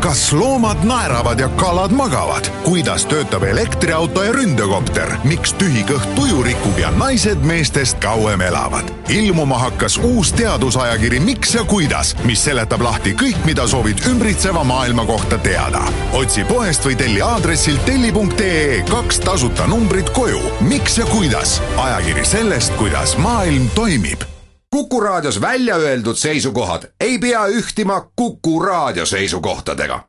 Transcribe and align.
kas 0.00 0.32
loomad 0.32 0.84
naeravad 0.84 1.40
ja 1.40 1.48
kalad 1.48 1.90
magavad? 1.90 2.48
kuidas 2.64 3.06
töötab 3.06 3.42
elektriauto 3.42 4.22
ja 4.22 4.32
ründekopter? 4.32 5.16
miks 5.24 5.54
tühi 5.58 5.82
kõht 5.88 6.06
tuju 6.14 6.42
rikub 6.42 6.78
ja 6.78 6.90
naised 6.94 7.42
meestest 7.42 7.98
kauem 8.02 8.40
elavad? 8.40 8.92
ilmuma 9.08 9.58
hakkas 9.58 9.98
uus 9.98 10.32
teadusajakiri 10.32 11.20
Miks 11.20 11.54
ja 11.54 11.64
kuidas, 11.64 12.14
mis 12.24 12.44
seletab 12.44 12.82
lahti 12.82 13.12
kõik, 13.18 13.42
mida 13.44 13.66
soovid 13.66 14.00
ümbritseva 14.10 14.64
maailma 14.64 15.04
kohta 15.06 15.38
teada. 15.38 15.82
otsi 16.12 16.44
poest 16.44 16.86
või 16.86 16.96
telli 16.96 17.22
aadressilt 17.22 17.84
telli.ee 17.84 18.82
kaks 18.90 19.20
tasuta 19.20 19.66
numbrit 19.66 20.10
koju. 20.10 20.42
miks 20.60 20.98
ja 20.98 21.06
kuidas? 21.06 21.60
ajakiri 21.76 22.24
sellest, 22.24 22.76
kuidas 22.76 23.16
maailm 23.18 23.70
toimib 23.74 24.37
Kuku 24.70 25.00
Raadios 25.00 25.40
välja 25.40 25.76
öeldud 25.76 26.16
seisukohad 26.16 26.82
ei 27.00 27.18
pea 27.18 27.46
ühtima 27.46 28.10
Kuku 28.16 28.60
Raadio 28.60 29.06
seisukohtadega. 29.06 30.04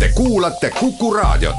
Te 0.00 0.08
kuulate 0.08 0.70
Kuku 0.70 1.14
Raadiot. 1.14 1.56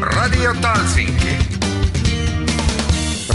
Radio 0.00 0.54
Talsinki. 0.62 1.36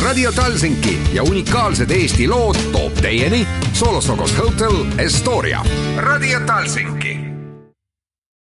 Radio 0.03 0.31
Talsinki 0.31 0.99
ja 1.13 1.23
unikaalsed 1.23 1.89
Eesti 1.89 2.27
lood 2.27 2.55
toob 2.71 2.93
teieni 2.93 3.47
Solosokos 3.73 4.37
Hotel 4.37 4.85
Estoria. 4.97 5.65
Radio 5.97 6.39
Talsinki 6.39 7.24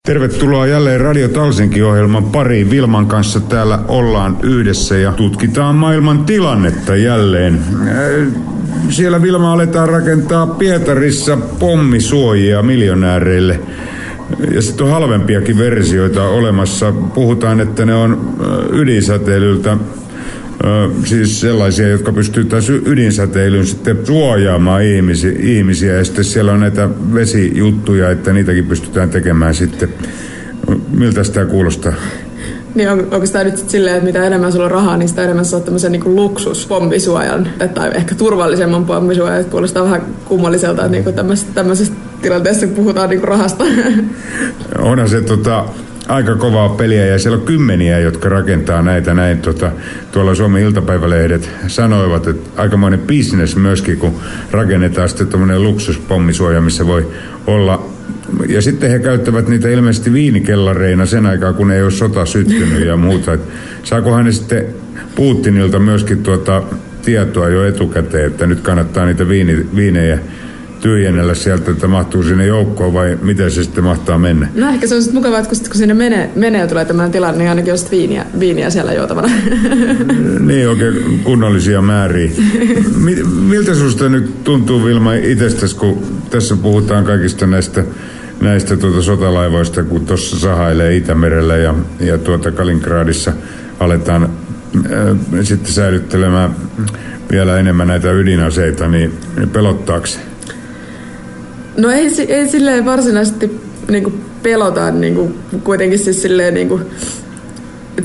Tervetuloa 0.06 0.66
jälleen 0.66 1.00
Radio 1.00 1.28
Talsinki-ohjelman 1.28 2.24
pariin. 2.24 2.70
Vilman 2.70 3.06
kanssa 3.06 3.40
täällä 3.40 3.78
ollaan 3.88 4.38
yhdessä 4.42 4.96
ja 4.96 5.12
tutkitaan 5.12 5.74
maailman 5.74 6.24
tilannetta 6.24 6.96
jälleen. 6.96 7.62
Äh, 7.88 8.42
siellä 8.88 9.22
Vilma 9.22 9.52
aletaan 9.52 9.88
rakentaa 9.88 10.46
Pietarissa 10.46 11.36
pommisuojia 11.36 12.62
miljonääreille. 12.62 13.60
Ja 14.54 14.62
sitten 14.62 14.86
on 14.86 14.92
halvempiakin 14.92 15.58
versioita 15.58 16.28
olemassa. 16.28 16.92
Puhutaan, 16.92 17.60
että 17.60 17.86
ne 17.86 17.94
on 17.94 18.12
äh, 18.40 18.78
ydinsäteilyltä 18.78 19.76
siis 21.04 21.40
sellaisia, 21.40 21.88
jotka 21.88 22.12
pystyy 22.12 22.44
taas 22.44 22.70
ydinsäteilyn 22.70 23.66
sitten 23.66 24.06
suojaamaan 24.06 24.82
ihmisiä, 24.82 25.32
ihmisiä. 25.38 25.94
Ja 25.94 26.04
sitten 26.04 26.24
siellä 26.24 26.52
on 26.52 26.60
näitä 26.60 26.88
vesijuttuja, 27.14 28.10
että 28.10 28.32
niitäkin 28.32 28.66
pystytään 28.66 29.10
tekemään 29.10 29.54
sitten. 29.54 29.88
Miltä 30.90 31.24
sitä 31.24 31.44
kuulostaa? 31.44 31.92
Niin 32.74 32.90
on, 32.90 33.00
onko 33.00 33.26
tämä 33.32 33.44
nyt 33.44 33.70
silleen, 33.70 33.96
että 33.96 34.06
mitä 34.06 34.24
enemmän 34.24 34.52
sulla 34.52 34.64
on 34.64 34.70
rahaa, 34.70 34.96
niin 34.96 35.08
sitä 35.08 35.24
enemmän 35.24 35.44
saat 35.44 35.64
tämmöisen 35.64 35.92
niin 35.92 36.16
luksuspommisuojan, 36.16 37.48
tai 37.74 37.90
ehkä 37.94 38.14
turvallisemman 38.14 38.84
pommisuojan. 38.84 39.44
Kuulostaa 39.44 39.84
vähän 39.84 40.02
kummalliselta 40.24 40.84
että 40.84 40.98
niin 40.98 41.14
tämmöisestä, 41.14 41.52
tämmöisestä 41.54 41.96
tilanteessa, 42.22 42.66
puhutaan 42.66 43.10
niin 43.10 43.24
rahasta. 43.24 43.64
Onhan 44.78 45.08
se 45.08 45.20
tota, 45.20 45.64
aika 46.08 46.36
kovaa 46.36 46.68
peliä 46.68 47.06
ja 47.06 47.18
siellä 47.18 47.38
on 47.38 47.46
kymmeniä, 47.46 47.98
jotka 47.98 48.28
rakentaa 48.28 48.82
näitä 48.82 49.14
näin. 49.14 49.38
Tota, 49.38 49.72
tuolla 50.12 50.34
Suomen 50.34 50.62
iltapäivälehdet 50.62 51.50
sanoivat, 51.66 52.26
että 52.26 52.50
aikamoinen 52.62 53.00
bisnes 53.00 53.56
myöskin, 53.56 53.98
kun 53.98 54.14
rakennetaan 54.50 55.08
sitten 55.08 55.26
tuommoinen 55.26 55.62
luksuspommisuoja, 55.62 56.60
missä 56.60 56.86
voi 56.86 57.08
olla 57.46 57.86
ja 58.48 58.62
sitten 58.62 58.90
he 58.90 58.98
käyttävät 58.98 59.48
niitä 59.48 59.68
ilmeisesti 59.68 60.12
viinikellareina 60.12 61.06
sen 61.06 61.26
aikaa, 61.26 61.52
kun 61.52 61.70
ei 61.70 61.82
ole 61.82 61.90
sota 61.90 62.26
syttynyt 62.26 62.86
ja 62.86 62.96
muuta. 62.96 63.32
Et 63.32 63.40
saakohan 63.82 64.24
ne 64.24 64.32
sitten 64.32 64.66
Putinilta 65.14 65.78
myöskin 65.78 66.22
tuota 66.22 66.62
tietoa 67.04 67.48
jo 67.48 67.64
etukäteen, 67.64 68.26
että 68.26 68.46
nyt 68.46 68.60
kannattaa 68.60 69.06
niitä 69.06 69.28
viini, 69.28 69.66
viinejä 69.76 70.18
tyhjennellä 70.82 71.34
sieltä, 71.34 71.70
että 71.70 71.88
mahtuu 71.88 72.22
sinne 72.22 72.46
joukkoon 72.46 72.92
vai 72.92 73.18
miten 73.22 73.50
se 73.50 73.64
sitten 73.64 73.84
mahtaa 73.84 74.18
mennä? 74.18 74.48
No 74.54 74.68
ehkä 74.68 74.86
se 74.86 74.94
on 74.94 75.02
sitten 75.02 75.18
mukavaa, 75.18 75.38
että 75.38 75.50
kun, 75.50 75.58
kun 75.66 75.76
sinne 75.76 75.94
menee, 75.94 76.30
menee 76.36 76.66
tulee 76.66 76.84
tämmöinen 76.84 77.12
tilanne, 77.12 77.38
niin 77.38 77.48
ainakin 77.48 77.72
on 77.72 77.78
sitten 77.78 77.98
viiniä, 77.98 78.26
viiniä 78.40 78.70
siellä 78.70 78.92
juotavana. 78.92 79.28
niin 80.46 80.68
oikein 80.68 81.20
kunnollisia 81.24 81.82
määriä. 81.82 82.30
Miltä 83.48 83.74
susta 83.74 84.08
nyt 84.08 84.44
tuntuu 84.44 84.84
Vilma 84.84 85.14
itsestäsi, 85.14 85.76
kun 85.76 86.02
tässä 86.30 86.56
puhutaan 86.56 87.04
kaikista 87.04 87.46
näistä 87.46 87.84
näistä 88.40 88.76
tuota 88.76 89.02
sotalaivoista, 89.02 89.82
kun 89.82 90.06
tuossa 90.06 90.38
sahailee 90.38 90.96
Itämerellä 90.96 91.56
ja, 91.56 91.74
ja 92.00 92.18
tuota 92.18 92.50
Kaliningradissa 92.50 93.32
aletaan 93.80 94.22
äh, 94.22 94.30
sitten 95.42 95.72
säilyttelemään 95.72 96.56
vielä 97.30 97.58
enemmän 97.58 97.88
näitä 97.88 98.12
ydinaseita, 98.12 98.88
niin 98.88 99.12
pelottaako 99.52 100.06
se? 100.06 100.31
No 101.76 101.90
ei, 101.90 102.08
ei 102.28 102.48
silleen 102.48 102.84
varsinaisesti 102.84 103.60
niin 103.88 104.20
pelota 104.42 104.90
niin 104.90 105.14
kuin, 105.14 105.34
kuitenkin 105.64 105.98
siis 105.98 106.22
silleen 106.22 106.54
niin 106.54 106.68
kuin, 106.68 106.82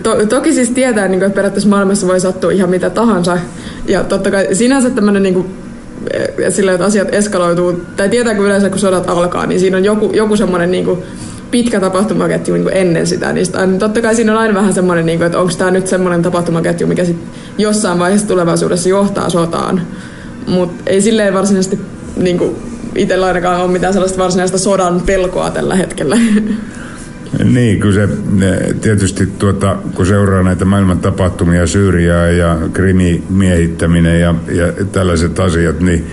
to, 0.03 0.25
toki 0.25 0.53
siis 0.53 0.69
tietää, 0.69 1.07
niin 1.07 1.19
kuin, 1.19 1.27
että 1.27 1.35
periaatteessa 1.35 1.69
maailmassa 1.69 2.07
voi 2.07 2.19
sattua 2.19 2.51
ihan 2.51 2.69
mitä 2.69 2.89
tahansa. 2.89 3.37
Ja 3.87 4.03
totta 4.03 4.31
kai 4.31 4.55
sinänsä 4.55 4.89
tämmöinen 4.89 5.23
niin 5.23 5.33
kuin, 5.33 5.47
sillä, 6.49 6.71
että 6.73 6.85
asiat 6.85 7.13
eskaloituu, 7.13 7.81
tai 7.97 8.09
tietää, 8.09 8.35
kun 8.35 8.45
yleensä 8.45 8.69
kun 8.69 8.79
sodat 8.79 9.09
alkaa, 9.09 9.45
niin 9.45 9.59
siinä 9.59 9.77
on 9.77 9.85
joku, 9.85 10.11
joku 10.13 10.35
semmoinen 10.35 10.71
niin 10.71 10.85
kuin, 10.85 10.99
pitkä 11.51 11.79
tapahtumaketju 11.79 12.53
niin 12.53 12.69
ennen 12.71 13.07
sitä. 13.07 13.33
Niin 13.33 13.79
totta 13.79 14.01
kai 14.01 14.15
siinä 14.15 14.31
on 14.31 14.37
aina 14.37 14.53
vähän 14.53 14.73
semmoinen, 14.73 15.05
niin 15.05 15.17
kuin, 15.17 15.25
että 15.25 15.39
onko 15.39 15.53
tämä 15.57 15.71
nyt 15.71 15.87
semmoinen 15.87 16.21
tapahtumaketju, 16.21 16.87
mikä 16.87 17.05
sit 17.05 17.17
jossain 17.57 17.99
vaiheessa 17.99 18.27
tulevaisuudessa 18.27 18.89
johtaa 18.89 19.29
sotaan. 19.29 19.81
Mutta 20.47 20.83
ei 20.85 21.01
silleen 21.01 21.33
varsinaisesti 21.33 21.79
niin 22.17 22.37
kuin, 22.37 22.55
itsellä 22.95 23.25
ainakaan 23.25 23.61
ole 23.61 23.71
mitään 23.71 23.93
sellaista 23.93 24.23
varsinaista 24.23 24.57
sodan 24.57 25.01
pelkoa 25.01 25.51
tällä 25.51 25.75
hetkellä. 25.75 26.17
Niin, 27.43 27.79
kyllä 27.79 28.07
se 28.07 28.13
tietysti 28.81 29.27
tuota, 29.39 29.77
kun 29.95 30.05
seuraa 30.05 30.43
näitä 30.43 30.65
maailman 30.65 30.99
tapahtumia, 30.99 31.67
Syyriaa 31.67 32.27
ja 32.27 32.57
Krimi 32.73 33.23
miehittäminen 33.29 34.21
ja, 34.21 34.35
ja 34.51 34.85
tällaiset 34.91 35.39
asiat, 35.39 35.79
niin, 35.79 36.05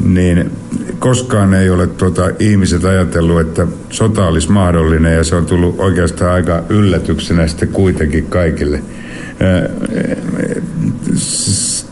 niin 0.00 0.50
koskaan 0.98 1.54
ei 1.54 1.70
ole 1.70 1.86
tuota, 1.86 2.30
ihmiset 2.38 2.84
ajatellut, 2.84 3.40
että 3.40 3.66
sota 3.90 4.26
olisi 4.26 4.50
mahdollinen 4.50 5.16
ja 5.16 5.24
se 5.24 5.36
on 5.36 5.46
tullut 5.46 5.74
oikeastaan 5.78 6.32
aika 6.32 6.62
yllätyksenä 6.68 7.46
sitten 7.46 7.68
kuitenkin 7.68 8.26
kaikille. 8.26 8.82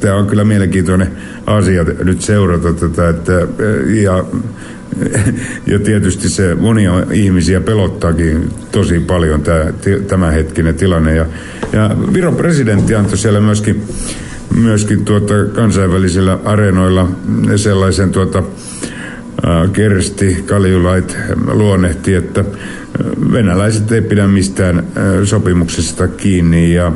Tämä 0.02 0.14
on 0.14 0.26
kyllä 0.26 0.44
mielenkiintoinen 0.44 1.12
asia 1.46 1.84
nyt 1.84 2.22
seurata 2.22 2.72
tätä. 2.72 3.08
Että, 3.08 3.32
ja, 4.02 4.24
ja 5.72 5.78
tietysti 5.78 6.28
se 6.28 6.54
monia 6.54 6.92
ihmisiä 7.12 7.60
pelottaakin 7.60 8.48
tosi 8.72 9.00
paljon 9.00 9.42
tämä 9.42 9.64
tämänhetkinen 10.08 10.74
tilanne. 10.74 11.14
Ja, 11.14 11.26
ja 11.72 11.91
Viron 12.12 12.36
presidentti 12.36 12.94
antoi 12.94 13.18
siellä 13.18 13.41
myöskin, 13.41 13.82
myöskin 14.54 15.04
tuota 15.04 15.34
kansainvälisillä 15.54 16.38
areenoilla 16.44 17.08
sellaisen 17.56 18.10
tuota, 18.10 18.42
Kersti 19.72 20.44
Kaljulait 20.46 21.16
luonnehti, 21.52 22.14
että 22.14 22.44
venäläiset 23.32 23.92
ei 23.92 24.00
pidä 24.00 24.26
mistään 24.26 24.86
sopimuksesta 25.24 26.08
kiinni 26.08 26.74
ja 26.74 26.92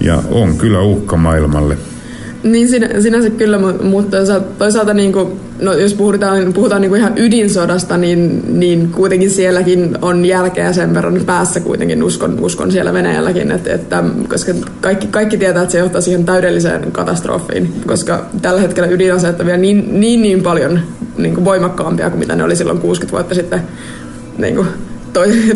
ja 0.00 0.22
on 0.30 0.58
kyllä 0.58 0.80
uhka 0.80 1.16
maailmalle. 1.16 1.76
Niin 2.44 2.68
sinä, 2.68 3.00
sinänsä 3.00 3.30
kyllä, 3.30 3.58
mutta 3.82 4.16
toisaalta 4.58 4.94
niin 4.94 5.12
kuin, 5.12 5.40
no 5.60 5.72
jos 5.72 5.94
puhutaan, 5.94 6.52
puhutaan 6.52 6.80
niin 6.80 6.88
kuin 6.88 7.00
ihan 7.00 7.18
ydinsodasta, 7.18 7.96
niin, 7.96 8.42
niin 8.60 8.90
kuitenkin 8.92 9.30
sielläkin 9.30 9.98
on 10.02 10.24
jälkeä 10.24 10.72
sen 10.72 10.94
verran 10.94 11.20
päässä 11.26 11.60
kuitenkin 11.60 12.02
uskon, 12.02 12.40
uskon 12.40 12.72
siellä 12.72 12.92
Venäjälläkin, 12.92 13.50
että, 13.50 13.74
että 13.74 14.04
koska 14.28 14.52
kaikki, 14.80 15.06
kaikki 15.06 15.36
tietää, 15.36 15.62
että 15.62 15.72
se 15.72 15.78
johtaa 15.78 16.00
siihen 16.00 16.24
täydelliseen 16.24 16.92
katastrofiin, 16.92 17.74
koska 17.86 18.26
tällä 18.42 18.60
hetkellä 18.60 18.88
ydinaseet 18.88 19.40
on 19.40 19.46
vielä 19.46 19.58
niin, 19.58 20.00
niin, 20.00 20.22
niin 20.22 20.42
paljon 20.42 20.80
niin 21.18 21.34
kuin 21.34 21.44
voimakkaampia 21.44 22.10
kuin 22.10 22.18
mitä 22.18 22.36
ne 22.36 22.44
oli 22.44 22.56
silloin 22.56 22.78
60 22.78 23.12
vuotta 23.12 23.34
sitten 23.34 23.60
niin 24.38 24.54
kuin 24.54 24.68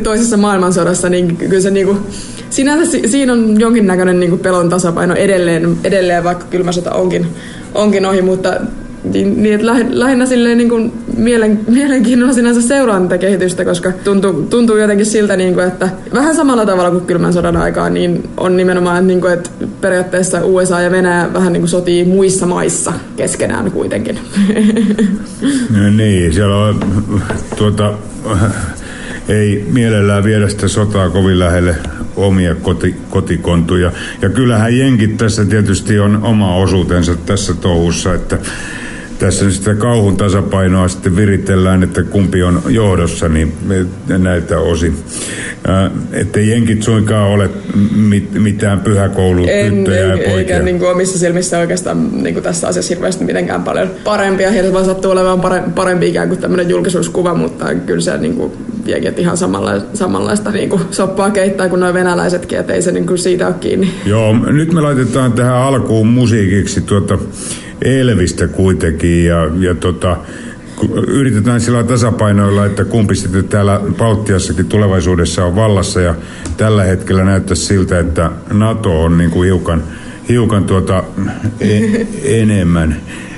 toisessa 0.02 0.36
maailmansodassa, 0.36 1.08
niin 1.08 1.36
kyllä 1.36 1.60
se 1.60 1.70
niin 1.70 1.86
kuin, 1.86 1.98
sinänsä 2.50 2.98
siinä 3.06 3.32
on 3.32 3.60
jonkinnäköinen 3.60 4.20
niin 4.20 4.30
kuin 4.30 4.40
pelon 4.40 4.68
tasapaino 4.68 5.14
edelleen, 5.14 5.76
edelleen, 5.84 6.24
vaikka 6.24 6.44
kylmä 6.50 6.72
sota 6.72 6.92
onkin, 6.92 7.26
onkin 7.74 8.06
ohi, 8.06 8.22
mutta 8.22 8.54
niin, 9.04 9.42
niin 9.42 9.54
että 9.54 9.66
lähinnä 9.90 10.26
silleen 10.26 10.58
niin 10.58 10.68
kuin 10.68 10.92
mielen, 11.16 11.60
mielenkiinnolla 11.68 12.32
sinänsä 12.32 12.62
seuraan 12.62 13.02
tätä 13.02 13.18
kehitystä, 13.18 13.64
koska 13.64 13.92
tuntuu, 14.04 14.32
tuntuu 14.32 14.76
jotenkin 14.76 15.06
siltä, 15.06 15.36
niin 15.36 15.54
kuin, 15.54 15.66
että 15.66 15.88
vähän 16.14 16.36
samalla 16.36 16.66
tavalla 16.66 16.90
kuin 16.90 17.06
kylmän 17.06 17.32
sodan 17.32 17.56
aikaa, 17.56 17.90
niin 17.90 18.28
on 18.36 18.56
nimenomaan, 18.56 19.06
niin 19.06 19.20
kuin, 19.20 19.32
että 19.32 19.50
periaatteessa 19.80 20.44
USA 20.44 20.80
ja 20.80 20.90
Venäjä 20.90 21.32
vähän 21.32 21.52
niin 21.52 21.60
kuin 21.60 21.70
sotii 21.70 22.04
muissa 22.04 22.46
maissa 22.46 22.92
keskenään 23.16 23.70
kuitenkin. 23.70 24.18
No 25.70 25.90
niin, 25.90 26.32
siellä 26.32 26.56
on 26.56 26.80
tuota, 27.56 27.94
ei 29.28 29.64
mielellään 29.72 30.24
viedä 30.24 30.48
sitä 30.48 30.68
sotaa 30.68 31.10
kovin 31.10 31.38
lähelle 31.38 31.76
omia 32.16 32.54
koti, 32.54 32.94
kotikontuja. 33.10 33.92
Ja 34.22 34.28
kyllähän 34.28 34.78
jenkit 34.78 35.16
tässä 35.16 35.44
tietysti 35.44 35.98
on 35.98 36.22
oma 36.22 36.56
osuutensa 36.56 37.16
tässä 37.16 37.54
touhussa, 37.54 38.14
että 38.14 38.38
tässä 39.18 39.50
sitä 39.50 39.74
kauhun 39.74 40.16
tasapainoa 40.16 40.88
sitten 40.88 41.16
viritellään, 41.16 41.82
että 41.82 42.02
kumpi 42.02 42.42
on 42.42 42.62
johdossa, 42.68 43.28
niin 43.28 43.52
näiltä 44.18 44.58
osin. 44.58 44.94
Että 46.12 46.40
jenkit 46.40 46.82
suinkaan 46.82 47.28
ole 47.28 47.50
mit, 47.96 48.32
mitään 48.32 48.80
pyhäkoulutyttöjä 48.80 50.06
ja 50.06 50.16
poikia. 50.16 50.36
Eikä 50.36 50.58
niin 50.58 50.78
kuin 50.78 50.90
omissa 50.90 51.18
silmissä 51.18 51.58
oikeastaan 51.58 52.22
niin 52.22 52.34
kuin 52.34 52.44
tässä 52.44 52.68
asiassa 52.68 52.94
hirveästi 52.94 53.24
mitenkään 53.24 53.62
paljon 53.62 53.90
parempia. 54.04 54.50
Heillä 54.50 54.72
vaan 54.72 54.84
sattuu 54.84 55.10
olemaan 55.10 55.40
parempi 55.74 56.08
ikään 56.08 56.28
kuin 56.28 56.40
tämmöinen 56.40 56.68
julkisuuskuva, 56.68 57.34
mutta 57.34 57.74
kyllä 57.74 58.00
se 58.00 58.18
niin 58.18 58.34
kuin 58.34 58.52
jenkit 58.86 59.18
ihan 59.18 59.36
samanlaista, 59.36 59.96
samanlaista 59.96 60.50
niin 60.50 60.68
kuin 60.68 60.82
soppaa 60.90 61.30
keittää 61.30 61.68
kuin 61.68 61.80
nuo 61.80 61.94
venäläisetkin, 61.94 62.58
että 62.58 62.72
ei 62.72 62.82
se 62.82 62.92
niin 62.92 63.06
kuin 63.06 63.18
siitä 63.18 63.46
ole 63.46 63.54
kiinni. 63.60 63.90
Joo, 64.06 64.32
nyt 64.32 64.72
me 64.72 64.80
laitetaan 64.80 65.32
tähän 65.32 65.56
alkuun 65.56 66.06
musiikiksi 66.06 66.80
tuota 66.80 67.18
Elvistä 67.82 68.48
kuitenkin 68.48 69.24
ja, 69.24 69.50
ja 69.58 69.74
tota, 69.74 70.16
yritetään 71.06 71.60
sillä 71.60 71.84
tasapainoilla, 71.84 72.66
että 72.66 72.84
kumpi 72.84 73.14
sitten 73.14 73.48
täällä 73.48 73.80
Baltiassakin 73.98 74.66
tulevaisuudessa 74.66 75.44
on 75.44 75.56
vallassa 75.56 76.00
ja 76.00 76.14
tällä 76.56 76.84
hetkellä 76.84 77.24
näyttää 77.24 77.54
siltä, 77.54 77.98
että 77.98 78.30
NATO 78.52 79.02
on 79.02 79.18
niin 79.18 79.30
kuin 79.30 79.46
hiukan, 79.46 79.82
hiukan 80.28 80.64
tuota 80.64 81.04
e- 81.60 82.06
enemmän, 82.24 82.96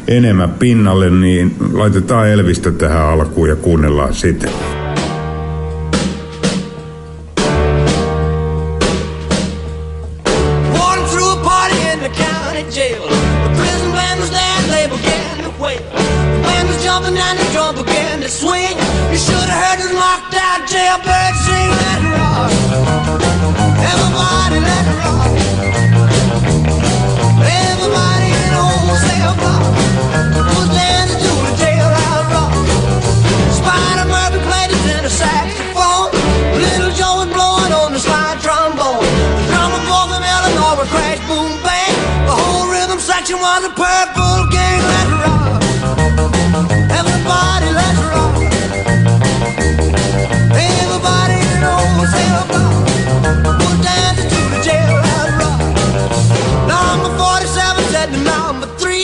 enemmän 0.09 0.51
pinnalle, 0.51 1.11
niin 1.11 1.57
laitetaan 1.73 2.29
Elvistä 2.29 2.71
tähän 2.71 3.07
alkuun 3.07 3.49
ja 3.49 3.57
kuunnellaan 3.57 4.15
sitten. 4.15 4.51
Searching 43.31 43.47
for 43.47 43.65
a 43.65 43.71
purple 43.79 44.51
gang, 44.51 44.83
let's 44.91 45.13
rock. 45.23 45.63
Everybody, 46.91 47.71
let's 47.79 48.03
rock. 48.11 48.35
Everybody 50.51 51.39
knows 51.63 52.11
the 52.11 52.27
whole 52.27 52.51
cell. 52.51 52.75
We'll 53.55 53.79
dance 53.87 54.27
to 54.27 54.41
the 54.51 54.59
jail, 54.67 54.99
let's 54.99 55.31
rock. 55.39 55.63
Number 56.67 57.11
47 57.17 57.85
said 57.95 58.11
to 58.11 58.19
number 58.19 58.67
3. 58.67 59.03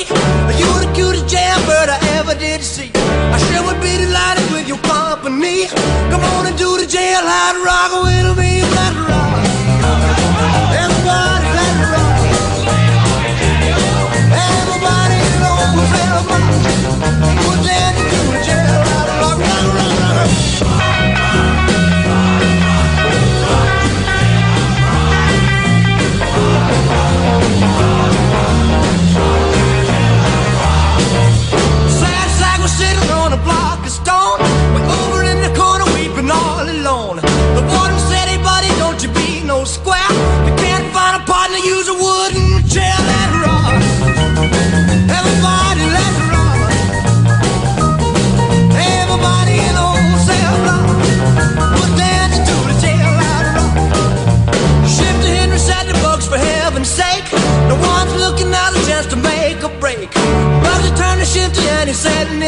You 0.58 0.70
the 0.82 0.90
cutest 0.92 1.28
jailbird 1.28 1.88
I 1.88 1.98
ever 2.18 2.34
did 2.34 2.64
see. 2.64 2.90
I 2.96 3.38
sure 3.46 3.62
would 3.62 3.80
be 3.80 3.96
delighted 3.96 4.50
with 4.50 4.66
your 4.66 4.78
company. 4.78 5.68
Come 6.10 6.24
on 6.34 6.46
and 6.48 6.58
do 6.58 6.76
the 6.78 6.86
jail, 6.86 7.22
hot 7.22 7.54
rock 7.62 8.02
with 8.02 8.38
me. 8.38 8.55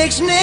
makes 0.08 0.20
me 0.22 0.37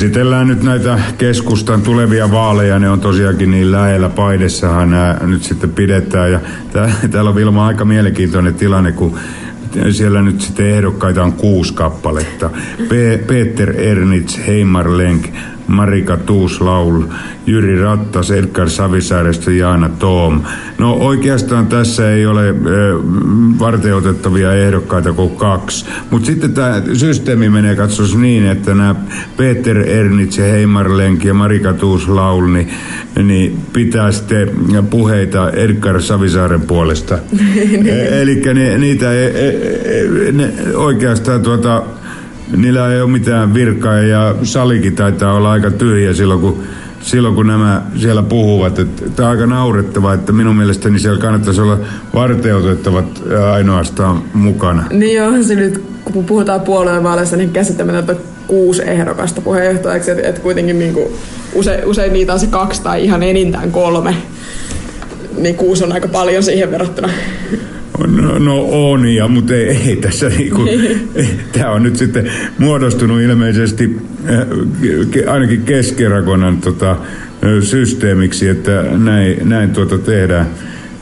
Käsitellään 0.00 0.48
nyt 0.48 0.62
näitä 0.62 0.98
keskustan 1.18 1.82
tulevia 1.82 2.30
vaaleja. 2.30 2.78
Ne 2.78 2.90
on 2.90 3.00
tosiaankin 3.00 3.50
niin 3.50 3.72
lähellä. 3.72 4.08
Paidessahan 4.08 4.90
nämä 4.90 5.16
nyt 5.26 5.42
sitten 5.42 5.70
pidetään. 5.70 6.32
Ja 6.32 6.40
täällä 7.10 7.30
on 7.30 7.36
Vilma 7.36 7.66
aika 7.66 7.84
mielenkiintoinen 7.84 8.54
tilanne, 8.54 8.92
kun 8.92 9.18
siellä 9.90 10.22
nyt 10.22 10.40
sitten 10.40 10.66
ehdokkaita 10.66 11.24
on 11.24 11.32
kuusi 11.32 11.74
kappaletta. 11.74 12.50
P- 12.88 13.26
Peter 13.26 13.80
Ernits, 13.80 14.40
Heimar 14.46 14.96
Lenk, 14.96 15.26
Marika 15.70 16.16
Tuuslaul, 16.16 17.02
Jyri 17.46 17.82
Rattas, 17.82 18.30
Edgar 18.30 18.70
Savisaaresta, 18.70 19.50
Jaana 19.50 19.88
Toom. 19.88 20.42
No 20.78 20.92
oikeastaan 20.92 21.66
tässä 21.66 22.10
ei 22.10 22.26
ole 22.26 22.54
varteutettavia 23.58 24.52
ehdokkaita 24.54 25.12
kuin 25.12 25.36
kaksi. 25.36 25.86
Mutta 26.10 26.26
sitten 26.26 26.54
tämä 26.54 26.82
systeemi 26.94 27.48
menee 27.48 27.76
katsos 27.76 28.16
niin, 28.16 28.46
että 28.46 28.74
nämä 28.74 28.94
Peter 29.36 29.78
Ernits 29.78 30.38
ja 30.38 30.44
Heimar 30.44 30.96
Lenk 30.96 31.24
ja 31.24 31.34
Marika 31.34 31.72
Tuuslaul, 31.72 32.46
niin, 32.46 32.68
niin 33.22 33.58
pitää 33.72 34.12
sitten 34.12 34.50
puheita 34.90 35.50
Edgar 35.50 36.02
Savisaaren 36.02 36.60
puolesta. 36.60 37.14
e, 37.86 38.22
Eli 38.22 38.42
niitä 38.78 39.12
e, 39.12 39.26
e, 39.26 40.32
ne, 40.32 40.52
oikeastaan 40.74 41.42
tuota 41.42 41.82
niillä 42.56 42.92
ei 42.92 43.00
ole 43.00 43.10
mitään 43.10 43.54
virkaa 43.54 43.98
ja 43.98 44.34
salikin 44.42 44.96
taitaa 44.96 45.34
olla 45.34 45.50
aika 45.50 45.70
tyhjä 45.70 46.12
silloin, 46.12 46.40
kun 46.40 46.62
silloin 47.00 47.34
kun 47.34 47.46
nämä 47.46 47.82
siellä 47.96 48.22
puhuvat. 48.22 48.74
Tämä 49.16 49.28
on 49.28 49.36
aika 49.36 49.46
naurettava, 49.46 50.14
että 50.14 50.32
minun 50.32 50.56
mielestäni 50.56 50.98
siellä 50.98 51.20
kannattaisi 51.20 51.60
olla 51.60 51.78
varteutettavat 52.14 53.22
ainoastaan 53.52 54.22
mukana. 54.34 54.84
Niin 54.90 55.16
joo, 55.16 55.42
se 55.42 55.54
nyt 55.54 55.82
kun 56.04 56.24
puhutaan 56.24 56.60
puoluevaaleissa, 56.60 57.36
niin 57.36 57.50
käsittämättä 57.50 58.14
kuusi 58.46 58.82
ehdokasta 58.82 59.40
puheenjohtajaksi, 59.40 60.10
että 60.10 60.28
et 60.28 60.38
kuitenkin 60.38 60.78
niin 60.78 60.94
kuin 60.94 61.06
usein, 61.54 61.84
usein 61.84 62.12
niitä 62.12 62.32
on 62.32 62.40
se 62.40 62.46
kaksi 62.46 62.82
tai 62.82 63.04
ihan 63.04 63.22
enintään 63.22 63.70
kolme. 63.70 64.16
Niin 65.36 65.54
kuusi 65.54 65.84
on 65.84 65.92
aika 65.92 66.08
paljon 66.08 66.42
siihen 66.42 66.70
verrattuna. 66.70 67.08
No, 68.06 68.38
no 68.38 68.68
on, 68.70 69.08
ja, 69.08 69.28
mutta 69.28 69.54
ei, 69.54 69.76
ei 69.86 69.96
tässä 69.96 70.28
niinku, 70.28 70.68
tämä 71.52 71.70
on 71.70 71.82
nyt 71.82 71.96
sitten 71.96 72.30
muodostunut 72.58 73.20
ilmeisesti 73.20 73.96
äh, 74.30 75.32
ainakin 75.32 75.62
keskirakonan 75.62 76.58
tota, 76.58 76.96
systeemiksi, 77.62 78.48
että 78.48 78.82
näin, 78.82 79.48
näin 79.48 79.70
tuota 79.70 79.98
tehdään, 79.98 80.46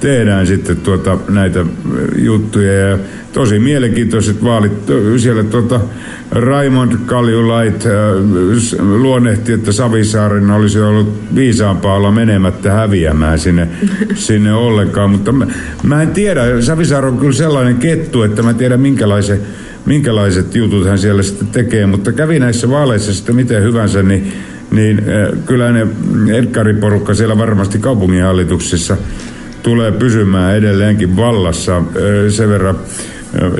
tehdään 0.00 0.47
sitten 0.47 0.76
tuota, 0.76 1.19
näitä 1.28 1.64
juttuja. 2.19 2.73
Ja 2.73 2.99
tosi 3.33 3.59
mielenkiintoiset 3.59 4.45
vaalit. 4.45 4.73
Siellä 5.17 5.45
tuota, 5.45 5.81
Raimond 6.31 6.93
Kaljulait 7.07 7.87
äh, 7.87 7.93
luonnehti, 8.78 9.52
että 9.52 9.73
Savisaaren 9.73 10.50
olisi 10.50 10.81
ollut 10.81 11.35
viisaampaa 11.35 11.95
olla 11.95 12.11
menemättä 12.11 12.73
häviämään 12.73 13.38
sinne, 13.38 13.69
sinne 14.14 14.52
ollenkaan. 14.52 15.11
Mutta 15.11 15.33
mä, 15.33 15.47
mä 15.83 16.02
en 16.02 16.11
tiedä, 16.11 16.62
Savisaar 16.62 17.07
on 17.07 17.19
kyllä 17.19 17.33
sellainen 17.33 17.76
kettu, 17.76 18.23
että 18.23 18.43
mä 18.43 18.55
tiedän 18.55 18.81
minkälaisen 18.81 19.40
minkälaiset 19.87 20.55
jutut 20.55 20.87
hän 20.87 20.99
siellä 20.99 21.23
sitten 21.23 21.49
tekee, 21.49 21.87
mutta 21.87 22.12
kävi 22.12 22.38
näissä 22.38 22.71
vaaleissa 22.71 23.14
sitten 23.14 23.37
miten 23.37 23.62
hyvänsä, 23.62 24.02
niin, 24.02 24.33
niin 24.71 24.99
äh, 24.99 25.45
kyllä 25.47 25.73
ne 25.73 25.87
Edgari-porukka 26.33 27.14
siellä 27.14 27.38
varmasti 27.38 27.78
kaupunginhallituksessa 27.78 28.97
tulee 29.62 29.93
pysymään 29.93 30.57
edelleenkin 30.57 31.17
vallassa. 31.17 31.83
Sen 32.29 32.49
verran 32.49 32.79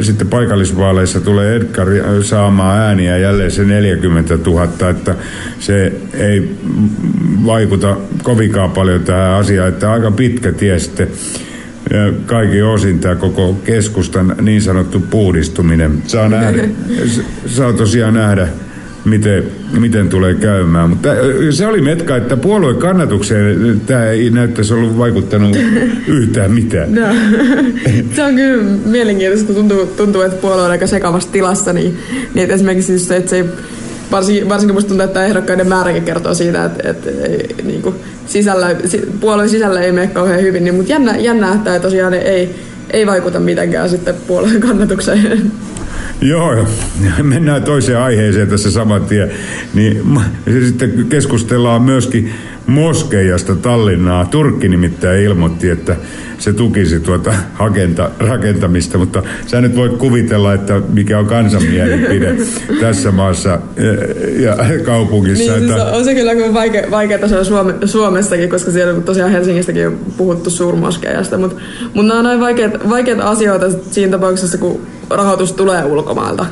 sitten 0.01 0.29
paikallisvaaleissa 0.29 1.21
tulee 1.21 1.57
Edgar 1.57 1.89
saamaan 2.23 2.79
ääniä 2.81 3.19
jälleen 3.19 3.51
se 3.51 3.65
40 3.65 4.39
000, 4.47 4.91
että 4.91 5.15
se 5.59 5.93
ei 6.15 6.57
vaikuta 7.47 7.97
kovinkaan 8.23 8.71
paljon 8.71 9.05
tähän 9.05 9.31
asiaan, 9.31 9.69
että 9.69 9.93
aika 9.93 10.11
pitkä 10.11 10.53
tie 10.53 10.79
sitten. 10.79 11.09
Kaikki 12.27 12.63
osin 12.63 12.99
tämä 12.99 13.15
koko 13.15 13.53
keskustan 13.65 14.35
niin 14.41 14.63
sanottu 14.63 15.01
puhdistuminen. 15.01 16.03
Saa, 16.07 16.29
nähdä, 16.29 16.65
saa 17.47 17.73
tosiaan 17.73 18.15
nähdä, 18.15 18.49
miten, 19.05 19.45
miten 19.79 20.09
tulee 20.09 20.35
käymään. 20.35 20.91
Mutta 20.91 21.09
se 21.51 21.67
oli 21.67 21.81
metka, 21.81 22.17
että 22.17 22.37
puolueen 22.37 22.77
kannatukseen 22.77 23.81
tämä 23.87 24.07
ei 24.07 24.31
näyttäisi 24.31 24.75
ollut 24.75 24.99
vaikuttanut 24.99 25.57
yhtään 26.07 26.53
mitään. 26.53 26.95
No. 26.95 27.03
se 28.17 28.25
on 28.25 28.35
kyllä 28.35 28.65
mielenkiintoista, 28.87 29.47
kun 29.47 29.55
tuntuu, 29.55 29.87
tuntuu 29.87 30.23
että 30.23 30.41
puolue 30.41 30.63
on 30.63 30.71
aika 30.71 30.87
sekavassa 30.87 31.33
tilassa, 31.33 31.73
niin, 31.73 31.99
niin 32.35 32.43
että 32.43 32.55
esimerkiksi 32.55 32.93
just 32.93 33.09
se, 33.09 33.17
että 33.17 33.31
se 33.31 33.37
ei 33.37 33.45
varsinkin, 34.11 34.49
varsinkin 34.49 34.75
musta 34.75 34.89
tuntuu, 34.89 35.05
että 35.05 35.25
ehdokkaiden 35.25 35.69
määräkin 35.69 36.03
kertoo 36.03 36.35
siitä, 36.35 36.65
että, 36.65 36.91
että 36.91 37.11
ei, 37.11 37.55
niin 37.65 37.83
kuin 37.83 37.95
sisällä, 38.27 38.77
puolueen 39.21 39.49
sisällä 39.49 39.81
ei 39.81 39.93
mene 39.93 40.07
kauhean 40.07 40.43
hyvin, 40.43 40.65
niin, 40.65 40.75
mutta 40.75 40.93
jännä, 40.93 41.17
jännä, 41.17 41.53
että 41.55 41.81
tosiaan 41.81 42.15
ei, 42.15 42.55
ei 42.91 43.07
vaikuta 43.07 43.41
mitenkään 43.41 43.91
sitten 43.91 44.15
puolueen 44.27 44.61
kannatukseen. 44.61 45.53
Joo, 46.21 46.67
mennään 47.23 47.63
toiseen 47.63 47.99
aiheeseen 47.99 48.49
tässä 48.49 48.71
saman 48.71 49.05
tien. 49.05 49.31
Niin, 49.75 50.03
sitten 50.67 51.07
keskustellaan 51.09 51.83
myöskin 51.83 52.33
moskeijasta 52.69 53.55
Tallinnaa. 53.55 54.25
Turkki 54.25 54.69
nimittäin 54.69 55.23
ilmoitti, 55.23 55.71
että 55.71 55.97
se 56.39 56.53
tukisi 56.53 57.01
tuota 57.01 57.33
hakenta, 57.55 58.11
rakentamista, 58.19 58.99
mutta 58.99 59.23
sä 59.47 59.61
nyt 59.61 59.77
voit 59.77 59.97
kuvitella, 59.97 60.55
että 60.55 60.81
mikä 60.89 61.19
on 61.19 61.27
kansan 61.27 61.63
mielipide 61.63 62.37
tässä 62.81 63.11
maassa 63.11 63.59
eh, 63.77 64.43
ja 64.43 64.57
kaupungissa. 64.85 65.53
Niin, 65.53 65.63
että... 65.63 65.85
siis 65.85 65.97
on 65.97 66.05
se 66.05 66.15
kyllä 66.15 66.55
vaikea, 66.55 66.91
vaikeaa 66.91 67.29
se 67.29 67.45
Suome, 67.45 67.75
Suomessakin, 67.85 68.51
koska 68.51 68.71
siellä 68.71 69.01
tosiaan 69.01 69.31
Helsingistäkin 69.31 69.87
on 69.87 69.99
puhuttu 70.17 70.51
suurmoskeijasta, 70.51 71.39
mutta, 71.39 71.57
mutta 71.95 72.09
nämä 72.09 72.19
on 72.19 72.25
näin 72.25 72.41
vaikeita, 72.41 72.79
vaikeita 72.91 73.25
asioita 73.25 73.67
siinä 73.91 74.11
tapauksessa, 74.11 74.59
kun 74.59 74.81
rahoitus 75.11 75.53
tulee 75.53 75.85
ulkomailta 75.85 76.47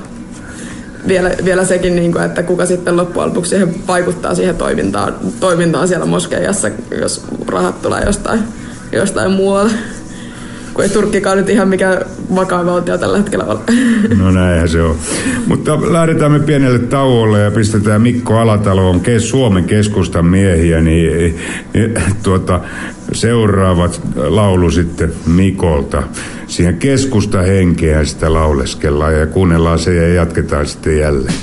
vielä, 1.09 1.31
vielä 1.45 1.65
sekin, 1.65 1.97
niin 1.97 2.13
kuin, 2.13 2.25
että 2.25 2.43
kuka 2.43 2.67
sitten 2.67 2.97
loppujen 2.97 3.29
lopuksi 3.29 3.49
siihen 3.49 3.87
vaikuttaa 3.87 4.35
siihen 4.35 4.57
toimintaan, 4.57 5.15
toimintaan 5.41 5.89
siellä 5.89 6.07
moskeijassa, 6.07 6.71
jos 7.01 7.25
rahat 7.47 7.83
tulee 7.83 8.03
jostain, 8.07 8.41
jostain 8.93 9.31
muualta. 9.31 9.75
Kun 10.77 10.85
ei 10.85 10.91
Turkkikaan 10.91 11.39
nyt 11.39 11.49
ihan 11.49 11.69
mikä 11.69 12.01
vakaa 12.35 12.67
valtio 12.67 12.99
tällä 12.99 13.19
hetkellä 13.19 13.45
ole. 13.45 13.59
No 14.19 14.31
näinhän 14.31 14.69
se 14.69 14.83
on. 14.83 14.97
Mutta 15.47 15.93
lähdetään 15.93 16.33
me 16.33 16.41
pienelle 16.41 16.79
tauolle 16.79 17.41
ja 17.41 17.51
pistetään 17.51 18.03
Mikko 18.03 18.39
Alatalo 18.39 18.91
on 18.91 19.01
kes, 19.01 19.29
Suomen 19.29 19.65
keskustan 19.65 20.27
miehiä, 20.27 20.81
niin, 20.81 21.39
niin 21.75 21.95
tuota, 22.23 22.61
seuraavat 23.13 24.01
laulu 24.17 24.71
sitten 24.71 25.13
Mikolta. 25.27 26.03
Siihen 26.47 26.77
keskusta 26.77 27.43
henkeä 27.43 28.05
sitä 28.05 28.33
lauleskellaan 28.33 29.19
ja 29.19 29.27
kuunnellaan 29.27 29.79
se 29.79 29.95
ja 29.95 30.15
jatketaan 30.15 30.67
sitten 30.67 30.99
jälleen. 30.99 31.35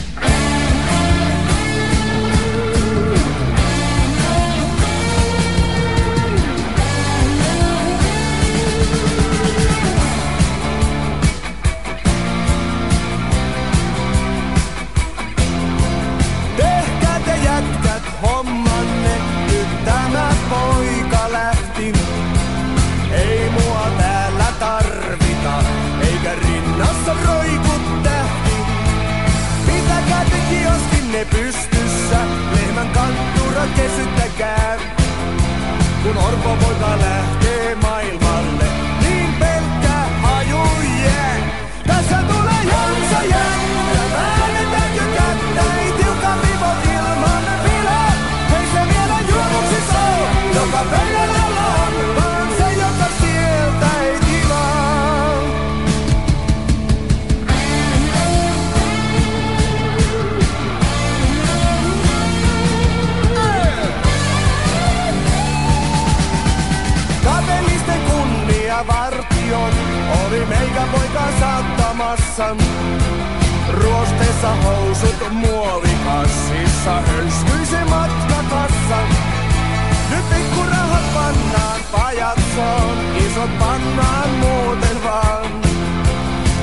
voy 36.59 36.75
valer 36.79 37.42
matkassa. 72.37 72.55
Ruosteessa 73.73 74.55
housut 74.55 75.31
muovikassissa, 75.31 77.01
hölskyisi 77.01 77.85
matkakassa. 77.89 78.97
Nyt 80.09 80.29
pikkurahat 80.29 81.13
pannaan 81.13 81.79
pajatsoon, 81.91 82.97
isot 83.17 83.59
pannaan 83.59 84.29
muuten 84.29 85.03
vaan. 85.03 85.51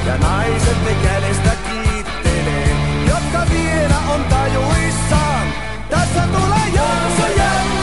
Ja 0.07 0.19
naiset 0.19 0.85
ne 0.85 0.95
kädestä 1.09 1.51
kiittelee, 1.69 2.77
jotka 3.09 3.47
vielä 3.51 3.97
on 4.15 4.25
tajuissaan. 4.25 5.47
Tässä 5.91 6.23
tulee 6.27 6.67
jakso 6.75 7.27
jännä. 7.37 7.80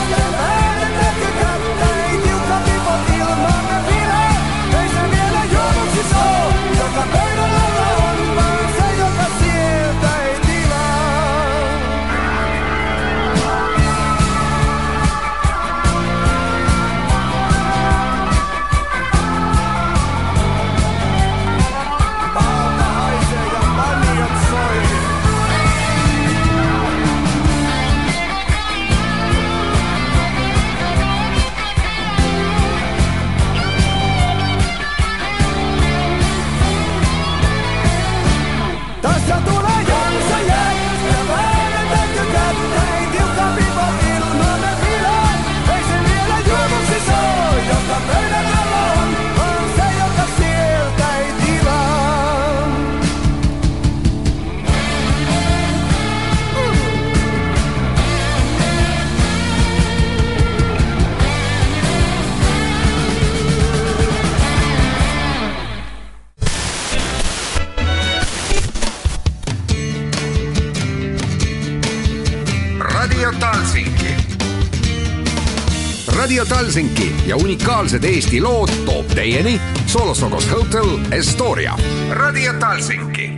Talsinki 76.67 77.15
ja 77.25 77.35
unikaalsed 77.35 78.03
Eesti 78.03 78.41
lood 78.41 78.69
toob 78.85 79.07
teieni 79.07 79.61
Solosokos 79.85 80.51
Hotel 80.51 80.97
Estoria. 81.11 81.73
Radio 82.11 82.53
Talsinki. 82.53 83.31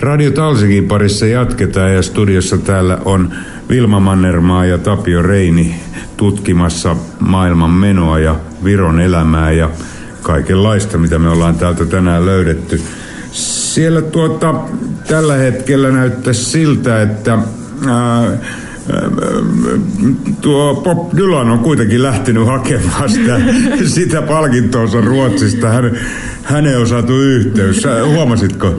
Radio 0.00 0.30
Talsinkin 0.30 0.88
parissa 0.88 1.26
jatketaan 1.26 1.94
ja 1.94 2.02
studiossa 2.02 2.58
täällä 2.58 2.98
on 3.04 3.34
Vilma 3.68 4.00
Mannermaa 4.00 4.64
ja 4.64 4.78
Tapio 4.78 5.22
Reini 5.22 5.80
tutkimassa 6.16 6.96
maailman 7.20 7.70
menoa 7.70 8.18
ja 8.18 8.36
Viron 8.64 9.00
elämää 9.00 9.52
ja 9.52 9.70
kaikenlaista, 10.22 10.98
mitä 10.98 11.18
me 11.18 11.28
ollaan 11.28 11.54
täältä 11.54 11.86
tänään 11.86 12.26
löydetty. 12.26 12.82
Siellä 13.32 14.02
tuota, 14.02 14.54
tällä 15.06 15.34
hetkellä 15.34 15.90
näyttäisi 15.90 16.44
siltä, 16.44 17.02
että 17.02 17.38
ää, 17.86 18.38
tuo 20.40 20.74
Bob 20.74 21.16
Dylan 21.16 21.50
on 21.50 21.58
kuitenkin 21.58 22.02
lähtenyt 22.02 22.46
hakemaan 22.46 23.10
sitä, 23.10 23.40
sitä 23.84 24.22
palkintoonsa 24.22 25.00
Ruotsista. 25.00 25.68
Hän, 25.68 25.98
häneen 26.48 26.78
on 26.78 26.88
saatu 26.88 27.20
yhteys. 27.20 27.82
Huomasitko? 28.14 28.74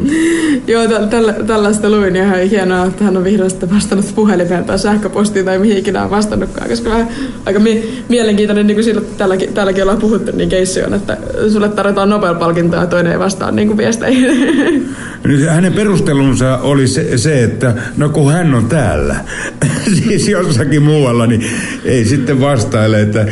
Joo, 0.67 0.87
tällä, 1.09 1.33
tällaista 1.33 1.89
luin 1.89 2.15
ja 2.15 2.23
ihan 2.23 2.39
hienoa, 2.39 2.85
että 2.85 3.03
hän 3.03 3.17
on 3.17 3.23
vihdoin 3.23 3.51
vastannut 3.75 4.15
puhelimeen 4.15 4.65
tai 4.65 4.79
sähköpostiin 4.79 5.45
tai 5.45 5.59
mihin 5.59 5.77
ikinä 5.77 6.03
on 6.03 6.09
vastannutkaan, 6.09 6.69
koska 6.69 6.89
vähän 6.89 7.07
aika 7.45 7.59
mi- 7.59 8.03
mielenkiintoinen, 8.09 8.67
niin 8.67 8.75
kuin 8.75 8.83
sillä, 8.83 9.01
tälläkin, 9.17 9.53
tälläkin 9.53 9.83
ollaan 9.83 9.97
puhuttu, 9.97 10.31
niin 10.35 10.49
keissi 10.49 10.83
on, 10.83 10.93
että 10.93 11.17
sulle 11.53 11.69
tarjotaan 11.69 12.09
Nobel-palkintoa 12.09 12.79
ja 12.79 12.87
toinen 12.87 13.11
ei 13.11 13.19
vastaa 13.19 13.51
niin 13.51 13.67
kuin 13.67 13.77
viesteihin. 13.77 14.95
Hänen 15.49 15.73
perustelunsa 15.73 16.57
oli 16.57 16.87
se, 16.87 17.17
se, 17.17 17.43
että 17.43 17.73
no 17.97 18.09
kun 18.09 18.31
hän 18.31 18.53
on 18.53 18.65
täällä, 18.65 19.15
siis 20.07 20.27
jossakin 20.27 20.83
muualla, 20.83 21.27
niin 21.27 21.45
ei 21.85 22.05
sitten 22.05 22.41
vastaile, 22.41 23.01
että 23.01 23.25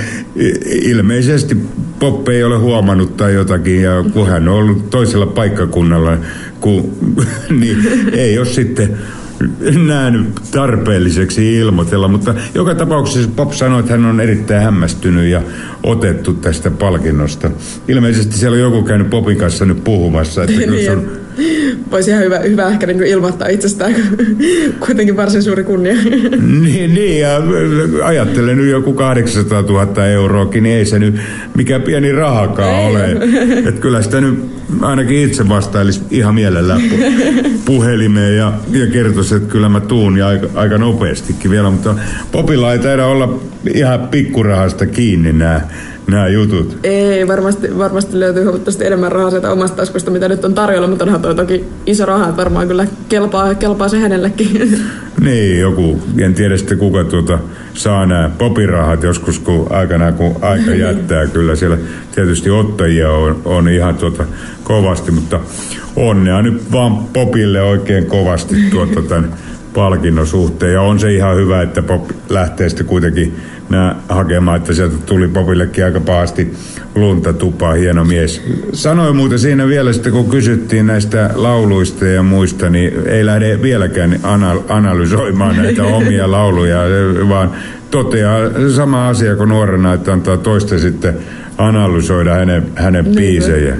ilmeisesti 0.81 1.57
Poppe 1.99 2.31
ei 2.31 2.43
ole 2.43 2.57
huomannut 2.57 3.17
tai 3.17 3.33
jotakin, 3.33 3.81
ja 3.81 4.05
kun 4.13 4.27
hän 4.27 4.47
on 4.47 4.55
ollut 4.55 4.89
toisella 4.89 5.25
paikkakunnalla, 5.25 6.17
kun, 6.59 6.95
niin 7.59 7.87
ei 8.13 8.37
ole 8.37 8.45
sitten 8.45 8.97
nähnyt 9.85 10.27
tarpeelliseksi 10.51 11.55
ilmoitella, 11.55 12.07
mutta 12.07 12.35
joka 12.55 12.75
tapauksessa 12.75 13.29
Pop 13.35 13.51
sanoi, 13.51 13.79
että 13.79 13.91
hän 13.91 14.05
on 14.05 14.19
erittäin 14.19 14.63
hämmästynyt 14.63 15.25
ja 15.31 15.41
otettu 15.83 16.33
tästä 16.33 16.71
palkinnosta. 16.71 17.51
Ilmeisesti 17.87 18.37
siellä 18.37 18.55
on 18.55 18.61
joku 18.61 18.83
käynyt 18.83 19.09
Popin 19.09 19.37
kanssa 19.37 19.65
nyt 19.65 19.83
puhumassa, 19.83 20.43
että 20.43 20.61
kyllä 20.61 20.81
se 20.81 20.91
on 20.91 21.09
voisi 21.91 22.11
ihan 22.11 22.23
hyvä, 22.23 22.39
hyvä 22.39 22.69
ehkä 22.69 22.87
niin 22.87 23.03
ilmoittaa 23.03 23.47
itsestään, 23.47 23.95
kuitenkin 24.85 25.17
varsin 25.17 25.43
suuri 25.43 25.63
kunnia. 25.63 25.93
niin, 26.63 26.93
niin, 26.93 27.19
ja 27.19 27.41
ajattelen 28.03 28.57
nyt 28.57 28.69
joku 28.69 28.93
800 28.93 29.61
000 29.61 30.05
euroakin, 30.05 30.63
niin 30.63 30.77
ei 30.77 30.85
se 30.85 30.99
nyt 30.99 31.15
mikä 31.55 31.79
pieni 31.79 32.11
rahakaan 32.11 32.69
ei. 32.69 32.85
ole. 32.85 33.11
Että 33.57 33.81
kyllä 33.81 34.01
sitä 34.01 34.21
nyt 34.21 34.39
ainakin 34.81 35.17
itse 35.17 35.49
vastailisi 35.49 36.01
ihan 36.11 36.35
mielellään 36.35 36.81
puhelimeen 37.65 38.37
ja, 38.37 38.53
ja 38.71 38.87
kertoisi, 38.87 39.35
että 39.35 39.51
kyllä 39.51 39.69
mä 39.69 39.79
tuun 39.79 40.17
ja 40.17 40.27
aika, 40.27 40.47
aika 40.55 40.77
nopeastikin 40.77 41.51
vielä, 41.51 41.69
mutta 41.69 41.95
Popilla 42.31 42.73
ei 42.73 42.79
taida 42.79 43.05
olla 43.05 43.39
ihan 43.73 44.07
pikkurahasta 44.07 44.85
kiinni 44.85 45.33
nämä 45.33 45.61
nämä 46.07 46.27
jutut. 46.27 46.77
Ei, 46.83 47.27
varmasti, 47.27 47.77
varmasti 47.77 48.19
löytyy 48.19 48.43
huomattavasti 48.43 48.85
enemmän 48.85 49.11
rahaa 49.11 49.29
sieltä 49.29 49.51
omasta 49.51 49.77
taskusta, 49.77 50.11
mitä 50.11 50.27
nyt 50.27 50.45
on 50.45 50.53
tarjolla, 50.53 50.87
mutta 50.87 51.03
onhan 51.03 51.21
toi 51.21 51.35
toki 51.35 51.65
iso 51.85 52.05
raha, 52.05 52.23
että 52.29 52.37
varmaan 52.37 52.67
kyllä 52.67 52.87
kelpaa, 53.09 53.55
kelpaa 53.55 53.89
se 53.89 53.99
hänellekin. 53.99 54.79
Niin, 55.21 55.59
joku, 55.59 56.01
en 56.17 56.33
tiedä 56.33 56.57
sitten 56.57 56.77
kuka 56.77 57.03
tuota, 57.03 57.39
saa 57.73 58.05
nämä 58.05 58.31
popirahat 58.37 59.03
joskus, 59.03 59.39
kun 59.39 59.67
aikana 59.69 60.11
kun 60.11 60.35
aika 60.41 60.71
jättää. 60.85 61.27
kyllä 61.27 61.55
siellä 61.55 61.77
tietysti 62.15 62.49
ottajia 62.49 63.11
on, 63.11 63.41
on 63.45 63.69
ihan 63.69 63.95
tuota, 63.95 64.25
kovasti, 64.63 65.11
mutta 65.11 65.39
onnea 65.95 66.41
nyt 66.41 66.71
vaan 66.71 66.97
popille 66.97 67.61
oikein 67.61 68.05
kovasti 68.05 68.55
tuota, 68.71 69.01
tämän 69.01 69.33
palkinnon 69.77 70.27
suhteen. 70.27 70.73
Ja 70.73 70.81
on 70.81 70.99
se 70.99 71.13
ihan 71.13 71.35
hyvä, 71.35 71.61
että 71.61 71.81
pop 71.81 72.09
lähtee 72.29 72.69
sitten 72.69 72.87
kuitenkin 72.87 73.35
nää 73.69 73.95
hakemaan, 74.09 74.57
että 74.57 74.73
sieltä 74.73 74.95
tuli 75.05 75.27
Popillekin 75.27 75.85
aika 75.85 75.99
pahasti 75.99 76.53
lunta 76.95 77.33
tupaa, 77.33 77.73
hieno 77.73 78.05
mies. 78.05 78.41
Sanoin 78.73 79.15
muuten 79.15 79.39
siinä 79.39 79.67
vielä 79.67 79.93
sitten, 79.93 80.11
kun 80.11 80.29
kysyttiin 80.29 80.87
näistä 80.87 81.29
lauluista 81.35 82.05
ja 82.05 82.23
muista, 82.23 82.69
niin 82.69 82.93
ei 83.05 83.25
lähde 83.25 83.61
vieläkään 83.61 84.19
anal- 84.23 84.63
analysoimaan 84.69 85.57
näitä 85.57 85.83
omia 85.83 86.31
lauluja, 86.31 86.79
vaan 87.29 87.51
toteaa 87.91 88.39
sama 88.75 89.07
asia 89.07 89.35
kuin 89.35 89.49
nuorena, 89.49 89.93
että 89.93 90.13
antaa 90.13 90.37
toista 90.37 90.79
sitten 90.79 91.13
analysoida 91.57 92.33
hänen, 92.33 92.63
hänen 92.75 93.05
niin. 93.05 93.15
biisejä. 93.15 93.75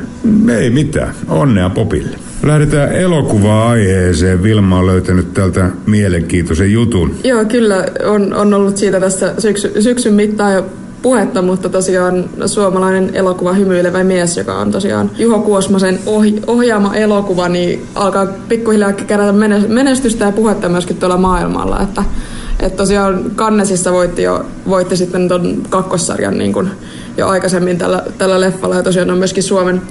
Ei 0.49 0.69
mitään, 0.69 1.13
onnea 1.27 1.69
Popille. 1.69 2.17
Lähdetään 2.43 2.91
elokuva-aiheeseen. 2.91 4.43
Vilma 4.43 4.79
on 4.79 4.85
löytänyt 4.85 5.33
tältä 5.33 5.69
mielenkiintoisen 5.85 6.71
jutun. 6.71 7.15
Joo, 7.23 7.45
kyllä. 7.45 7.85
On, 8.05 8.33
on 8.33 8.53
ollut 8.53 8.77
siitä 8.77 8.99
tässä 8.99 9.33
syksy, 9.37 9.81
syksyn 9.81 10.13
mittaan 10.13 10.53
jo 10.53 10.65
puhetta, 11.01 11.41
mutta 11.41 11.69
tosiaan 11.69 12.29
suomalainen 12.45 13.09
elokuva 13.13 13.53
Hymyilevä 13.53 14.03
mies, 14.03 14.37
joka 14.37 14.57
on 14.57 14.71
tosiaan 14.71 15.11
Juho 15.17 15.39
Kuosmasen 15.39 15.99
ohi, 16.05 16.41
ohjaama 16.47 16.95
elokuva, 16.95 17.49
niin 17.49 17.85
alkaa 17.95 18.25
pikkuhiljaa 18.25 18.93
kerätä 18.93 19.33
menestystä 19.67 20.25
ja 20.25 20.31
puhetta 20.31 20.69
myöskin 20.69 20.97
tuolla 20.97 21.17
maailmalla. 21.17 21.81
Että, 21.81 22.03
että 22.59 22.77
tosiaan 22.77 23.31
Kannesissa 23.35 23.91
voitti, 23.91 24.23
jo, 24.23 24.45
voitti 24.69 24.97
sitten 24.97 25.27
tuon 25.27 25.57
kakkossarjan 25.69 26.37
niin 26.37 26.53
kuin 26.53 26.69
jo 27.17 27.27
aikaisemmin 27.27 27.77
tällä, 27.77 28.03
tällä 28.17 28.39
leffalla 28.39 28.75
ja 28.75 28.83
tosiaan 28.83 29.11
on 29.11 29.17
myöskin 29.17 29.43
Suomen 29.43 29.81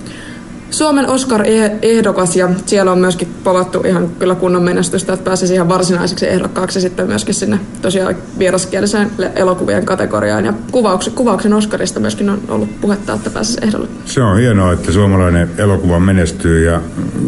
Suomen 0.70 1.09
Oscar-ehdokas 1.09 2.37
ja 2.37 2.48
siellä 2.66 2.92
on 2.92 2.98
myöskin 2.98 3.29
povattu 3.44 3.83
ihan 3.87 4.09
kyllä 4.18 4.35
kunnon 4.35 4.62
menestystä, 4.62 5.12
että 5.12 5.24
pääsisi 5.24 5.55
ihan 5.55 5.68
varsinaiseksi 5.68 6.29
ehdokkaaksi 6.29 6.81
sitten 6.81 7.07
myöskin 7.07 7.35
sinne 7.35 7.61
tosiaan 7.83 8.16
vieraskieliseen 8.38 9.11
elokuvien 9.35 9.87
kategoriaan. 9.87 10.44
Ja 10.44 10.52
kuvauksen, 10.70 11.12
kuvauksen 11.12 11.52
Oscarista 11.52 12.00
myöskin 12.00 12.31
on 12.31 12.40
ollut 12.48 12.81
puhetta, 12.81 13.12
että 13.12 13.31
pääsisi 13.31 13.59
ehdolle. 13.62 13.88
Se 14.05 14.22
on 14.22 14.38
hienoa, 14.38 14.72
että 14.72 14.92
suomalainen 14.92 15.50
elokuva 15.59 16.00
menestyy 16.00 16.64
ja 16.64 16.81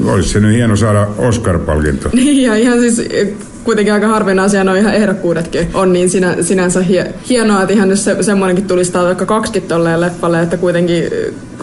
olisi 0.04 0.28
se 0.28 0.40
nyt 0.40 0.54
hieno 0.54 0.76
saada 0.76 1.06
Oscar-palkinto. 1.18 2.08
Niin 2.18 2.42
ja 2.42 2.56
ihan 2.56 2.80
siis 2.80 3.02
kuitenkin 3.64 3.94
aika 3.94 4.08
harvinaisia 4.08 4.64
nuo 4.64 4.74
ihan 4.74 4.94
ehdokkuudetkin 4.94 5.70
on, 5.74 5.92
niin 5.92 6.10
sinä, 6.10 6.36
sinänsä 6.40 6.80
hie, 6.80 7.14
hienoa, 7.28 7.62
että 7.62 7.74
ihan 7.74 7.96
se, 7.96 8.22
semmoinenkin 8.22 8.66
tulisi 8.66 8.92
vaikka 8.92 9.26
kaksikin 9.26 9.62
tolleen 9.62 10.00
leffalle, 10.00 10.42
että 10.42 10.56
kuitenkin 10.56 11.04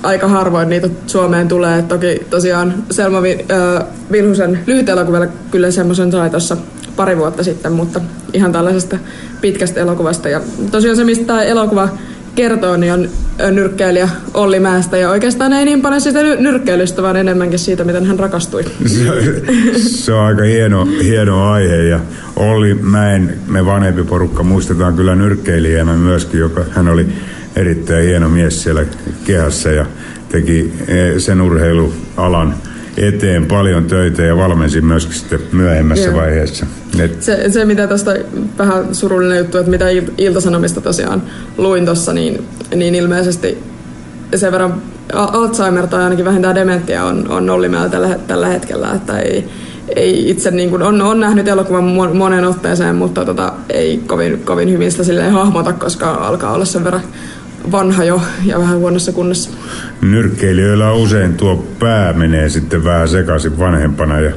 aika 0.04 0.28
harvoin 0.28 0.70
niitä 0.70 0.90
Suomeen 1.08 1.48
tulee. 1.48 1.82
Toki 1.82 2.22
tosiaan 2.30 2.74
Selma 2.92 3.18
äh, 3.18 3.86
Vilhusen 4.12 4.60
lyhyt 4.68 4.90
elokuva 4.90 5.28
kyllä 5.52 5.72
semmoisen 5.72 6.12
sai 6.12 6.30
tuossa 6.30 6.58
pari 6.96 7.18
vuotta 7.18 7.44
sitten, 7.44 7.72
mutta 7.72 8.02
ihan 8.34 8.52
tällaisesta 8.52 8.98
pitkästä 9.42 9.80
elokuvasta. 9.80 10.30
Ja 10.30 10.42
tosiaan 10.72 10.98
se, 10.98 11.04
mistä 11.04 11.26
tämä 11.26 11.44
elokuva 11.44 11.90
kertoo, 12.36 12.78
niin 12.78 12.94
on 12.94 13.08
nyrkkeilijä 13.52 14.10
Olli 14.34 14.60
Mäestä. 14.60 14.98
Ja 14.98 15.10
oikeastaan 15.10 15.54
ei 15.54 15.66
niin 15.66 15.82
paljon 15.82 16.02
siitä 16.02 16.20
nyrkkeilystä, 16.24 17.02
vaan 17.02 17.18
enemmänkin 17.18 17.60
siitä, 17.60 17.84
miten 17.84 18.06
hän 18.06 18.20
rakastui. 18.20 18.64
Se, 18.86 19.42
se 19.78 20.14
on 20.14 20.26
aika 20.26 20.44
hieno, 20.44 20.88
hieno 21.04 21.52
aihe. 21.52 21.76
Ja 21.76 22.00
Olli 22.36 22.74
Mäen, 22.74 23.38
me 23.48 23.66
vanhempi 23.66 24.04
porukka, 24.04 24.44
muistetaan 24.44 24.96
kyllä 24.96 25.16
nyrkkeilijänä 25.16 25.94
myöskin, 25.94 26.40
joka 26.40 26.66
hän 26.72 26.88
oli 26.88 27.08
erittäin 27.56 28.06
hieno 28.06 28.30
mies 28.30 28.64
siellä 28.64 28.86
kehässä 29.26 29.72
ja 29.72 29.86
teki 30.30 30.74
e, 30.88 31.20
sen 31.20 31.42
urheilualan 31.42 32.56
eteen 32.98 33.46
paljon 33.46 33.86
töitä 33.86 34.24
ja 34.24 34.38
valmensi 34.38 34.82
myöskin 34.82 35.16
sitten 35.16 35.40
myöhemmässä 35.52 36.10
Joo. 36.10 36.18
vaiheessa. 36.18 36.66
Et... 37.00 37.24
Se, 37.24 37.50
se, 37.50 37.66
mitä 37.66 37.88
tästä 37.88 38.16
vähän 38.58 38.96
surullinen 38.96 39.38
juttu, 39.38 39.58
että 39.58 39.72
mitä 39.72 39.86
Iltasanomista 40.18 40.82
tosiaan 40.82 41.24
luin 41.58 41.86
tuossa, 41.86 42.14
niin, 42.14 42.48
niin 42.76 42.96
ilmeisesti 42.96 43.58
sen 44.36 44.52
verran 44.52 44.82
Alzheimer 45.14 45.88
tai 45.88 46.04
ainakin 46.04 46.26
vähintään 46.26 46.56
dementia 46.56 47.04
on, 47.04 47.28
on 47.30 47.46
nollimällä 47.46 47.90
tällä, 47.90 48.20
tällä 48.28 48.48
hetkellä, 48.48 48.94
että 48.94 49.20
ei, 49.20 49.50
ei 49.96 50.30
itse 50.30 50.52
niin 50.52 50.70
kuin, 50.70 50.82
on, 50.82 51.02
on 51.02 51.20
nähnyt 51.20 51.48
elokuvan 51.48 51.84
monen 52.14 52.46
otteeseen, 52.46 52.96
mutta 52.96 53.26
tota, 53.26 53.54
ei 53.70 53.98
kovin, 54.08 54.42
kovin 54.46 54.72
hyvin 54.72 54.92
sitä 54.92 55.04
silleen 55.04 55.32
hahmota, 55.32 55.74
koska 55.74 56.12
alkaa 56.14 56.54
olla 56.54 56.66
sen 56.66 56.84
verran 56.84 57.04
vanha 57.72 58.04
jo 58.04 58.22
ja 58.46 58.60
vähän 58.60 58.78
huonossa 58.78 59.12
kunnossa. 59.12 59.50
Nyrkkeilijöillä 60.02 60.94
usein 60.94 61.34
tuo 61.34 61.68
pää 61.80 62.14
menee 62.14 62.50
sitten 62.50 62.84
vähän 62.84 63.08
sekaisin 63.08 63.60
vanhempana 63.60 64.20
ja 64.20 64.32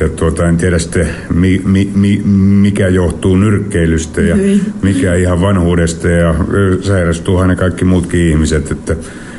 ja 0.00 0.08
tuota, 0.08 0.48
en 0.48 0.56
tiedä 0.56 0.78
sitten 0.78 1.08
mi, 1.34 1.62
mi, 1.64 1.90
mi, 1.94 2.22
mikä 2.60 2.88
johtuu 2.88 3.36
nyrkkeilystä 3.36 4.20
ja 4.20 4.36
niin. 4.36 4.60
mikä 4.82 5.14
ihan 5.14 5.40
vanhuudesta 5.40 6.08
ja 6.08 6.34
sairastuu 6.80 7.36
aina 7.36 7.56
kaikki 7.56 7.84
muutkin 7.84 8.20
ihmiset, 8.20 8.70
että 8.70 8.96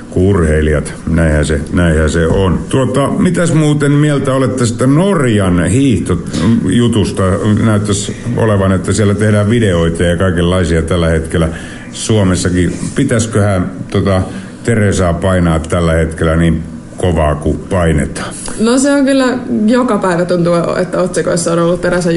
kuin 0.10 0.26
urheilijat. 0.26 0.94
Näinhän 1.08 1.46
se, 1.46 1.62
näinhän 1.74 2.10
se 2.10 2.28
on. 2.28 2.60
Tuota, 2.70 3.08
mitäs 3.08 3.54
muuten 3.54 3.92
mieltä 3.92 4.34
olette 4.34 4.60
tästä 4.60 4.88
Norjan 4.88 5.66
hiihtojutusta? 5.66 7.24
Näyttäisi 7.64 8.16
olevan, 8.38 8.72
että 8.72 8.94
siellä 8.94 9.16
tehdään 9.16 9.50
videoita 9.50 10.04
ja 10.04 10.18
kaikenlaisia 10.18 10.82
tällä 10.82 11.08
hetkellä 11.08 11.50
Suomessakin. 11.94 12.80
Pitäisiköhän 12.96 13.72
tota, 13.92 14.22
Teresaa 14.64 15.14
painaa 15.14 15.60
tällä 15.60 15.94
hetkellä 15.94 16.36
niin 16.36 16.64
kovaa 16.98 17.36
kuin 17.36 17.58
painetaan? 17.70 18.34
No 18.60 18.78
se 18.78 18.92
on 18.92 19.06
kyllä, 19.06 19.38
joka 19.66 19.98
päivä 19.98 20.26
tuntuu, 20.26 20.54
että 20.82 21.02
otsikoissa 21.02 21.54
on 21.54 21.60
ollut 21.60 21.82
Teresa 21.82 22.12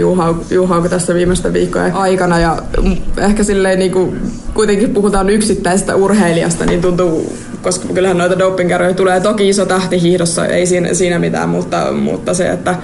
Juhauko 0.50 0.88
tässä 0.88 1.14
viimeisten 1.14 1.52
viikkojen 1.52 1.94
aikana 1.94 2.38
ja 2.38 2.62
ehkä 3.18 3.44
silleen 3.44 3.78
niin 3.78 3.92
kuin, 3.92 4.20
kuitenkin 4.54 4.90
puhutaan 4.90 5.30
yksittäisestä 5.30 5.96
urheilijasta, 5.96 6.66
niin 6.66 6.80
tuntuu, 6.80 7.36
koska 7.62 7.88
kyllähän 7.94 8.18
noita 8.18 8.38
dopingkärjoja 8.38 8.94
tulee 8.94 9.20
toki 9.20 9.48
iso 9.48 9.66
tähti 9.66 10.02
hiihdossa, 10.02 10.46
ei 10.46 10.66
siinä, 10.66 10.94
siinä 10.94 11.18
mitään, 11.18 11.48
mutta, 11.48 11.92
mutta 11.92 12.34
se, 12.34 12.50
että 12.50 12.74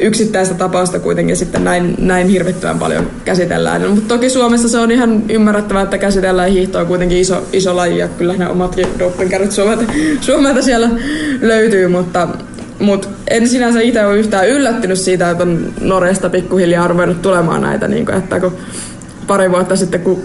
yksittäistä 0.00 0.54
tapausta 0.54 0.98
kuitenkin 0.98 1.36
sitten 1.36 1.64
näin, 1.64 1.94
näin 1.98 2.28
hirvittävän 2.28 2.78
paljon 2.78 3.10
käsitellään. 3.24 3.90
Mutta 3.90 4.14
toki 4.14 4.30
Suomessa 4.30 4.68
se 4.68 4.78
on 4.78 4.90
ihan 4.90 5.22
ymmärrettävää, 5.30 5.82
että 5.82 5.98
käsitellään 5.98 6.50
hiihtoa 6.50 6.84
kuitenkin 6.84 7.18
iso, 7.18 7.46
iso 7.52 7.76
laji 7.76 7.98
ja 7.98 8.08
kyllä 8.08 8.36
ne 8.36 8.48
omatkin 8.48 8.86
dopingkärryt 8.98 9.52
Suomelta, 9.52 9.84
Suomelta 10.20 10.62
siellä 10.62 10.90
löytyy, 11.40 11.88
mutta, 11.88 12.28
mutta 12.78 13.08
en 13.30 13.48
sinänsä 13.48 13.80
itse 13.80 14.06
ole 14.06 14.18
yhtään 14.18 14.48
yllättynyt 14.48 14.98
siitä, 14.98 15.30
että 15.30 15.42
on 15.42 15.72
Norjasta 15.80 16.30
pikkuhiljaa 16.30 16.88
ruvennut 16.88 17.22
tulemaan 17.22 17.62
näitä, 17.62 17.88
niin 17.88 18.06
kuin, 18.06 18.18
että 18.18 18.40
kun 18.40 18.56
pari 19.26 19.50
vuotta 19.50 19.76
sitten, 19.76 20.00
kun 20.00 20.22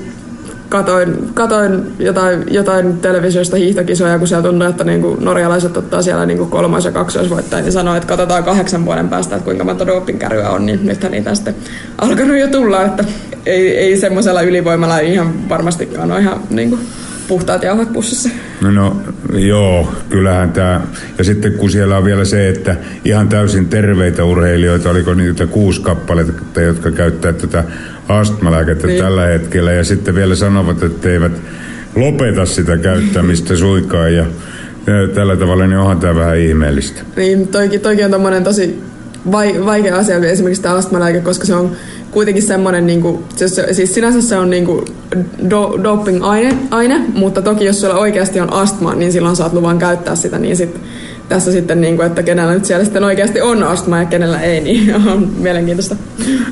katoin, 0.76 1.30
katoin 1.34 1.94
jotain, 2.00 2.44
jotain 2.52 2.98
televisiosta 2.98 3.58
hiihtokisoja, 3.58 4.20
kun 4.20 4.28
siellä 4.28 4.50
tuntuu, 4.50 4.68
että 4.68 4.84
niinku 4.84 5.18
norjalaiset 5.22 5.78
ottaa 5.78 6.02
siellä 6.02 6.26
niinku 6.26 6.46
kolmas- 6.46 6.86
ja 6.86 6.92
kaksoisvoittajia, 6.92 7.64
niin 7.64 7.72
sanoi, 7.72 7.98
että 7.98 8.08
katsotaan 8.08 8.44
kahdeksan 8.44 8.86
vuoden 8.86 9.10
päästä, 9.10 9.36
että 9.36 9.46
kuinka 9.46 9.64
monta 9.64 9.88
dopingkärryä 9.88 10.50
on, 10.50 10.66
niin 10.66 10.80
nythän 10.84 11.12
niitä 11.12 11.36
sitten 11.36 11.56
alkanut 11.98 12.38
jo 12.38 12.48
tulla, 12.48 12.86
että 12.86 13.04
ei, 13.46 13.78
ei 13.78 13.98
semmoisella 13.98 14.42
ylivoimalla 14.42 15.00
ihan 15.00 15.50
varmastikaan 15.50 16.12
ole 16.12 16.22
ihan 16.22 16.40
niinku 16.50 16.80
puhtaat 17.28 17.64
jauhat 17.64 17.94
pussissa. 17.94 18.30
No, 18.62 18.72
no 18.72 19.02
joo, 19.34 19.94
kyllähän 20.10 20.52
tämä. 20.52 20.82
Ja 21.18 21.24
sitten 21.24 21.54
kun 21.54 21.72
siellä 21.72 21.98
on 21.98 22.06
vielä 22.06 22.26
se, 22.26 22.50
että 22.50 22.76
ihan 23.06 23.30
täysin 23.30 23.68
terveitä 23.68 24.24
urheilijoita, 24.24 24.90
oliko 24.90 25.14
niitä 25.14 25.48
kuusi 25.48 25.82
kappaletta, 25.82 26.62
jotka 26.62 26.92
käyttää 26.92 27.34
tätä 27.34 27.64
astmalääkettä 28.10 28.88
niin. 28.88 29.04
tällä 29.04 29.26
hetkellä. 29.26 29.72
Ja 29.72 29.84
sitten 29.84 30.16
vielä 30.16 30.36
sanovat, 30.36 30.84
että 30.84 31.10
eivät 31.10 31.32
lopeta 31.96 32.46
sitä 32.46 32.78
käyttämistä 32.78 33.56
suikaan. 33.56 34.14
Ja, 34.14 34.26
tällä 35.14 35.36
tavalla 35.36 35.68
niin 35.68 35.80
onhan 35.80 36.00
tämä 36.00 36.16
vähän 36.16 36.38
ihmeellistä. 36.38 37.02
Niin, 37.16 37.48
toikin, 37.48 37.82
toikin 37.82 38.06
on 38.06 38.12
tommonen 38.12 38.44
tosi 38.44 38.80
vaikea 39.66 39.98
asia 39.98 40.18
esimerkiksi 40.18 40.62
tämä 40.62 40.76
astmalääke, 40.76 41.22
koska 41.22 41.46
se 41.46 41.56
on 41.56 41.72
kuitenkin 42.12 42.44
semmoinen, 42.44 42.88
niin 42.88 43.02
kuin, 43.02 43.24
siis 43.72 43.94
sinänsä 43.94 44.22
se 44.22 44.38
on 44.38 44.50
niin 44.50 44.66
kuin 44.66 44.86
do, 45.50 45.80
doping-aine, 45.84 46.58
aine, 46.72 47.02
mutta 47.14 47.42
toki 47.42 47.66
jos 47.66 47.82
sulla 47.82 47.96
oikeasti 47.96 48.40
on 48.40 48.54
astma, 48.54 48.96
niin 48.96 49.12
silloin 49.12 49.36
saat 49.36 49.54
luvan 49.54 49.80
käyttää 49.80 50.16
sitä, 50.16 50.40
niin 50.40 50.58
sitten 50.58 50.82
tässä 51.30 51.52
sitten, 51.52 51.82
niin 51.82 51.96
kuin, 51.96 52.08
että 52.08 52.24
kenellä 52.24 52.54
nyt 52.54 52.66
siellä 52.66 52.84
sitten 52.84 53.04
oikeasti 53.04 53.42
on 53.42 53.64
astma 53.64 53.98
ja 53.98 54.06
kenellä 54.06 54.42
ei, 54.42 54.62
niin 54.62 54.96
on 55.14 55.30
mielenkiintoista. 55.38 55.96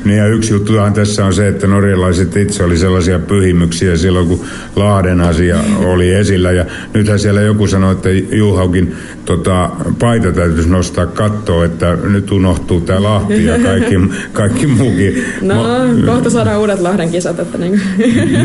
Niin 0.05 0.17
ja 0.17 0.27
yksi 0.27 0.53
juttuhan 0.53 0.93
tässä 0.93 1.25
on 1.25 1.33
se, 1.33 1.47
että 1.47 1.67
norjalaiset 1.67 2.37
itse 2.37 2.63
oli 2.63 2.77
sellaisia 2.77 3.19
pyhimyksiä 3.19 3.97
silloin, 3.97 4.27
kun 4.27 4.45
Lahden 4.75 5.21
asia 5.21 5.57
oli 5.85 6.13
esillä. 6.13 6.51
Ja 6.51 6.65
nythän 6.93 7.19
siellä 7.19 7.41
joku 7.41 7.67
sanoi, 7.67 7.91
että 7.91 8.09
Juhaukin 8.31 8.95
tota, 9.25 9.69
paita 9.99 10.31
täytyisi 10.31 10.69
nostaa 10.69 11.05
kattoon, 11.05 11.65
että 11.65 11.95
nyt 11.95 12.31
unohtuu 12.31 12.81
tämä 12.81 13.03
Lahti 13.03 13.45
ja 13.45 13.59
kaikki, 13.59 13.95
kaikki 14.33 14.67
muukin. 14.67 15.25
No, 15.41 15.55
Ma- 15.55 16.05
kohta 16.05 16.29
saadaan 16.29 16.59
uudet 16.59 16.79
Lahden 16.79 17.11
kisat, 17.11 17.39
että 17.39 17.57
niin, 17.57 17.81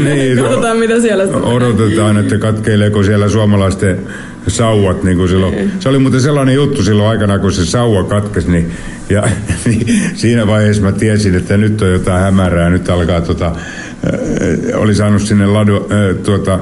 niin 0.04 0.38
katsotaan 0.42 0.76
mitä 0.76 1.00
siellä 1.00 1.24
Odotetaan, 1.24 2.16
että 2.16 2.38
katkeileeko 2.38 3.02
siellä 3.02 3.28
suomalaisten 3.28 3.98
sauvat 4.48 5.02
niin 5.02 5.16
kuin 5.16 5.28
silloin. 5.28 5.54
Niin. 5.54 5.72
Se 5.80 5.88
oli 5.88 5.98
muuten 5.98 6.20
sellainen 6.20 6.54
juttu 6.54 6.82
silloin 6.82 7.08
aikana, 7.08 7.38
kun 7.38 7.52
se 7.52 7.66
sauva 7.66 8.04
katkesi, 8.04 8.50
niin, 8.50 8.72
ja, 9.08 9.28
niin 9.64 10.02
siinä 10.14 10.46
vaiheessa 10.46 10.82
mä 10.82 10.92
tiesin, 10.92 11.34
että 11.34 11.56
nyt 11.56 11.82
on 11.82 11.90
jotain 11.90 12.22
hämärää, 12.22 12.70
nyt 12.70 12.88
alkaa 12.88 13.20
tota, 13.20 13.46
äh, 13.46 14.80
oli 14.80 14.94
saanut 14.94 15.22
sinne 15.22 15.46
ladu, 15.46 15.76
äh, 15.76 16.16
tuota, 16.24 16.58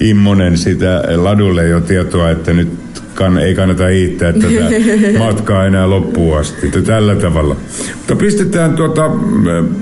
Immonen 0.00 0.58
sitä 0.58 1.02
ladulle 1.16 1.68
jo 1.68 1.80
tietoa, 1.80 2.30
että 2.30 2.52
nyt 2.52 2.68
kann, 3.14 3.38
ei 3.38 3.54
kannata 3.54 3.86
hiittää 3.86 4.32
tätä 4.32 5.18
matkaa 5.24 5.66
enää 5.66 5.90
loppuun 5.90 6.38
asti. 6.38 6.70
Tällä 6.70 7.14
tavalla. 7.14 7.56
Mutta 7.96 8.16
pistetään 8.16 8.76
tuota 8.76 9.10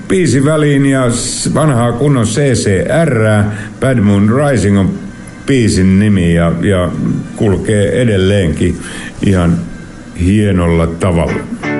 biisi 0.08 0.44
väliin 0.44 0.86
ja 0.86 1.02
vanhaa 1.54 1.92
kunnon 1.92 2.26
CCR, 2.26 3.44
Bad 3.80 4.00
Moon 4.00 4.28
Rising 4.28 4.78
on 4.78 4.90
biisin 5.48 5.98
nimi 5.98 6.34
ja, 6.34 6.52
ja 6.62 6.90
kulkee 7.36 8.02
edelleenkin 8.02 8.78
ihan 9.26 9.58
hienolla 10.20 10.86
tavalla. 10.86 11.77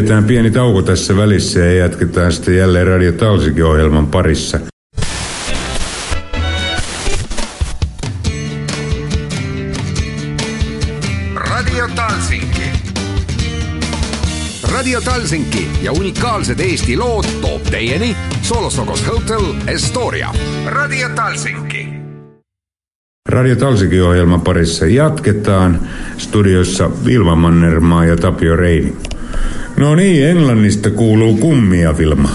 Pidetään 0.00 0.24
pieni 0.24 0.50
tauko 0.50 0.82
tässä 0.82 1.16
välissä 1.16 1.60
ja 1.60 1.74
jatketaan 1.74 2.32
sitten 2.32 2.56
jälleen 2.56 2.86
Radio 2.86 3.12
Talsikin 3.12 3.64
ohjelman 3.64 4.06
parissa. 4.06 4.60
Radio 11.34 11.88
Talsinki. 11.96 12.62
Radio 14.72 15.00
Talsinki 15.00 15.68
ja 15.82 15.92
unikaalsed 15.92 16.60
Eesti 16.60 16.96
lood 16.96 17.24
toob 17.40 17.62
teieni 17.62 18.16
Solosokos 18.42 19.06
Hotel 19.06 19.54
Estoria. 19.66 20.34
Radio 20.66 21.08
Talsinki. 21.08 21.88
Radio 23.28 23.56
Talsikin 23.56 24.02
ohjelman 24.02 24.40
parissa 24.40 24.86
jatketaan. 24.86 25.80
Studiossa 26.18 26.90
Vilma 27.04 27.36
Mannermaa 27.36 28.04
ja 28.04 28.16
Tapio 28.16 28.56
Reini. 28.56 29.09
No 29.80 29.94
niin, 29.94 30.26
Englannista 30.26 30.90
kuuluu 30.90 31.36
kummia, 31.36 31.98
Vilma. 31.98 32.30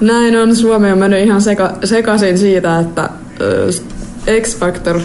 Näin 0.00 0.36
on. 0.36 0.56
Suomi 0.56 0.92
on 0.92 0.98
mennyt 0.98 1.24
ihan 1.24 1.42
seka, 1.42 1.72
sekaisin 1.84 2.38
siitä, 2.38 2.78
että 2.78 3.02
äh, 3.02 4.40
X 4.42 4.58
Factor 4.58 5.00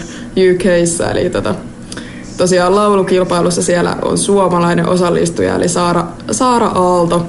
UKissa, 0.52 1.10
eli 1.10 1.30
tota, 1.30 1.54
tosiaan 2.36 2.74
laulukilpailussa 2.74 3.62
siellä 3.62 3.96
on 4.02 4.18
suomalainen 4.18 4.88
osallistuja, 4.88 5.56
eli 5.56 5.68
Saara, 5.68 6.06
Saara 6.30 6.66
Aalto. 6.66 7.26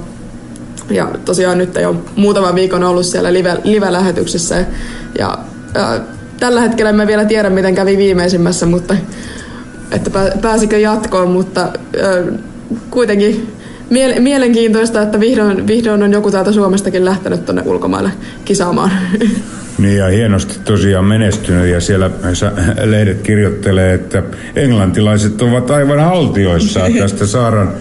Ja 0.90 1.10
tosiaan 1.24 1.58
nyt 1.58 1.74
jo 1.74 1.96
muutama 2.16 2.54
viikon 2.54 2.84
ollut 2.84 3.06
siellä 3.06 3.32
live, 3.32 3.56
live-lähetyksessä. 3.64 4.64
Ja 5.18 5.38
ää, 5.74 6.00
tällä 6.40 6.60
hetkellä 6.60 6.90
emme 6.90 7.06
vielä 7.06 7.24
tiedä, 7.24 7.50
miten 7.50 7.74
kävi 7.74 7.96
viimeisimmässä, 7.96 8.66
mutta 8.66 8.96
että 9.90 10.10
pääsikö 10.40 10.78
jatkoon, 10.78 11.30
mutta 11.30 11.60
ää, 11.60 12.38
kuitenkin 12.90 13.57
mielenkiintoista, 14.18 15.02
että 15.02 15.20
vihdoin, 15.20 15.66
vihdoin 15.66 16.02
on 16.02 16.12
joku 16.12 16.30
täältä 16.30 16.52
Suomestakin 16.52 17.04
lähtenyt 17.04 17.44
tuonne 17.44 17.62
ulkomaille 17.66 18.10
kisaamaan. 18.44 18.90
Niin 19.78 19.96
ja 19.96 20.08
hienosti 20.08 20.58
tosiaan 20.64 21.04
menestynyt 21.04 21.66
ja 21.66 21.80
siellä 21.80 22.10
lehdet 22.84 23.22
kirjoittelee, 23.22 23.94
että 23.94 24.22
englantilaiset 24.56 25.42
ovat 25.42 25.70
aivan 25.70 26.00
haltioissaan 26.00 26.92
tästä 26.94 27.26
Saaran 27.26 27.72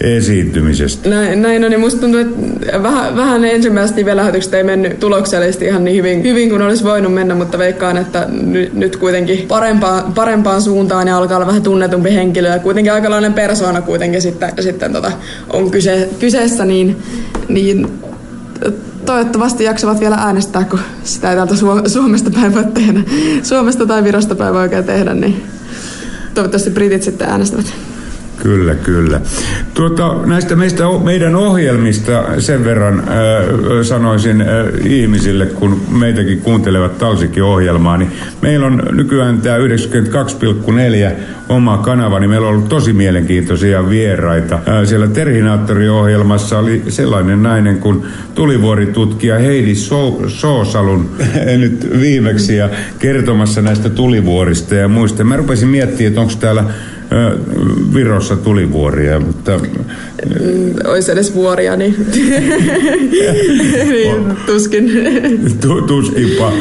esiintymisestä. 0.00 1.08
Näin, 1.08 1.42
näin 1.42 1.64
on, 1.64 1.70
niin 1.70 1.80
musta 1.80 2.00
tuntuu, 2.00 2.20
että 2.20 2.82
vähän, 2.82 3.16
vähän 3.16 3.44
ensimmäiset 3.44 3.96
live-lähetykset 3.96 4.54
ei 4.54 4.64
mennyt 4.64 5.00
tuloksellisesti 5.00 5.64
ihan 5.64 5.84
niin 5.84 5.96
hyvin, 5.96 6.22
hyvin 6.22 6.50
kuin 6.50 6.62
olisi 6.62 6.84
voinut 6.84 7.14
mennä, 7.14 7.34
mutta 7.34 7.58
veikkaan, 7.58 7.96
että 7.96 8.26
nyt, 8.30 8.74
nyt 8.74 8.96
kuitenkin 8.96 9.48
parempaan, 9.48 10.12
parempaan 10.12 10.62
suuntaan 10.62 11.08
ja 11.08 11.16
alkaa 11.16 11.36
olla 11.36 11.46
vähän 11.46 11.62
tunnetumpi 11.62 12.14
henkilö 12.14 12.48
ja 12.48 12.58
kuitenkin 12.58 12.92
aikalainen 12.92 13.34
persoona 13.34 13.82
kuitenkin 13.82 14.22
sitten, 14.22 14.52
sitten 14.60 14.92
tota, 14.92 15.12
on 15.52 15.70
kyse, 15.70 16.08
kyseessä, 16.18 16.64
niin, 16.64 16.96
niin 17.48 17.86
toivottavasti 19.06 19.64
jaksavat 19.64 20.00
vielä 20.00 20.16
äänestää, 20.16 20.64
kun 20.64 20.80
sitä 21.04 21.30
ei 21.30 21.36
täältä 21.36 21.54
Suomesta 21.86 22.30
päin 22.30 22.54
voi 22.54 22.64
tehdä. 22.64 23.00
Suomesta 23.42 23.86
tai 23.86 24.04
Virosta 24.04 24.34
päin 24.34 24.54
voi 24.54 24.62
oikein 24.62 24.84
tehdä, 24.84 25.14
niin 25.14 25.42
toivottavasti 26.34 26.70
britit 26.70 27.02
sitten 27.02 27.28
äänestävät. 27.28 27.85
Kyllä, 28.42 28.74
kyllä. 28.74 29.20
Tuota, 29.74 30.14
näistä 30.26 30.56
meistä, 30.56 30.84
meidän 31.04 31.36
ohjelmista 31.36 32.24
sen 32.38 32.64
verran 32.64 32.98
äh, 32.98 33.04
sanoisin 33.82 34.40
äh, 34.40 34.46
ihmisille, 34.84 35.46
kun 35.46 35.82
meitäkin 35.90 36.40
kuuntelevat 36.40 36.98
Talsikin 36.98 37.42
ohjelmaa, 37.42 37.96
niin 37.96 38.12
meillä 38.42 38.66
on 38.66 38.82
nykyään 38.92 39.40
tämä 39.40 39.56
92,4 39.56 41.16
oma 41.48 41.78
kanava, 41.78 42.20
niin 42.20 42.30
meillä 42.30 42.46
on 42.46 42.54
ollut 42.54 42.68
tosi 42.68 42.92
mielenkiintoisia 42.92 43.88
vieraita. 43.88 44.54
Äh, 44.54 44.84
siellä 44.84 45.06
Terhinaattori-ohjelmassa 45.06 46.58
oli 46.58 46.82
sellainen 46.88 47.42
nainen 47.42 47.78
kuin 47.78 48.02
tulivuoritutkija 48.34 49.38
Heidi 49.38 49.74
so- 49.74 50.22
Soosalun 50.28 51.10
nyt 51.58 51.88
viimeksi 52.00 52.56
ja 52.56 52.68
kertomassa 52.98 53.62
näistä 53.62 53.90
tulivuorista 53.90 54.74
ja 54.74 54.88
muista. 54.88 55.24
Mä 55.24 55.36
rupesin 55.36 55.68
miettimään, 55.68 56.08
että 56.08 56.20
onko 56.20 56.32
täällä 56.40 56.64
Virossa 57.94 58.36
tulivuoria, 58.36 59.20
mutta... 59.20 59.58
Mm, 59.58 60.74
Olisi 60.84 61.12
edes 61.12 61.34
vuoria, 61.34 61.76
niin, 61.76 61.96
niin 63.90 64.36
tuskin. 64.46 64.90
Tuskinpa. 65.86 66.52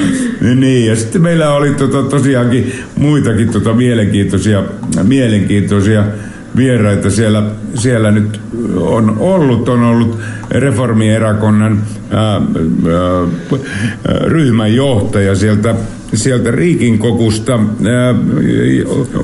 Niin, 0.55 0.87
ja 0.87 0.95
sitten 0.95 1.21
meillä 1.21 1.53
oli 1.53 1.71
tota, 1.71 2.03
tosiaankin 2.03 2.73
muitakin 2.95 3.49
tota, 3.49 3.73
mielenkiintoisia, 3.73 4.63
mielenkiintoisia 5.03 6.03
vieraita 6.55 7.09
siellä, 7.09 7.43
siellä 7.75 8.11
nyt 8.11 8.39
on 8.75 9.17
ollut. 9.19 9.69
On 9.69 9.83
ollut 9.83 10.19
reformierakonnan 10.51 11.83
ää, 12.09 12.33
ää, 12.33 12.41
ryhmän 14.25 14.75
johtaja 14.75 15.35
sieltä 15.35 15.75
sieltä 16.17 16.51
Riikin 16.51 16.99
kokusta 16.99 17.53
ää, 17.53 18.15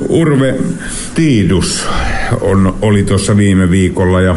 Urve 0.08 0.54
Tiidus 1.14 1.86
on, 2.40 2.74
oli 2.82 3.02
tuossa 3.02 3.36
viime 3.36 3.70
viikolla 3.70 4.20
ja 4.20 4.36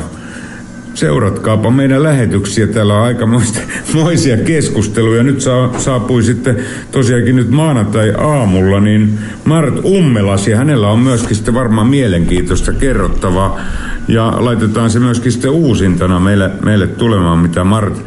seuratkaapa 0.96 1.72
meidän 1.72 2.04
lähetyksiä. 2.04 2.68
Täällä 2.68 2.96
on 2.96 3.04
aika 3.04 3.28
moisia 3.94 4.38
keskusteluja. 4.38 5.24
Nyt 5.24 5.42
saa, 5.42 5.80
saapui 5.80 6.24
sitten 6.24 6.58
tosiaankin 6.92 7.36
nyt 7.36 7.50
maanantai-aamulla, 7.50 8.80
niin 8.80 9.20
Mart 9.46 9.86
Ummelas, 9.86 10.48
ja 10.48 10.58
hänellä 10.58 10.88
on 10.88 11.00
myöskin 11.00 11.36
sitten 11.36 11.54
varmaan 11.54 11.88
mielenkiintoista 11.88 12.74
kerrottavaa. 12.74 13.60
Ja 14.08 14.34
laitetaan 14.38 14.90
se 14.90 15.00
myöskin 15.00 15.32
sitten 15.32 15.52
uusintana 15.52 16.20
meille, 16.20 16.52
meille 16.64 16.88
tulemaan, 16.88 17.40
mitä 17.40 17.64
Mart 17.64 18.02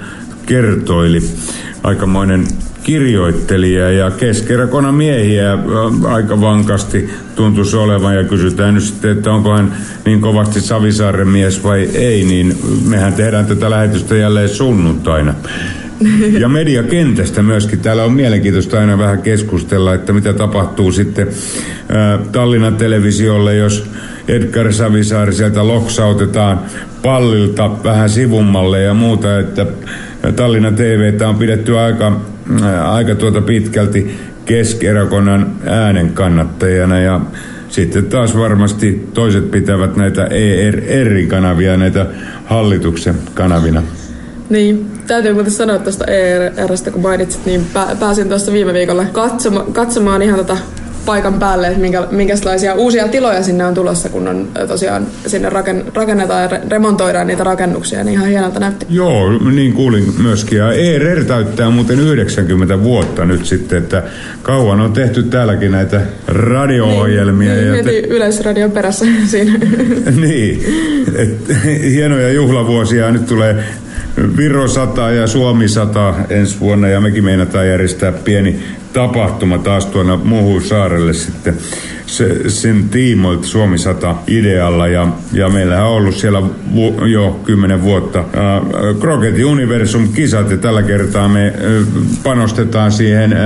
kertoili. 0.46 1.22
Aikamoinen 1.82 2.46
kirjoittelija 2.88 3.90
ja 3.90 4.10
keskerakona 4.10 4.92
miehiä 4.92 5.58
aika 6.04 6.40
vankasti 6.40 7.10
tuntuisi 7.36 7.76
olevan 7.76 8.16
ja 8.16 8.24
kysytään 8.24 8.74
nyt 8.74 8.84
sitten, 8.84 9.10
että 9.10 9.32
onko 9.32 9.52
hän 9.52 9.76
niin 10.04 10.20
kovasti 10.20 10.60
Savisaaren 10.60 11.28
mies 11.28 11.64
vai 11.64 11.88
ei, 11.94 12.24
niin 12.24 12.58
mehän 12.86 13.12
tehdään 13.12 13.46
tätä 13.46 13.70
lähetystä 13.70 14.16
jälleen 14.16 14.48
sunnuntaina. 14.48 15.34
Ja 16.38 16.48
mediakentästä 16.48 17.42
myöskin. 17.42 17.80
Täällä 17.80 18.04
on 18.04 18.12
mielenkiintoista 18.12 18.80
aina 18.80 18.98
vähän 18.98 19.22
keskustella, 19.22 19.94
että 19.94 20.12
mitä 20.12 20.32
tapahtuu 20.32 20.92
sitten 20.92 21.28
Tallinnan 22.32 22.76
televisiolle, 22.76 23.56
jos 23.56 23.90
Edgar 24.28 24.72
Savisaari 24.72 25.32
sieltä 25.32 25.66
loksautetaan 25.66 26.60
pallilta 27.02 27.70
vähän 27.84 28.10
sivummalle 28.10 28.82
ja 28.82 28.94
muuta, 28.94 29.38
että 29.38 29.66
Tallinnan 30.36 30.74
TV 30.74 31.20
on 31.28 31.36
pidetty 31.36 31.78
aika 31.78 32.20
aika 32.84 33.14
tuota 33.14 33.40
pitkälti 33.40 34.16
keskerakonnan 34.44 35.52
äänen 35.66 36.12
kannattajana 36.12 37.00
ja 37.00 37.20
sitten 37.68 38.06
taas 38.06 38.36
varmasti 38.36 39.08
toiset 39.14 39.50
pitävät 39.50 39.96
näitä 39.96 40.26
ERR-kanavia 40.26 41.76
näitä 41.76 42.06
hallituksen 42.44 43.14
kanavina. 43.34 43.82
Niin, 44.50 44.90
täytyy 45.06 45.32
muuten 45.32 45.52
sanoa 45.52 45.78
tuosta 45.78 46.04
ERRstä, 46.04 46.90
kun 46.90 47.02
mainitsit, 47.02 47.46
niin 47.46 47.66
pääsin 48.00 48.28
tuossa 48.28 48.52
viime 48.52 48.72
viikolla 48.72 49.04
katsoma, 49.04 49.60
katsomaan 49.72 50.22
ihan 50.22 50.38
tätä 50.38 50.56
paikan 51.08 51.34
päälle, 51.34 51.66
että 51.66 51.80
minkä, 51.80 52.06
minkälaisia 52.10 52.74
uusia 52.74 53.08
tiloja 53.08 53.42
sinne 53.42 53.66
on 53.66 53.74
tulossa, 53.74 54.08
kun 54.08 54.28
on 54.28 54.48
tosiaan 54.68 55.06
sinne 55.26 55.50
raken, 55.50 55.84
rakennetaan 55.94 56.42
ja 56.42 56.60
remontoidaan 56.68 57.26
niitä 57.26 57.44
rakennuksia, 57.44 58.04
niin 58.04 58.12
ihan 58.12 58.28
hienolta 58.28 58.60
näytti. 58.60 58.86
Joo, 58.90 59.38
niin 59.38 59.72
kuulin 59.72 60.14
myöskin. 60.22 60.58
Ja 60.58 60.72
ERR 60.72 61.24
täyttää 61.24 61.70
muuten 61.70 62.00
90 62.00 62.82
vuotta 62.82 63.24
nyt 63.24 63.46
sitten, 63.46 63.78
että 63.78 64.02
kauan 64.42 64.80
on 64.80 64.92
tehty 64.92 65.22
täälläkin 65.22 65.72
näitä 65.72 66.00
radio-ohjelmia. 66.26 67.54
Niin, 67.54 67.76
ja 67.76 67.84
te... 67.84 67.98
Yleisradion 67.98 68.70
perässä 68.70 69.06
siinä. 69.26 69.58
niin, 70.20 70.64
et, 71.16 71.56
hienoja 71.94 72.32
juhlavuosia 72.32 73.10
nyt 73.10 73.26
tulee 73.26 73.64
Viro 74.36 74.68
100 74.68 75.10
ja 75.10 75.26
Suomi 75.26 75.68
100 75.68 76.14
ensi 76.28 76.60
vuonna 76.60 76.88
ja 76.88 77.00
mekin 77.00 77.24
meinataan 77.24 77.68
järjestää 77.68 78.12
pieni 78.12 78.60
tapahtuma 78.92 79.58
taas 79.58 79.86
tuonne 79.86 80.16
muuhun 80.16 80.62
saarelle 80.62 81.14
sitten 81.14 81.54
se, 82.08 82.50
sen 82.50 82.88
tiimoilta 82.88 83.46
Suomi 83.46 83.78
100 83.78 84.14
idealla 84.26 84.86
ja, 84.86 85.08
ja 85.32 85.48
meillä 85.48 85.84
on 85.84 85.92
ollut 85.96 86.14
siellä 86.14 86.42
vu, 86.74 87.04
jo 87.06 87.40
kymmenen 87.44 87.82
vuotta 87.82 88.18
äh, 88.18 88.26
Crockett 89.00 89.44
Universum 89.44 90.12
kisat 90.12 90.50
ja 90.50 90.56
tällä 90.56 90.82
kertaa 90.82 91.28
me 91.28 91.46
äh, 91.46 91.54
panostetaan 92.22 92.92
siihen 92.92 93.32
äh, 93.32 93.38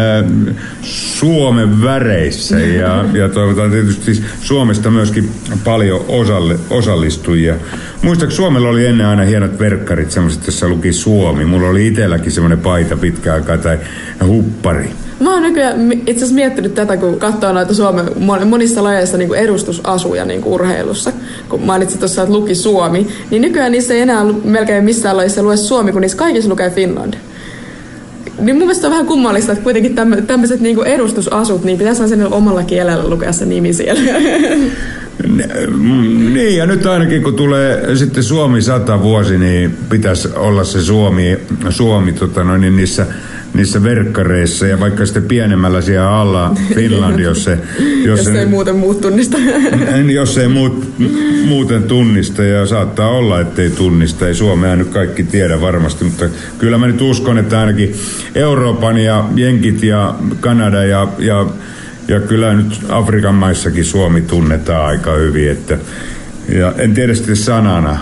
Suomen 0.83 1.83
väreissä 1.83 2.59
ja, 2.59 3.05
ja 3.13 3.29
toivotaan 3.29 3.71
tietysti 3.71 4.25
Suomesta 4.41 4.91
myöskin 4.91 5.31
paljon 5.65 6.05
osalle, 6.09 6.57
osallistujia. 6.71 7.55
Muistaakseni 8.03 8.37
Suomella 8.37 8.69
oli 8.69 8.87
ennen 8.87 9.07
aina 9.07 9.23
hienot 9.23 9.59
verkkarit, 9.59 10.11
semmoiset, 10.11 10.47
jossa 10.47 10.69
luki 10.69 10.93
Suomi. 10.93 11.45
Mulla 11.45 11.69
oli 11.69 11.87
itselläkin 11.87 12.33
semmoinen 12.33 12.59
paita 12.59 12.97
pitkä 12.97 13.35
aikaa 13.35 13.59
tai 13.59 13.79
huppari. 14.27 14.91
Mä 15.23 15.33
oon 15.33 15.43
nykyään 15.43 15.93
itse 15.93 16.13
asiassa 16.13 16.35
miettinyt 16.35 16.75
tätä, 16.75 16.97
kun 16.97 17.19
katsoo 17.19 17.53
noita 17.53 17.75
Suomen 17.75 18.05
monissa 18.45 18.85
lajeissa 18.85 19.19
niin 19.19 19.35
edustusasuja 19.35 20.25
niin 20.25 20.45
urheilussa. 20.45 21.13
Kun 21.49 21.63
mainitsit 21.63 22.01
tuossa, 22.01 22.23
että 22.23 22.35
luki 22.35 22.55
Suomi, 22.55 23.07
niin 23.31 23.43
nykyään 23.43 23.73
niissä 23.73 23.95
ei 23.95 24.01
enää 24.01 24.25
melkein 24.45 24.85
missään 24.85 25.17
lajissa 25.17 25.43
lue 25.43 25.57
Suomi, 25.57 25.93
kun 25.93 26.01
niissä 26.01 26.19
kaikissa 26.19 26.51
lukee 26.51 26.71
Finland. 26.71 27.15
Niin 28.39 28.57
mun 28.57 28.67
mielestä 28.67 28.87
on 28.87 28.91
vähän 28.91 29.07
kummallista, 29.07 29.53
että 29.53 29.65
kuitenkin 29.65 29.95
tämmöiset 30.27 30.61
niin 30.61 30.85
edustusasut, 30.85 31.65
niin 31.65 31.79
pitäisi 31.79 32.09
sen 32.09 32.33
omalla 32.33 32.63
kielellä 32.63 33.09
lukea 33.09 33.33
se 33.33 33.45
nimi 33.45 33.73
siellä. 33.73 34.01
Niin, 36.33 36.57
ja 36.57 36.67
nyt 36.67 36.87
ainakin 36.87 37.23
kun 37.23 37.35
tulee 37.35 37.97
sitten 37.97 38.23
Suomi 38.23 38.63
sata 38.63 39.03
vuosi, 39.03 39.39
niin 39.39 39.77
pitäisi 39.89 40.29
olla 40.37 40.65
se 40.65 40.81
Suomi, 40.83 41.39
Suomi 41.71 42.13
tota 42.13 42.45
noin, 42.45 42.61
niin 42.61 42.77
niissä 42.77 43.07
niissä 43.55 43.83
verkkareissa 43.83 44.67
ja 44.67 44.81
vaikka 44.81 45.07
sitten 45.07 45.23
pienemmällä 45.23 45.81
siellä 45.81 46.21
alla 46.21 46.55
Finland, 46.75 47.21
jos 47.21 47.45
se... 47.45 47.59
Jos, 48.05 48.19
jos 48.19 48.25
se, 48.25 48.41
ei 48.41 48.47
muuten 48.47 48.77
muut 48.77 49.01
tunnista. 49.01 49.39
jos 50.15 50.39
ei 50.39 50.49
muut, 50.49 50.95
muuten 51.45 51.83
tunnista 51.83 52.45
ja 52.45 52.67
saattaa 52.67 53.09
olla, 53.09 53.41
ettei 53.41 53.71
tunnista. 53.71 54.29
Ei 54.29 54.35
Suomea 54.35 54.77
nyt 54.77 54.89
kaikki 54.89 55.23
tiedä 55.23 55.61
varmasti, 55.61 56.05
mutta 56.05 56.25
kyllä 56.59 56.79
mä 56.79 56.87
nyt 56.87 57.01
uskon, 57.01 57.39
että 57.39 57.61
ainakin 57.61 57.95
Euroopan 58.35 58.99
ja 58.99 59.25
Jenkit 59.37 59.83
ja 59.83 60.15
Kanada 60.41 60.85
ja, 60.85 61.09
ja, 61.19 61.47
ja 62.09 62.21
kyllä 62.21 62.55
nyt 62.55 62.81
Afrikan 62.89 63.35
maissakin 63.35 63.85
Suomi 63.85 64.21
tunnetaan 64.21 64.87
aika 64.87 65.13
hyvin, 65.13 65.51
että 65.51 65.79
ja 66.59 66.73
en 66.79 66.95
tiedä 66.95 67.15
sitten 67.15 67.37
sanana. 67.37 67.99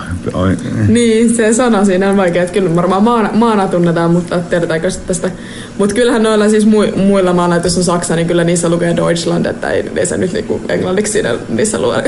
Niin, 0.89 1.35
se 1.35 1.53
sana 1.53 1.85
siinä 1.85 2.11
on 2.11 2.17
vaikea. 2.17 2.43
Että 2.43 2.53
kyllä 2.53 2.77
varmaan 2.77 3.03
maana, 3.03 3.31
maana 3.33 3.69
tunnetaan, 3.69 4.11
mutta 4.11 4.39
tiedetäänkö 4.39 4.89
tästä. 5.07 5.31
Mutta 5.79 5.95
kyllähän 5.95 6.23
noilla 6.23 6.49
siis 6.49 6.67
mu, 6.67 6.79
muilla 6.97 7.33
maana, 7.33 7.57
jos 7.57 7.79
on 7.79 7.85
Saksa, 7.85 8.17
niin 8.17 8.27
kyllä 8.27 8.45
niissä 8.45 8.69
lukee 8.69 8.97
Deutschland, 8.97 9.47
että 9.47 9.71
ei, 9.71 9.91
ei 9.97 10.07
se 10.07 10.17
nyt 10.17 10.33
niinku 10.33 10.61
englanniksi 10.69 11.13
siinä, 11.13 11.35
niissä 11.49 11.79
lue. 11.79 12.03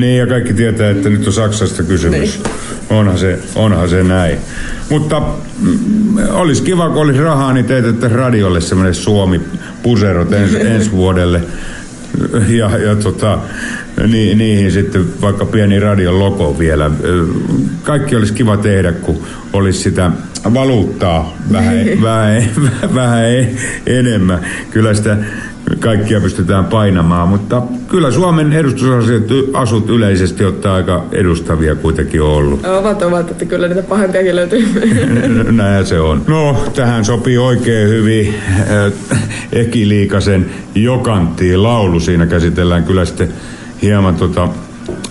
niin, 0.00 0.18
ja 0.18 0.26
kaikki 0.26 0.54
tietää, 0.54 0.90
että 0.90 1.08
nyt 1.08 1.26
on 1.26 1.32
Saksasta 1.32 1.82
kysymys. 1.82 2.40
Niin. 2.42 2.52
Onhan, 2.90 3.18
se, 3.18 3.38
onhan 3.54 3.88
se 3.88 4.02
näin. 4.02 4.38
Mutta 4.90 5.22
mm, 5.60 6.18
olisi 6.30 6.62
kiva, 6.62 6.88
kun 6.88 7.02
olisi 7.02 7.20
rahaa, 7.20 7.52
niin 7.52 7.64
teetettäisiin 7.64 8.18
radiolle 8.18 8.60
semmoinen 8.60 8.94
Suomi-puserot 8.94 10.32
ens, 10.32 10.54
ensi 10.74 10.92
vuodelle. 10.92 11.40
Ja, 12.48 12.78
ja 12.78 12.96
tota, 12.96 13.38
ni, 14.06 14.34
niihin 14.34 14.72
sitten 14.72 15.20
vaikka 15.20 15.46
pieni 15.46 15.80
radion 15.80 16.18
logo 16.18 16.58
vielä. 16.58 16.90
Kaikki 17.82 18.16
olisi 18.16 18.32
kiva 18.32 18.56
tehdä, 18.56 18.92
kun 18.92 19.22
olisi 19.52 19.78
sitä 19.78 20.10
valuuttaa 20.54 21.36
vähän, 21.52 21.86
vähän, 22.02 22.42
vähän 22.94 23.24
enemmän. 23.86 24.40
Kyllä 24.70 24.94
sitä 24.94 25.16
kaikkia 25.78 26.20
pystytään 26.20 26.64
painamaan, 26.64 27.28
mutta 27.28 27.62
kyllä 27.88 28.10
Suomen 28.10 28.52
edustusasut 28.52 29.90
yleisesti 29.90 30.44
ottaa 30.44 30.74
aika 30.74 31.04
edustavia 31.12 31.74
kuitenkin 31.74 32.22
on 32.22 32.28
ollut. 32.28 32.66
Ovat, 32.66 33.02
ovat, 33.02 33.30
että 33.30 33.44
kyllä 33.44 33.68
niitä 33.68 33.82
pahempiakin 33.82 34.36
löytyy. 34.36 34.68
Näin 35.50 35.86
se 35.86 36.00
on. 36.00 36.22
No, 36.26 36.64
tähän 36.74 37.04
sopii 37.04 37.38
oikein 37.38 37.88
hyvin 37.88 38.34
äh, 39.10 39.22
Eki 39.52 39.88
Liikasen 39.88 40.50
Jokanttiin 40.74 41.62
laulu. 41.62 42.00
Siinä 42.00 42.26
käsitellään 42.26 42.84
kyllä 42.84 43.04
sitten 43.04 43.28
hieman 43.82 44.14
tota 44.14 44.48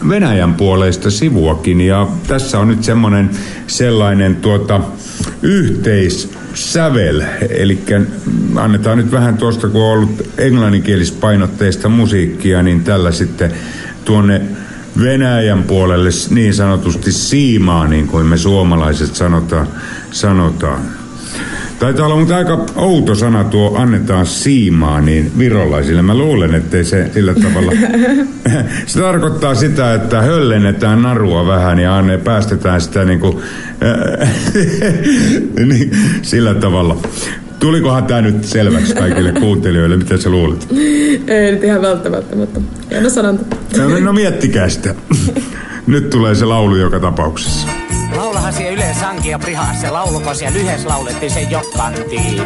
Venäjän 0.09 0.53
puoleista 0.53 1.11
sivuakin. 1.11 1.81
Ja 1.81 2.07
tässä 2.27 2.59
on 2.59 2.67
nyt 2.67 2.83
semmoinen 2.83 3.29
sellainen 3.67 4.35
tuota, 4.35 4.81
yhteissävel, 5.41 7.21
eli 7.49 7.79
annetaan 8.55 8.97
nyt 8.97 9.11
vähän 9.11 9.37
tuosta, 9.37 9.67
kun 9.67 9.81
on 9.81 9.91
ollut 9.91 10.29
englanninkielispainotteista 10.37 11.89
musiikkia, 11.89 12.63
niin 12.63 12.83
tällä 12.83 13.11
sitten 13.11 13.51
tuonne 14.05 14.41
Venäjän 15.03 15.63
puolelle 15.63 16.09
niin 16.29 16.53
sanotusti 16.53 17.11
siimaa, 17.11 17.87
niin 17.87 18.07
kuin 18.07 18.25
me 18.25 18.37
suomalaiset 18.37 19.15
sanotaan. 19.15 19.67
sanotaan. 20.11 20.98
Taitaa 21.79 22.05
olla 22.05 22.15
mutta 22.15 22.37
aika 22.37 22.65
outo 22.75 23.15
sana 23.15 23.43
tuo 23.43 23.77
annetaan 23.77 24.25
siimaa 24.25 25.01
niin 25.01 25.31
virolaisille. 25.37 26.01
Mä 26.01 26.15
luulen, 26.15 26.55
ettei 26.55 26.83
se 26.83 27.09
sillä 27.13 27.33
tavalla... 27.33 27.71
se 28.85 28.99
tarkoittaa 28.99 29.55
sitä, 29.55 29.93
että 29.93 30.21
höllennetään 30.21 31.01
narua 31.01 31.47
vähän 31.47 31.79
ja 31.79 31.97
anne, 31.97 32.17
päästetään 32.17 32.81
sitä 32.81 33.05
niin 33.05 33.19
kuin, 33.19 33.37
niin, 35.69 35.91
sillä 36.21 36.53
tavalla. 36.53 36.97
Tulikohan 37.59 38.03
tämä 38.03 38.21
nyt 38.21 38.43
selväksi 38.43 38.95
kaikille 38.95 39.31
kuuntelijoille? 39.31 39.97
Mitä 39.97 40.17
sä 40.17 40.29
luulet? 40.29 40.67
Ei 41.27 41.51
nyt 41.51 41.63
ihan 41.63 41.81
välttämättä, 41.81 42.35
mutta 42.35 42.61
hieno 42.91 43.09
sanonta. 43.09 43.55
No, 43.77 43.99
no 43.99 44.13
miettikää 44.13 44.69
sitä. 44.69 44.95
Nyt 45.87 46.09
tulee 46.09 46.35
se 46.35 46.45
laulu 46.45 46.75
joka 46.75 46.99
tapauksessa. 46.99 47.67
Laulahan 48.49 48.61
siellä 48.61 48.83
yleensä 48.83 48.99
sanki 48.99 49.29
ja 49.29 49.39
prihaa 49.39 49.73
se 49.73 49.89
lauluko 49.89 50.33
siellä 50.33 50.59
yhdessä 50.59 50.89
laulettiin 50.89 51.31
se 51.31 51.41
jokantiin. 51.41 52.43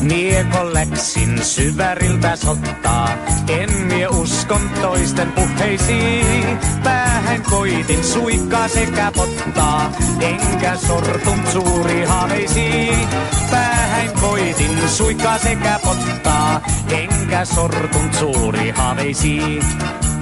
Miekolleksin 0.00 1.44
syväriltä 1.44 2.36
sottaa, 2.36 3.08
en 3.48 3.72
mie 3.72 4.08
uskon 4.08 4.70
toisten 4.80 5.32
puheisiin. 5.32 6.58
Päähän 6.82 7.42
koitin 7.42 8.04
suikkaa 8.04 8.68
sekä 8.68 9.12
pottaa, 9.16 9.92
enkä 10.20 10.76
sortun 10.76 11.40
suuri 11.52 12.04
haaveisiin. 12.04 13.08
Päähän 13.50 14.10
koitin 14.20 14.88
suikkaa 14.88 15.38
sekä 15.38 15.80
pottaa, 15.84 16.60
enkä 16.90 17.44
sortun 17.44 18.10
suuri 18.18 18.70
haaveisiin. 18.70 19.64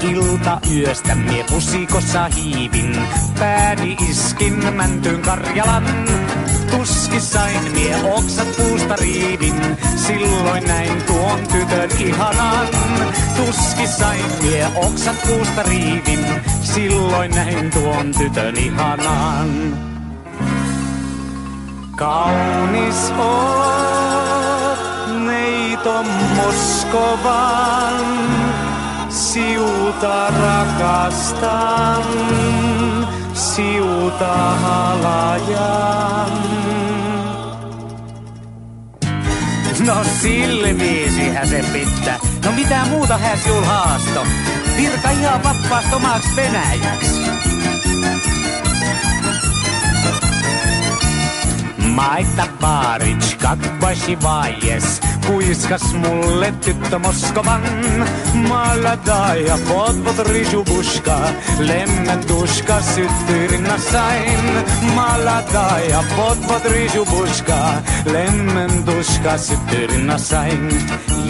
Ilta 0.02 0.60
yöstä 0.76 1.14
mie 1.14 1.44
pusikossa 1.44 2.28
hiivin, 2.36 2.96
pääni 3.38 3.96
iskin 4.10 4.74
mäntyyn 4.74 5.22
Karjalan. 5.22 5.84
Tuskissain 6.70 7.72
mie 7.72 7.96
oksat 8.14 8.56
puusta 8.56 8.96
riivin, 8.96 9.78
silloin 9.96 10.64
näin 10.64 11.02
tuon 11.02 11.40
tytön 11.52 11.90
ihanan. 11.98 12.68
Tuskissain 13.36 14.24
mie 14.42 14.68
oksat 14.76 15.16
puusta 15.26 15.62
riivin, 15.62 16.26
silloin 16.62 17.30
näin 17.30 17.70
tuon 17.70 18.14
tytön 18.18 18.56
ihanan. 18.56 19.78
Kaunis 21.96 23.12
oot, 23.18 24.78
neito 25.26 26.02
Moskovan, 26.36 27.94
siuta 29.18 30.30
rakastan, 30.30 32.02
siuta 33.34 34.34
halajan. 34.62 36.32
No 39.86 40.04
silmiisihän 40.22 41.48
se 41.48 41.64
pitää. 41.72 42.18
No 42.44 42.52
mitä 42.52 42.84
muuta 42.84 43.18
hän 43.18 43.38
siul 43.38 43.64
haasto? 43.64 44.26
Virka 44.76 45.10
ihan 45.10 45.42
vapaasti 45.44 45.94
omaksi 45.94 46.36
Venäjäksi. 46.36 47.27
Maita 51.98 52.46
Baric, 52.60 53.26
kakvashi 53.42 54.14
vaies, 54.22 55.00
kuiskas 55.26 55.82
mulle 55.94 56.52
tyttö 56.62 56.98
Moskovan. 56.98 57.62
Maladaja, 58.34 59.58
podvod 59.68 60.18
rižubuška, 60.30 61.18
lemmentuška 61.58 62.80
syttyi 62.80 63.46
rinnassain. 63.50 64.46
Maladaja, 64.94 66.04
podvod 66.16 66.70
rižubuška, 66.70 67.58
lemmentuška 68.06 69.38
syttyi 69.38 69.86
rinnassain. 69.86 70.70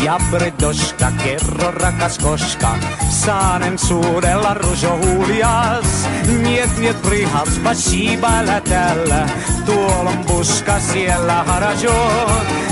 Ja 0.04 0.20
Bridoska, 0.31 1.12
kerro 1.24 1.70
rakas 1.70 2.19
koska, 2.19 2.77
saanen 3.10 3.79
suudella 3.79 4.54
ruso 4.54 4.98
huulias. 5.00 6.08
Niet, 6.42 7.02
prihas, 7.02 7.56
spasiba 7.56 8.60
tällä, 8.69 9.29
tuolla 9.66 10.08
on 10.10 10.25
puska 10.59 10.81
siellä 10.81 11.44
harajo. 11.44 12.11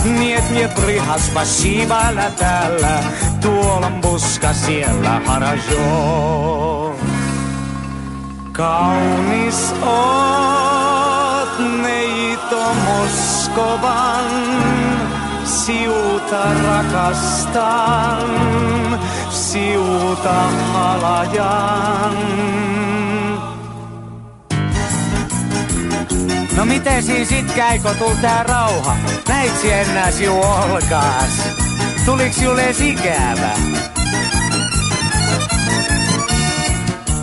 Niet, 0.05 0.51
niet 0.51 0.75
prihas, 0.75 1.27
spasiba 1.27 2.03
tällä, 2.37 3.03
tuolla 3.41 3.87
on 3.87 4.01
puska 4.01 4.53
siellä 4.53 5.21
harajo. 5.27 6.95
Kaunis 8.53 9.73
oot 9.83 11.59
neito 11.83 12.75
Moskovan, 12.85 14.25
siuta 15.45 16.45
rakastan, 16.63 18.29
siuta 19.31 20.35
halajan. 20.73 22.76
No 26.57 26.65
miten 26.65 27.03
siis 27.03 27.33
itkä, 27.33 27.79
kun 27.83 27.97
tul 27.97 28.15
tää 28.15 28.43
rauha? 28.43 28.97
Näit 29.29 29.53
enää 29.65 30.11
siu 30.11 30.41
olkaas? 30.41 31.41
Tuliks 32.05 32.43
julle 32.43 32.71
ikävä? 32.71 33.51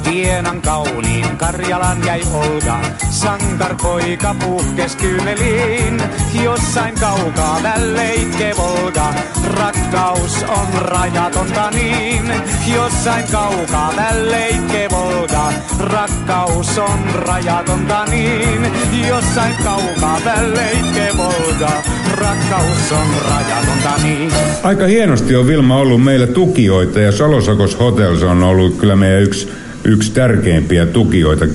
Vienan 0.09 0.61
kauniin 0.61 1.37
Karjalan 1.37 2.05
jäi 2.05 2.21
Olga. 2.33 2.79
Sankarpoika 3.23 4.35
puhkes 4.45 4.95
kyyneliin. 4.95 6.01
Jossain 6.43 6.95
kaukaa 6.99 7.59
välleikke 7.63 8.55
Volga, 8.57 9.13
rakkaus 9.53 10.45
on 10.47 10.81
rajatonta 10.81 11.71
niin. 11.71 12.33
Jossain 12.75 13.25
kaukaa 13.31 13.93
välleikke 13.95 14.87
Volga, 14.91 15.53
rakkaus 15.79 16.77
on 16.77 16.99
rajatonta 17.15 18.05
niin. 18.05 18.71
Jossain 19.07 19.55
kaukaa 19.63 20.19
välleikke 20.25 21.09
Volga, 21.17 21.71
rakkaus 22.11 22.91
on 22.91 23.07
rajatonta 23.29 24.03
niin. 24.03 24.31
Aika 24.63 24.85
hienosti 24.85 25.35
on 25.35 25.47
Vilma 25.47 25.75
ollut 25.75 26.03
meillä 26.03 26.27
tukijoita 26.27 26.99
ja 26.99 27.11
Salosakos 27.11 27.79
Hotels 27.79 28.23
on 28.23 28.43
ollut 28.43 28.77
kyllä 28.77 28.95
meidän 28.95 29.21
yksi 29.21 29.62
yksi 29.85 30.11
tärkeimpiä 30.11 30.85
tukijoita. 30.85 31.45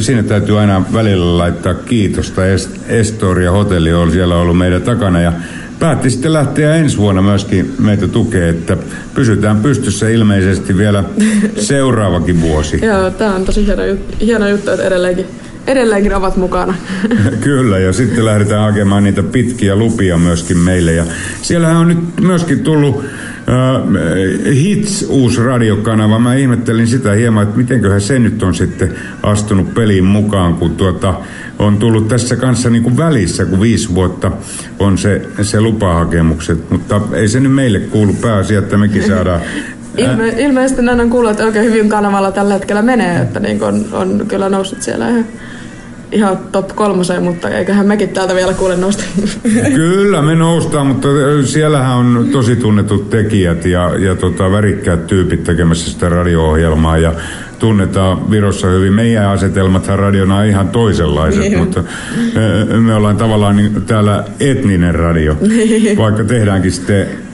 Sinne 0.00 0.22
täytyy 0.22 0.60
aina 0.60 0.84
välillä 0.92 1.38
laittaa 1.38 1.74
kiitosta. 1.74 2.42
Estoria 2.88 3.50
Hotelli 3.50 3.92
on 3.92 4.12
siellä 4.12 4.36
ollut 4.36 4.58
meidän 4.58 4.82
takana 4.82 5.20
ja 5.20 5.32
päätti 5.78 6.10
sitten 6.10 6.32
lähteä 6.32 6.74
ensi 6.74 6.96
vuonna 6.96 7.22
myöskin 7.22 7.74
meitä 7.78 8.08
tukea, 8.08 8.48
että 8.48 8.76
pysytään 9.14 9.60
pystyssä 9.60 10.08
ilmeisesti 10.08 10.76
vielä 10.76 11.04
seuraavakin 11.56 12.40
vuosi. 12.40 12.80
Joo, 12.84 13.10
tämä 13.10 13.34
on 13.34 13.44
tosi 13.44 13.66
hieno, 13.66 13.82
hieno 14.20 14.48
juttu, 14.48 14.70
että 14.70 14.84
edelleenkin 14.86 15.26
edelleenkin 15.66 16.14
ovat 16.14 16.36
mukana. 16.36 16.74
Kyllä, 17.40 17.78
ja 17.78 17.92
sitten 17.92 18.24
lähdetään 18.24 18.62
hakemaan 18.62 19.04
niitä 19.04 19.22
pitkiä 19.22 19.76
lupia 19.76 20.18
myöskin 20.18 20.58
meille. 20.58 20.92
Ja 20.92 21.04
siellähän 21.42 21.76
on 21.76 21.88
nyt 21.88 22.20
myöskin 22.20 22.60
tullut 22.60 23.04
Äh, 23.50 24.54
Hits, 24.54 25.06
uusi 25.08 25.42
radiokanava. 25.42 26.18
Mä 26.18 26.34
ihmettelin 26.34 26.86
sitä 26.86 27.12
hieman, 27.12 27.42
että 27.42 27.56
mitenköhän 27.56 28.00
se 28.00 28.18
nyt 28.18 28.42
on 28.42 28.54
sitten 28.54 28.94
astunut 29.22 29.74
peliin 29.74 30.04
mukaan, 30.04 30.54
kun 30.54 30.76
tuota, 30.76 31.14
on 31.58 31.76
tullut 31.76 32.08
tässä 32.08 32.36
kanssa 32.36 32.70
niin 32.70 32.82
kuin 32.82 32.96
välissä, 32.96 33.44
kun 33.44 33.60
viisi 33.60 33.94
vuotta 33.94 34.32
on 34.78 34.98
se, 34.98 35.22
se 35.42 35.60
lupahakemukset. 35.60 36.70
Mutta 36.70 37.00
ei 37.12 37.28
se 37.28 37.40
nyt 37.40 37.54
meille 37.54 37.80
kuulu 37.80 38.12
pääasia, 38.12 38.58
että 38.58 38.76
mekin 38.76 39.06
saadaan 39.06 39.40
Ilme, 39.96 40.28
ilmeisesti 40.28 40.82
näin 40.82 41.00
on 41.00 41.10
kuullut, 41.10 41.30
että 41.30 41.44
oikein 41.44 41.64
hyvin 41.64 41.88
kanavalla 41.88 42.32
tällä 42.32 42.54
hetkellä 42.54 42.82
menee, 42.82 43.20
että 43.20 43.40
niin 43.40 43.62
on, 43.62 43.84
on 43.92 44.24
kyllä 44.28 44.48
noussut 44.48 44.82
siellä 44.82 45.08
ihan 45.08 45.24
ihan 46.12 46.38
top 46.52 46.68
kolmoseen, 46.68 47.22
mutta 47.22 47.48
eiköhän 47.48 47.86
mekin 47.86 48.08
täältä 48.08 48.34
vielä 48.34 48.54
kuule 48.54 48.76
nousta. 48.76 49.04
Kyllä 49.74 50.22
me 50.22 50.34
noustaan, 50.34 50.86
mutta 50.86 51.08
siellähän 51.44 51.96
on 51.96 52.28
tosi 52.32 52.56
tunnetut 52.56 53.10
tekijät 53.10 53.64
ja, 53.64 53.94
ja 53.98 54.14
tota, 54.14 54.50
värikkäät 54.50 55.06
tyypit 55.06 55.44
tekemässä 55.44 55.90
sitä 55.90 56.08
radio-ohjelmaa 56.08 56.98
ja 56.98 57.12
tunnetaan 57.58 58.30
Virossa 58.30 58.66
hyvin. 58.66 58.92
Meidän 58.92 59.28
asetelmathan 59.28 59.98
radiona 59.98 60.36
on 60.36 60.46
ihan 60.46 60.68
toisenlaiset, 60.68 61.40
niin. 61.40 61.58
mutta 61.58 61.84
me 62.80 62.94
ollaan 62.94 63.16
tavallaan 63.16 63.56
niin, 63.56 63.82
täällä 63.82 64.24
etninen 64.40 64.94
radio, 64.94 65.36
niin. 65.40 65.98
vaikka 66.04 66.24
tehdäänkin 66.24 66.72
sitten 66.72 67.29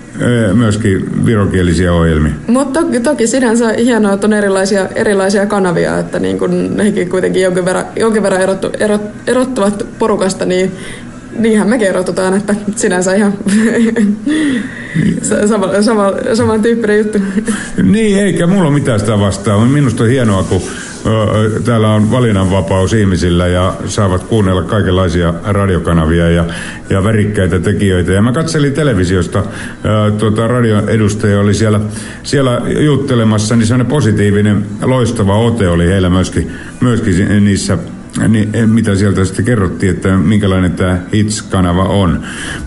myöskin 0.55 1.27
virokielisiä 1.27 1.93
ohjelmia. 1.93 2.33
Mutta 2.47 2.81
toki, 2.81 3.01
toki 3.01 3.27
sinänsä 3.27 3.73
hienoa, 3.73 4.13
että 4.13 4.27
on 4.27 4.33
erilaisia, 4.33 4.89
erilaisia 4.95 5.47
kanavia, 5.47 5.99
että 5.99 6.19
niin 6.19 6.39
kun 6.39 6.77
nekin 6.77 7.11
kuitenkin 7.11 7.43
jonkin 7.43 7.65
verran, 7.65 7.85
jonkin 7.97 8.23
verran 8.23 8.41
erottu, 8.41 8.71
erot, 8.81 9.03
erottuvat 9.27 9.87
porukasta, 9.99 10.45
niin 10.45 10.73
niinhän 11.39 11.69
me 11.69 11.79
kerrotutaan, 11.79 12.37
että 12.37 12.55
sinänsä 12.77 13.15
ihan 13.15 13.35
sama, 15.47 15.83
sama, 15.83 16.13
saman 16.35 16.63
tyyppinen 16.63 16.99
juttu. 16.99 17.19
Niin, 17.83 18.19
eikä 18.19 18.47
mulla 18.47 18.69
ole 18.69 18.75
mitään 18.75 19.01
sitä 19.01 19.21
vastaan. 19.21 19.69
Minusta 19.69 20.03
on 20.03 20.09
hienoa, 20.11 20.43
kun 20.43 20.63
täällä 21.65 21.89
on 21.89 22.11
valinnanvapaus 22.11 22.93
ihmisillä 22.93 23.47
ja 23.47 23.75
saavat 23.87 24.25
kuunnella 24.25 24.63
kaikenlaisia 24.63 25.35
radiokanavia 25.45 26.31
ja, 26.31 26.45
ja 26.91 27.05
värikkäitä 27.05 27.59
tekijöitä. 27.59 28.13
Ja 28.13 28.23
mä 28.23 28.33
katselin 28.33 28.73
televisiosta, 28.73 29.45
tuota, 30.19 30.49
radion 30.49 30.89
edustaja 30.89 31.41
oli 31.41 31.55
siellä, 31.55 31.81
siellä 32.23 32.61
juttelemassa, 32.81 33.57
niin 33.57 33.67
sellainen 33.67 33.87
positiivinen, 33.87 34.67
loistava 34.83 35.39
ote 35.39 35.69
oli 35.69 35.89
heillä 35.89 36.11
myöskin, 36.11 36.51
myöskin 36.81 37.45
niissä 37.45 37.79
niin, 38.29 38.51
eh, 38.53 38.67
mitä 38.67 38.95
sieltä 38.95 39.25
sitten 39.25 39.45
kerrottiin, 39.45 39.93
että 39.93 40.17
minkälainen 40.17 40.73
tämä 40.73 40.99
Hits-kanava 41.13 41.85
on. 41.85 42.23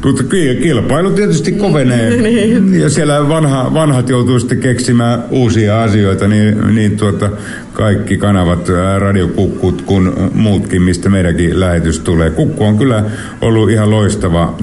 Mutta 0.05 0.23
kilpailu 0.61 1.11
tietysti 1.11 1.51
kovenee. 1.51 2.09
Niin. 2.29 2.81
Ja 2.81 2.89
siellä 2.89 3.29
vanha, 3.29 3.73
vanhat 3.73 4.09
joutuu 4.09 4.39
sitten 4.39 4.59
keksimään 4.59 5.23
uusia 5.29 5.83
asioita, 5.83 6.27
niin, 6.27 6.75
niin 6.75 6.97
tuota, 6.97 7.29
kaikki 7.73 8.17
kanavat, 8.17 8.69
radiokukkut 8.99 9.81
kuin 9.81 10.11
muutkin, 10.33 10.81
mistä 10.81 11.09
meidänkin 11.09 11.59
lähetys 11.59 11.99
tulee. 11.99 12.29
Kukku 12.29 12.63
on 12.63 12.77
kyllä 12.77 13.03
ollut 13.41 13.69
ihan 13.69 13.91
loistava 13.91 14.55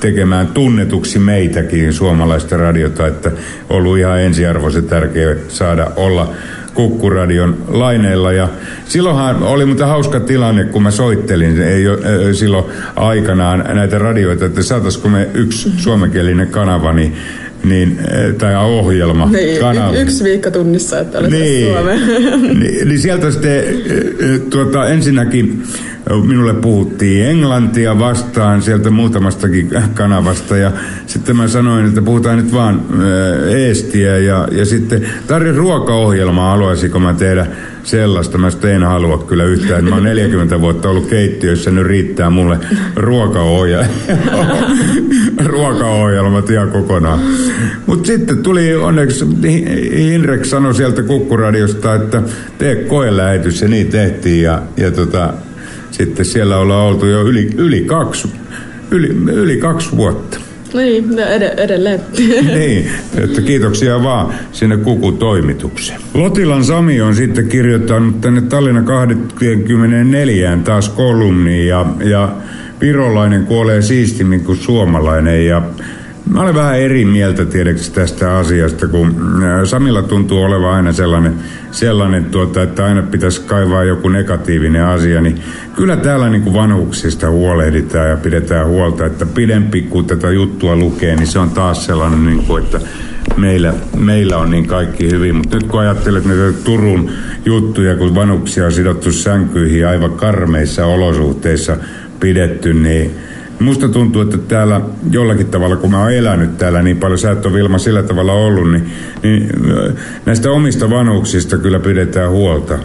tekemään 0.00 0.46
tunnetuksi 0.46 1.18
meitäkin 1.18 1.92
suomalaista 1.92 2.56
radiota, 2.56 3.06
että 3.06 3.30
ollut 3.70 3.98
ihan 3.98 4.20
ensiarvoisen 4.20 4.84
tärkeä 4.84 5.36
saada 5.48 5.90
olla 5.96 6.32
Kukkuradion 6.74 7.56
laineilla. 7.68 8.32
Ja 8.32 8.48
silloinhan 8.88 9.42
oli 9.42 9.66
muuten 9.66 9.86
hauska 9.86 10.20
tilanne, 10.20 10.64
kun 10.64 10.82
mä 10.82 10.90
soittelin 10.90 11.62
ei, 11.62 11.84
silloin 12.32 12.64
aikanaan 12.96 13.64
näitä 13.68 13.98
radioita, 13.98 14.44
että 14.44 14.62
saataisiko 14.62 15.08
me 15.08 15.28
yksi 15.34 15.72
suomenkielinen 15.76 16.48
kanava, 16.48 16.92
niin 16.92 17.16
niin, 17.64 17.98
tai 18.38 18.56
ohjelma. 18.56 19.26
Niin, 19.26 19.60
kanava. 19.60 19.96
yksi 19.96 20.24
viikko 20.24 20.50
tunnissa, 20.50 20.98
että 20.98 21.18
olisi 21.18 21.36
niin, 21.36 21.72
Suomeen. 21.72 22.00
Niin, 22.60 22.88
niin 22.88 23.00
sieltä 23.00 23.30
sitten 23.30 23.64
tuota, 24.50 24.88
ensinnäkin 24.88 25.62
minulle 26.26 26.54
puhuttiin 26.54 27.26
englantia 27.26 27.98
vastaan 27.98 28.62
sieltä 28.62 28.90
muutamastakin 28.90 29.70
kanavasta 29.94 30.56
ja 30.56 30.72
sitten 31.06 31.36
mä 31.36 31.48
sanoin, 31.48 31.86
että 31.86 32.02
puhutaan 32.02 32.36
nyt 32.36 32.52
vaan 32.52 32.82
eestiä 33.48 34.18
ja, 34.18 34.48
ja 34.52 34.64
sitten 34.64 35.08
tarjosin 35.26 35.58
ruokaohjelmaa, 35.58 36.50
haluaisiko 36.50 37.00
mä 37.00 37.14
tehdä 37.14 37.46
sellaista. 37.86 38.38
Mä 38.38 38.48
en 38.74 38.82
halua 38.82 39.18
kyllä 39.18 39.44
yhtään. 39.44 39.84
Mä 39.84 39.94
oon 39.94 40.04
40 40.04 40.60
vuotta 40.60 40.88
ollut 40.88 41.06
keittiössä, 41.06 41.70
nyt 41.70 41.86
riittää 41.86 42.30
mulle 42.30 42.58
ruokaohjelma. 42.96 43.88
ruokaohjelmat 45.46 46.50
ihan 46.50 46.70
kokonaan. 46.70 47.20
Mutta 47.86 48.06
sitten 48.06 48.42
tuli 48.42 48.74
onneksi, 48.74 49.24
Hinrek 49.96 50.44
sanoi 50.44 50.74
sieltä 50.74 51.02
Kukkuradiosta, 51.02 51.94
että 51.94 52.22
tee 52.58 52.74
koelähetys 52.74 53.62
ja 53.62 53.68
niin 53.68 53.86
tehtiin. 53.86 54.42
Ja, 54.42 54.62
ja 54.76 54.90
tota, 54.90 55.34
sitten 55.90 56.26
siellä 56.26 56.56
ollaan 56.56 56.86
oltu 56.86 57.06
jo 57.06 57.22
yli, 57.22 57.50
yli, 57.56 57.80
kaksi, 57.80 58.28
yli, 58.90 59.08
yli 59.32 59.56
kaksi 59.56 59.96
vuotta. 59.96 60.45
Niin, 60.76 61.18
ed- 61.18 61.58
edelleen. 61.58 62.00
niin, 62.58 62.90
että 63.16 63.40
kiitoksia 63.40 64.02
vaan 64.02 64.34
sinne 64.52 64.76
kukutoimitukseen. 64.76 66.00
Lotilan 66.14 66.64
Sami 66.64 67.00
on 67.00 67.14
sitten 67.14 67.48
kirjoittanut 67.48 68.20
tänne 68.20 68.40
Tallinna 68.40 68.82
24 68.82 70.58
taas 70.64 70.88
kolumniin 70.88 71.66
ja, 71.66 71.86
ja 72.04 72.32
virolainen 72.80 73.46
kuolee 73.46 73.82
siistimmin 73.82 74.44
kuin 74.44 74.58
suomalainen 74.58 75.46
ja 75.46 75.62
Mä 76.30 76.40
olen 76.40 76.54
vähän 76.54 76.80
eri 76.80 77.04
mieltä 77.04 77.44
tiedeksi 77.44 77.92
tästä 77.92 78.36
asiasta, 78.36 78.88
kun 78.88 79.06
äh, 79.42 79.64
Samilla 79.64 80.02
tuntuu 80.02 80.42
olevan 80.42 80.74
aina 80.74 80.92
sellainen, 80.92 81.34
sellainen 81.70 82.24
tuota, 82.24 82.62
että 82.62 82.84
aina 82.84 83.02
pitäisi 83.02 83.40
kaivaa 83.40 83.84
joku 83.84 84.08
negatiivinen 84.08 84.84
asia, 84.84 85.20
niin 85.20 85.40
kyllä 85.76 85.96
täällä 85.96 86.28
niin 86.28 86.42
kuin 86.42 86.54
vanhuksista 86.54 87.30
huolehditaan 87.30 88.08
ja 88.08 88.16
pidetään 88.16 88.66
huolta, 88.66 89.06
että 89.06 89.26
pidempi 89.26 89.82
kun 89.82 90.04
tätä 90.04 90.30
juttua 90.30 90.76
lukee, 90.76 91.16
niin 91.16 91.26
se 91.26 91.38
on 91.38 91.50
taas 91.50 91.86
sellainen, 91.86 92.26
niin 92.26 92.44
kuin, 92.44 92.64
että 92.64 92.80
meillä, 93.36 93.74
meillä 93.96 94.38
on 94.38 94.50
niin 94.50 94.66
kaikki 94.66 95.10
hyvin. 95.10 95.36
Mutta 95.36 95.56
nyt 95.56 95.66
kun 95.66 95.80
ajattelet 95.80 96.24
näitä 96.24 96.52
Turun 96.64 97.10
juttuja, 97.44 97.96
kun 97.96 98.14
vanhuksia 98.14 98.64
on 98.64 98.72
sidottu 98.72 99.12
sänkyihin 99.12 99.86
aivan 99.86 100.12
karmeissa 100.12 100.86
olosuhteissa 100.86 101.76
pidetty, 102.20 102.74
niin 102.74 103.10
Musta 103.60 103.88
tuntuu, 103.88 104.22
että 104.22 104.38
täällä 104.38 104.80
jollakin 105.10 105.46
tavalla, 105.46 105.76
kun 105.76 105.90
mä 105.90 106.00
oon 106.00 106.12
elänyt 106.12 106.58
täällä 106.58 106.82
niin 106.82 106.96
paljon, 106.96 107.18
sä 107.18 107.30
et 107.30 107.46
ole 107.46 107.54
Vilma 107.54 107.78
sillä 107.78 108.02
tavalla 108.02 108.32
ollut, 108.32 108.72
niin, 108.72 108.92
niin 109.22 109.50
näistä 110.26 110.50
omista 110.50 110.90
vanhuksista 110.90 111.58
kyllä 111.58 111.80
pidetään 111.80 112.30
huolta 112.30 112.78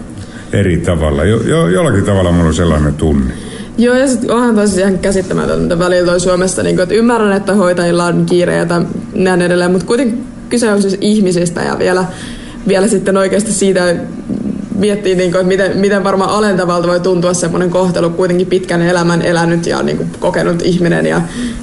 eri 0.53 0.77
tavalla. 0.77 1.25
Jo, 1.25 1.41
jo, 1.41 1.67
jollakin 1.67 2.03
tavalla 2.03 2.31
mulla 2.31 2.47
on 2.47 2.53
sellainen 2.53 2.93
tunne. 2.93 3.33
Joo, 3.77 3.95
ja 3.95 4.07
sitten 4.07 4.31
onhan 4.31 4.55
tosi 4.55 4.79
ihan 4.79 4.99
käsittämätöntä 4.99 5.79
välillä 5.79 6.11
toi 6.11 6.19
Suomessa, 6.19 6.63
niin 6.63 6.75
kun, 6.75 6.83
että 6.83 6.95
ymmärrän, 6.95 7.37
että 7.37 7.53
hoitajilla 7.53 8.05
on 8.05 8.25
kiire 8.25 8.55
ja 8.55 8.65
näin 9.15 9.41
edelleen, 9.41 9.71
mutta 9.71 9.87
kuitenkin 9.87 10.23
kyse 10.49 10.71
on 10.71 10.81
siis 10.81 10.97
ihmisistä 11.01 11.61
ja 11.61 11.79
vielä, 11.79 12.05
vielä 12.67 12.87
sitten 12.87 13.17
oikeasti 13.17 13.51
siitä 13.51 13.95
miettii, 14.81 15.15
niin 15.15 15.31
kuin, 15.31 15.41
että 15.41 15.47
miten, 15.47 15.77
miten 15.77 16.03
varmaan 16.03 16.29
alentavalta 16.29 16.87
voi 16.87 16.99
tuntua 16.99 17.33
semmoinen 17.33 17.69
kohtelu 17.69 18.09
kuitenkin 18.09 18.47
pitkän 18.47 18.81
elämän 18.81 19.21
elänyt 19.21 19.65
ja 19.65 19.83
niin 19.83 19.97
kuin, 19.97 20.09
kokenut 20.19 20.61
ihminen 20.61 21.05
ja 21.05 21.21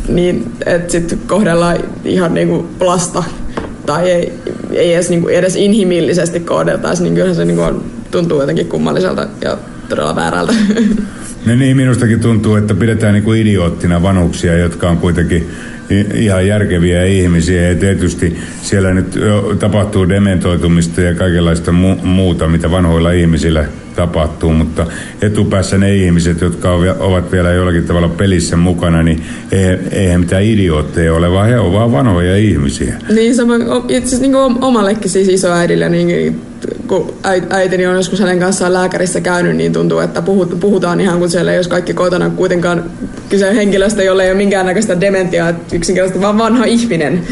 niin, 0.09 0.53
että 0.67 0.93
sitten 0.93 1.19
kohdellaan 1.27 1.79
ihan 2.05 2.35
niin 2.35 2.49
kuin, 2.49 2.67
lasta 2.81 3.25
tai 3.87 4.11
ei, 4.11 4.33
ei 4.73 4.95
edes, 4.95 5.11
niin 5.11 5.23
kuin, 5.23 5.35
edes 5.35 5.57
inhimillisesti 5.57 6.41
kohdeltaisi, 6.41 7.03
niin 7.03 7.15
kyllähän 7.15 7.37
se 7.37 7.45
niin 7.45 7.57
kuin, 7.57 7.81
tuntuu 8.11 8.41
jotenkin 8.41 8.67
kummalliselta 8.67 9.29
ja 9.43 9.59
todella 9.89 10.17
väärältä. 10.17 10.53
No 11.47 11.55
niin, 11.55 11.77
minustakin 11.77 12.21
tuntuu, 12.21 12.57
että 12.57 12.75
pidetään 12.75 13.15
niin 13.15 13.25
kuin 13.25 13.41
idioottina 13.41 14.03
vanhuksia, 14.03 14.57
jotka 14.57 14.91
on 14.91 14.97
kuitenkin 14.97 15.51
ihan 16.15 16.47
järkeviä 16.47 17.05
ihmisiä 17.05 17.69
ja 17.69 17.75
tietysti 17.75 18.37
siellä 18.63 18.95
nyt 18.95 19.15
tapahtuu 19.59 20.09
dementoitumista 20.09 21.01
ja 21.01 21.15
kaikenlaista 21.15 21.71
mu- 21.71 22.05
muuta, 22.05 22.49
mitä 22.49 22.71
vanhoilla 22.71 23.13
ihmisillä 23.13 23.65
tapahtuu, 23.97 24.53
mutta 24.53 24.87
etupäässä 25.23 25.79
ne 25.79 25.95
ihmiset, 25.97 26.41
jotka 26.41 26.73
ovat 26.99 27.33
vielä 27.33 27.53
jollakin 27.53 27.85
tavalla 27.85 28.09
pelissä 28.09 28.57
mukana, 28.57 29.03
niin 29.03 29.23
eihän 29.91 30.21
mitään 30.21 30.43
idiootteja 30.43 31.15
ole, 31.15 31.31
vaan 31.31 31.49
he 31.49 31.59
ovat 31.59 31.93
vanhoja 31.93 32.37
ihmisiä. 32.37 32.95
Niin, 33.15 33.35
sama, 33.35 33.55
itse 33.89 34.17
asiassa 34.17 34.23
niin 34.23 34.37
omallekin 34.37 35.11
siis 35.11 35.29
isoäidille, 35.29 35.89
niin 35.89 36.41
kun 36.87 37.15
äitini 37.51 37.87
on 37.87 37.95
joskus 37.95 38.21
hänen 38.21 38.39
kanssaan 38.39 38.73
lääkärissä 38.73 39.21
käynyt, 39.21 39.57
niin 39.57 39.73
tuntuu, 39.73 39.99
että 39.99 40.23
puhutaan 40.61 41.01
ihan 41.01 41.19
kuin 41.19 41.31
siellä 41.31 41.53
olisi 41.53 41.71
kaikki 41.71 41.95
kotona 41.95 42.31
kuitenkaan 42.31 42.85
kyse 43.29 43.55
henkilöstä, 43.55 44.03
jolle 44.03 44.25
ei 44.25 44.31
ole 44.31 44.37
minkäännäköistä 44.37 45.01
dementiaa, 45.01 45.53
yksinkertaisesti 45.73 46.23
vaan 46.23 46.39
vanha 46.39 46.65
ihminen, 46.65 47.23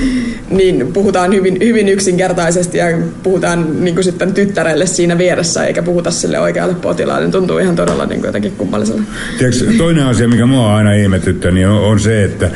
niin 0.50 0.92
puhutaan 0.92 1.34
hyvin, 1.34 1.58
hyvin 1.60 1.88
yksinkertaisesti 1.88 2.78
ja 2.78 2.86
puhutaan 3.22 3.84
niin 3.84 3.94
kuin 3.94 4.04
sitten 4.04 4.34
tyttärelle 4.34 4.86
siinä 4.86 5.18
vieressä, 5.18 5.64
eikä 5.64 5.82
puhuta 5.82 6.10
sille 6.10 6.40
oikealle 6.40 6.74
potilaalle. 6.74 7.22
Niin 7.22 7.32
tuntuu 7.32 7.58
ihan 7.58 7.76
todella 7.76 8.06
niin 8.06 8.20
kuin 8.20 8.28
jotenkin 8.28 8.52
kummallisella. 8.52 9.02
Tiedätkö, 9.38 9.64
toinen 9.78 10.06
asia, 10.06 10.28
mikä 10.28 10.46
mua 10.46 10.76
aina 10.76 10.92
ihmetyttä, 10.92 11.50
niin 11.50 11.68
on, 11.68 11.80
on 11.80 12.00
se, 12.00 12.24
että 12.24 12.50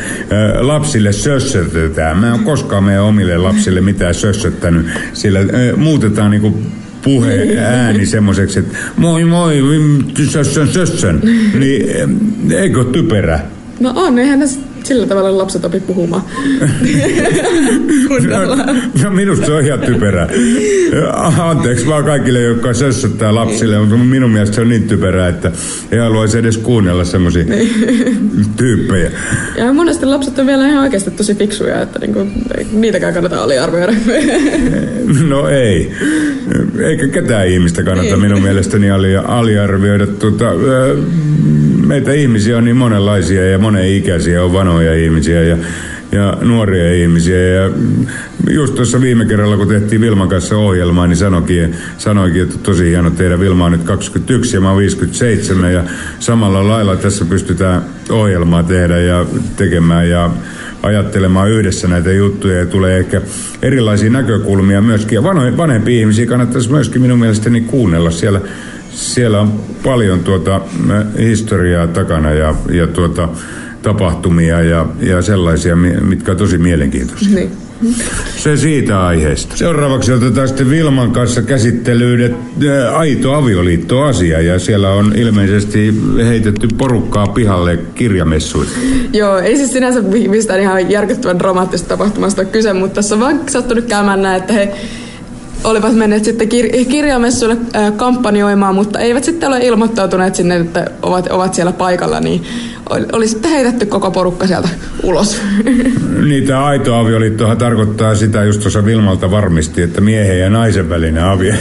lapsille 0.60 1.12
sössötetään. 1.12 2.18
Mä 2.18 2.34
en 2.34 2.40
koskaan 2.40 2.84
meidän 2.84 3.02
omille 3.02 3.38
lapsille 3.38 3.80
mitään 3.80 4.14
sössöttänyt, 4.14 4.86
sillä 5.12 5.40
muutetaan 5.76 6.30
niin 6.30 6.40
kuin 6.40 6.59
puhe 7.02 7.58
ääni 7.58 8.06
semmoiseksi, 8.06 8.58
että 8.58 8.78
moi 8.96 9.24
moi, 9.24 9.62
sössön 10.30 10.68
sössön, 10.68 11.20
niin 11.58 11.86
eikö 12.52 12.84
typerä? 12.84 13.40
No 13.80 13.92
on, 13.96 14.18
eihän 14.18 14.38
ne 14.38 14.46
sillä 14.86 15.06
tavalla 15.06 15.38
lapset 15.38 15.64
opi 15.64 15.80
puhumaan. 15.80 16.22
no, 18.28 18.56
no 19.04 19.10
minusta 19.10 19.46
se 19.46 19.52
on 19.52 19.64
ihan 19.64 19.80
typerää. 19.80 20.28
Anteeksi 21.38 21.86
vaan 21.86 22.04
kaikille, 22.04 22.40
jotka 22.40 22.74
sössöttää 22.74 23.34
lapsille, 23.34 23.78
mutta 23.78 23.96
minun 23.96 24.30
mielestä 24.30 24.54
se 24.54 24.60
on 24.60 24.68
niin 24.68 24.88
typerää, 24.88 25.28
että 25.28 25.52
ei 25.90 25.98
haluaisi 25.98 26.38
edes 26.38 26.58
kuunnella 26.58 27.04
semmoisia 27.04 27.44
tyyppejä. 28.56 29.10
Ja 29.56 29.72
monesti 29.72 30.06
lapset 30.06 30.38
on 30.38 30.46
vielä 30.46 30.68
ihan 30.68 30.82
oikeasti 30.82 31.10
tosi 31.10 31.34
fiksuja, 31.34 31.82
että 31.82 31.98
niinku, 31.98 32.26
niitäkään 32.72 33.14
kannata 33.14 33.42
aliarvioida. 33.42 33.92
no 35.28 35.48
ei. 35.48 35.92
Eikä 36.78 37.08
ketään 37.08 37.48
ihmistä 37.48 37.82
kannata 37.82 38.16
minun 38.16 38.42
mielestäni 38.42 38.90
aliarvioida. 39.26 40.06
Tuota, 40.06 40.44
meitä 41.90 42.12
ihmisiä 42.12 42.58
on 42.58 42.64
niin 42.64 42.76
monenlaisia 42.76 43.50
ja 43.50 43.58
monen 43.58 43.88
ikäisiä, 43.88 44.44
on 44.44 44.52
vanhoja 44.52 44.94
ihmisiä 44.94 45.42
ja, 45.42 45.56
ja 46.12 46.36
nuoria 46.40 46.94
ihmisiä. 46.94 47.38
Ja 47.38 47.70
just 48.50 48.74
tuossa 48.74 49.00
viime 49.00 49.24
kerralla, 49.24 49.56
kun 49.56 49.68
tehtiin 49.68 50.00
Vilman 50.00 50.28
kanssa 50.28 50.56
ohjelmaa, 50.56 51.06
niin 51.06 51.16
sanoikin, 51.16 51.76
sanoikin, 51.98 52.42
että 52.42 52.58
tosi 52.58 52.84
hieno 52.84 53.10
tehdä. 53.10 53.40
Vilma 53.40 53.64
on 53.64 53.72
nyt 53.72 53.82
21 53.82 54.56
ja 54.56 54.60
mä 54.60 54.68
oon 54.68 54.78
57 54.78 55.72
ja 55.72 55.84
samalla 56.18 56.68
lailla 56.68 56.96
tässä 56.96 57.24
pystytään 57.24 57.82
ohjelmaa 58.10 58.62
tehdä 58.62 58.98
ja 58.98 59.26
tekemään 59.56 60.08
ja 60.08 60.30
ajattelemaan 60.82 61.50
yhdessä 61.50 61.88
näitä 61.88 62.12
juttuja 62.12 62.58
ja 62.58 62.66
tulee 62.66 62.98
ehkä 62.98 63.20
erilaisia 63.62 64.10
näkökulmia 64.10 64.82
myöskin. 64.82 65.16
Ja 65.16 65.22
vanhempia 65.56 66.00
ihmisiä 66.00 66.26
kannattaisi 66.26 66.70
myöskin 66.70 67.02
minun 67.02 67.18
mielestäni 67.18 67.60
kuunnella 67.60 68.10
siellä 68.10 68.40
siellä 68.92 69.40
on 69.40 69.52
paljon 69.84 70.20
tuota 70.20 70.60
historiaa 71.18 71.86
takana 71.86 72.30
ja, 72.32 72.54
ja 72.70 72.86
tuota, 72.86 73.28
tapahtumia 73.82 74.62
ja, 74.62 74.86
ja 75.00 75.22
sellaisia, 75.22 75.76
mitkä 75.76 76.30
on 76.30 76.36
tosi 76.36 76.58
mielenkiintoisia. 76.58 77.34
Niin. 77.34 77.50
Se 78.36 78.56
siitä 78.56 79.06
aiheesta. 79.06 79.56
Seuraavaksi 79.56 80.12
otetaan 80.12 80.48
sitten 80.48 80.70
Vilman 80.70 81.10
kanssa 81.10 81.42
käsittelyyn 81.42 82.36
aito 82.94 83.34
avioliittoasia 83.34 84.40
ja 84.40 84.58
siellä 84.58 84.90
on 84.90 85.12
ilmeisesti 85.16 85.94
heitetty 86.24 86.68
porukkaa 86.78 87.26
pihalle 87.26 87.78
kirjamessuille. 87.94 88.70
Joo, 89.12 89.38
ei 89.38 89.56
siis 89.56 89.72
sinänsä 89.72 90.02
mistään 90.28 90.60
ihan 90.60 90.90
järkyttävän 90.90 91.38
dramaattista 91.38 91.88
tapahtumasta 91.88 92.42
ole 92.42 92.48
kyse, 92.52 92.72
mutta 92.72 92.94
tässä 92.94 93.14
on 93.14 93.20
vaan 93.20 93.40
sattunut 93.50 93.84
käymään 93.84 94.22
näin, 94.22 94.40
että 94.40 94.52
he 94.52 94.72
olivat 95.64 95.94
menneet 95.94 96.24
sitten 96.24 96.48
kir- 96.48 96.84
kirjamessuille 96.84 97.56
äh, 97.76 97.96
kampanjoimaan, 97.96 98.74
mutta 98.74 98.98
eivät 98.98 99.24
sitten 99.24 99.48
ole 99.48 99.58
ilmoittautuneet 99.58 100.34
sinne, 100.34 100.56
että 100.56 100.90
ovat, 101.02 101.26
ovat 101.26 101.54
siellä 101.54 101.72
paikalla, 101.72 102.20
niin 102.20 102.42
oli, 102.90 103.06
oli 103.12 103.28
sitten 103.28 103.50
heitetty 103.50 103.86
koko 103.86 104.10
porukka 104.10 104.46
sieltä 104.46 104.68
ulos. 105.02 105.42
Niitä 106.28 106.64
aito 106.64 106.94
avioliittohan 106.94 107.58
tarkoittaa 107.58 108.14
sitä, 108.14 108.44
just 108.44 108.60
tuossa 108.60 108.84
Vilmalta 108.84 109.30
varmisti, 109.30 109.82
että 109.82 110.00
miehen 110.00 110.40
ja 110.40 110.50
naisen 110.50 110.88
välinen 110.88 111.24
avio, 111.24 111.54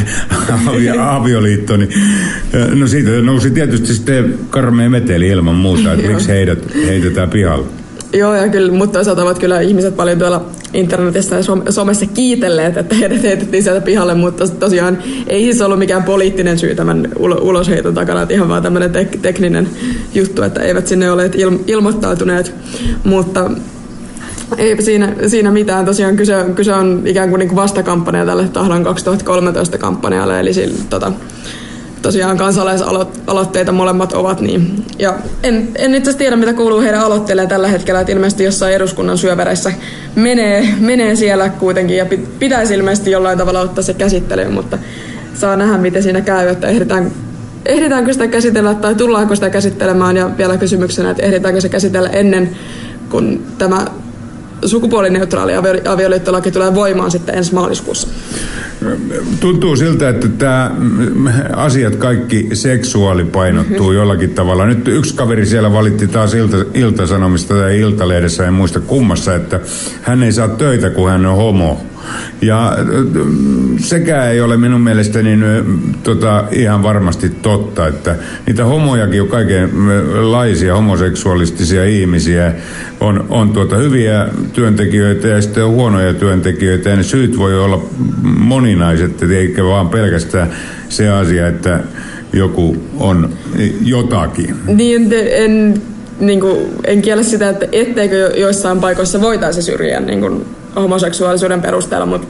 avio, 0.68 0.94
avioliitto, 1.04 1.78
niin 1.78 1.90
no 2.74 2.88
siitä 2.88 3.12
nousi 3.12 3.52
tietysti 3.52 3.94
sitten 3.94 4.40
karmea 4.50 4.90
meteli 4.90 5.28
ilman 5.28 5.56
muuta, 5.56 5.94
että 5.94 6.08
miksi 6.08 6.28
heidät 6.28 6.60
heitetään 6.86 7.30
pihalle. 7.30 7.66
Joo, 8.14 8.36
ja 8.36 8.48
kyllä, 8.48 8.72
mutta 8.72 8.94
toisaalta 8.94 9.24
ovat 9.24 9.40
kyllä 9.40 9.62
ihmiset 9.62 9.96
paljon 9.96 10.20
tuolla 10.20 10.46
internetissä 10.74 11.36
ja 11.36 11.44
somessa 11.72 12.06
kiitelleet, 12.06 12.78
että 12.78 12.96
heidät 12.96 13.24
heitettiin 13.24 13.64
sieltä 13.64 13.82
pihalle, 13.82 14.16
mutta 14.16 14.48
tosiaan 14.48 14.98
ei 15.28 15.44
siis 15.44 15.62
ollut 15.62 15.80
mikään 15.80 16.04
poliittinen 16.04 16.60
syy 16.60 16.76
tämän 16.76 17.08
ulosheiton 17.20 17.94
takana, 17.94 18.22
että 18.22 18.34
ihan 18.34 18.50
vaan 18.50 18.64
tämmöinen 18.64 18.92
tek- 18.92 19.20
tekninen 19.22 19.70
juttu, 20.14 20.42
että 20.42 20.62
eivät 20.62 20.88
sinne 20.88 21.12
ole 21.12 21.28
il- 21.28 21.64
ilmoittautuneet, 21.68 22.54
mutta 23.04 23.52
ei 24.58 24.82
siinä, 24.82 25.16
siinä 25.28 25.52
mitään. 25.52 25.86
Tosiaan 25.86 26.16
kyse, 26.16 26.46
kyse 26.56 26.74
on 26.74 27.02
ikään 27.06 27.30
kuin, 27.30 27.40
niin 27.40 27.50
kuin 27.50 27.56
vastakampanja 27.56 28.26
tälle 28.26 28.48
Tahlan 28.48 28.84
2013 28.84 29.78
kampanjalle, 29.78 30.40
eli 30.40 30.54
sillä, 30.54 30.78
tota, 30.90 31.12
tosiaan 32.02 32.38
kansalaisaloitteita 32.38 33.72
molemmat 33.72 34.14
ovat. 34.14 34.42
Niin. 34.42 34.86
Ja 35.00 35.14
en, 35.44 35.68
en 35.76 35.96
itse 35.96 36.14
tiedä, 36.14 36.36
mitä 36.36 36.54
kuuluu 36.54 36.82
heidän 36.82 37.02
aloitteilleen 37.02 37.48
tällä 37.48 37.68
hetkellä, 37.68 38.00
että 38.00 38.12
ilmeisesti 38.12 38.44
jossain 38.44 38.74
eduskunnan 38.74 39.18
syövereissä 39.18 39.72
menee, 40.16 40.68
menee 40.80 41.16
siellä 41.16 41.50
kuitenkin 41.50 41.98
ja 41.98 42.06
pitäisi 42.40 42.74
ilmeisesti 42.74 43.12
jollain 43.12 43.38
tavalla 43.38 43.60
ottaa 43.60 43.84
se 43.84 43.94
käsittelyyn, 43.94 44.54
mutta 44.54 44.78
saa 45.34 45.56
nähdä, 45.56 45.78
miten 45.78 46.04
siinä 46.04 46.22
käy, 46.22 46.48
että 46.48 46.68
ehditään, 46.68 47.12
ehditäänkö 47.66 48.14
sitä 48.14 48.28
käsitellä 48.28 48.74
tai 48.74 48.96
tullaanko 48.96 49.36
sitä 49.36 49.50
käsittelemään 49.50 50.18
ja 50.18 50.38
vielä 50.38 50.58
kysymyksenä, 50.58 51.10
että 51.10 51.24
ehditäänkö 51.24 51.62
se 51.62 51.70
käsitellä 51.70 52.10
ennen 52.10 52.50
kuin 53.10 53.46
tämä 53.58 53.86
sukupuolineutraali 54.66 55.54
avioliittolaki 55.90 56.52
tulee 56.52 56.76
voimaan 56.76 57.12
sitten 57.12 57.36
ensi 57.36 57.54
maaliskuussa. 57.54 58.08
Tuntuu 59.40 59.76
siltä, 59.76 60.10
että 60.10 60.28
tämä 60.28 60.72
asiat 61.56 61.96
kaikki 61.96 62.50
seksuaali 62.54 63.26
painottuu 63.26 63.78
mm-hmm. 63.78 63.96
jollakin 63.96 64.30
tavalla. 64.30 64.66
Nyt 64.66 64.88
yksi 64.88 65.16
kaveri 65.16 65.46
siellä 65.46 65.74
valitti 65.74 66.08
taas 66.08 66.34
ilta, 66.34 66.58
Ilta-Sanomista 66.74 67.54
tai 67.54 67.80
Iltalehdessä, 67.80 68.48
en 68.48 68.54
muista 68.54 68.80
kummassa, 68.80 69.36
että 69.36 69.60
hän 70.02 70.24
ei 70.24 70.32
saa 70.32 70.48
töitä, 70.48 70.90
kun 70.90 71.10
hän 71.10 71.26
on 71.26 71.36
homo. 71.36 71.86
Ja 72.42 72.78
sekä 73.78 74.26
ei 74.26 74.42
ole 74.42 74.58
minun 74.58 74.82
mielestäni 74.82 75.40
tota, 76.04 76.44
ihan 76.52 76.84
varmasti 76.84 77.30
totta, 77.30 77.88
että 77.88 78.16
niitä 78.46 78.66
homojakin 78.66 79.22
on 79.22 79.28
kaikenlaisia 79.28 80.76
homoseksuaalistisia 80.76 81.86
ihmisiä. 81.86 82.54
On, 83.00 83.26
on 83.30 83.50
tuota 83.50 83.76
hyviä 83.76 84.28
työntekijöitä 84.54 85.28
ja 85.28 85.42
sitten 85.42 85.66
on 85.66 85.72
huonoja 85.72 86.14
työntekijöitä 86.14 86.90
ja 86.90 86.96
ne 86.96 87.04
syyt 87.04 87.38
voi 87.38 87.60
olla 87.60 87.86
moninaiset, 88.24 89.24
eikä 89.24 89.64
vaan 89.64 89.90
pelkästään 89.90 90.50
se 90.90 91.10
asia, 91.10 91.48
että 91.48 91.80
joku 92.34 92.78
on 93.00 93.30
jotakin. 93.86 94.56
Niin, 94.68 95.14
en, 95.32 95.82
niin 96.20 96.40
kuin, 96.40 96.58
en 96.88 97.02
kiellä 97.02 97.24
sitä, 97.24 97.50
että 97.50 97.66
etteikö 97.72 98.34
joissain 98.38 98.80
paikoissa 98.80 99.22
voitaisiin 99.22 99.64
syrjiä 99.64 100.00
niin 100.00 100.20
kuin 100.20 100.46
homoseksuaalisuuden 100.76 101.62
perusteella, 101.62 102.06
mutta 102.06 102.28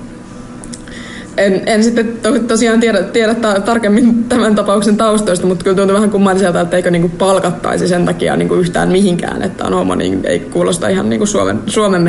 en, 1.40 1.62
en 1.66 1.84
sitten 1.84 2.08
to, 2.24 2.40
tosiaan 2.40 2.80
tiedä, 2.80 3.04
tiedä 3.04 3.36
ta, 3.36 3.60
tarkemmin 3.60 4.24
tämän 4.24 4.56
tapauksen 4.56 4.98
taustoista, 4.98 5.48
mutta 5.48 5.64
kyllä 5.64 5.78
tuntuu 5.78 5.96
vähän 5.96 6.10
kummalliselta, 6.10 6.62
että 6.62 6.78
eikö 6.78 6.92
niinku 6.92 7.10
palkattaisi 7.10 7.88
sen 7.88 8.06
takia 8.06 8.36
niinku 8.36 8.56
yhtään 8.56 8.90
mihinkään, 8.90 9.42
että 9.42 9.66
on 9.66 9.74
homo, 9.74 9.96
niin 9.96 10.22
ei 10.24 10.40
kuulosta 10.40 10.88
ihan 10.88 11.10
niinku 11.10 11.26
Suomen, 11.26 11.60
Suomen 11.68 12.02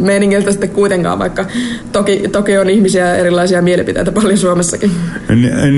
meiningiltä 0.00 0.50
sitten 0.50 0.70
kuitenkaan, 0.70 1.18
vaikka 1.18 1.46
toki, 1.92 2.28
toki 2.32 2.58
on 2.58 2.70
ihmisiä 2.70 3.16
erilaisia 3.16 3.62
mielipiteitä 3.62 4.12
paljon 4.12 4.38
Suomessakin. 4.38 4.90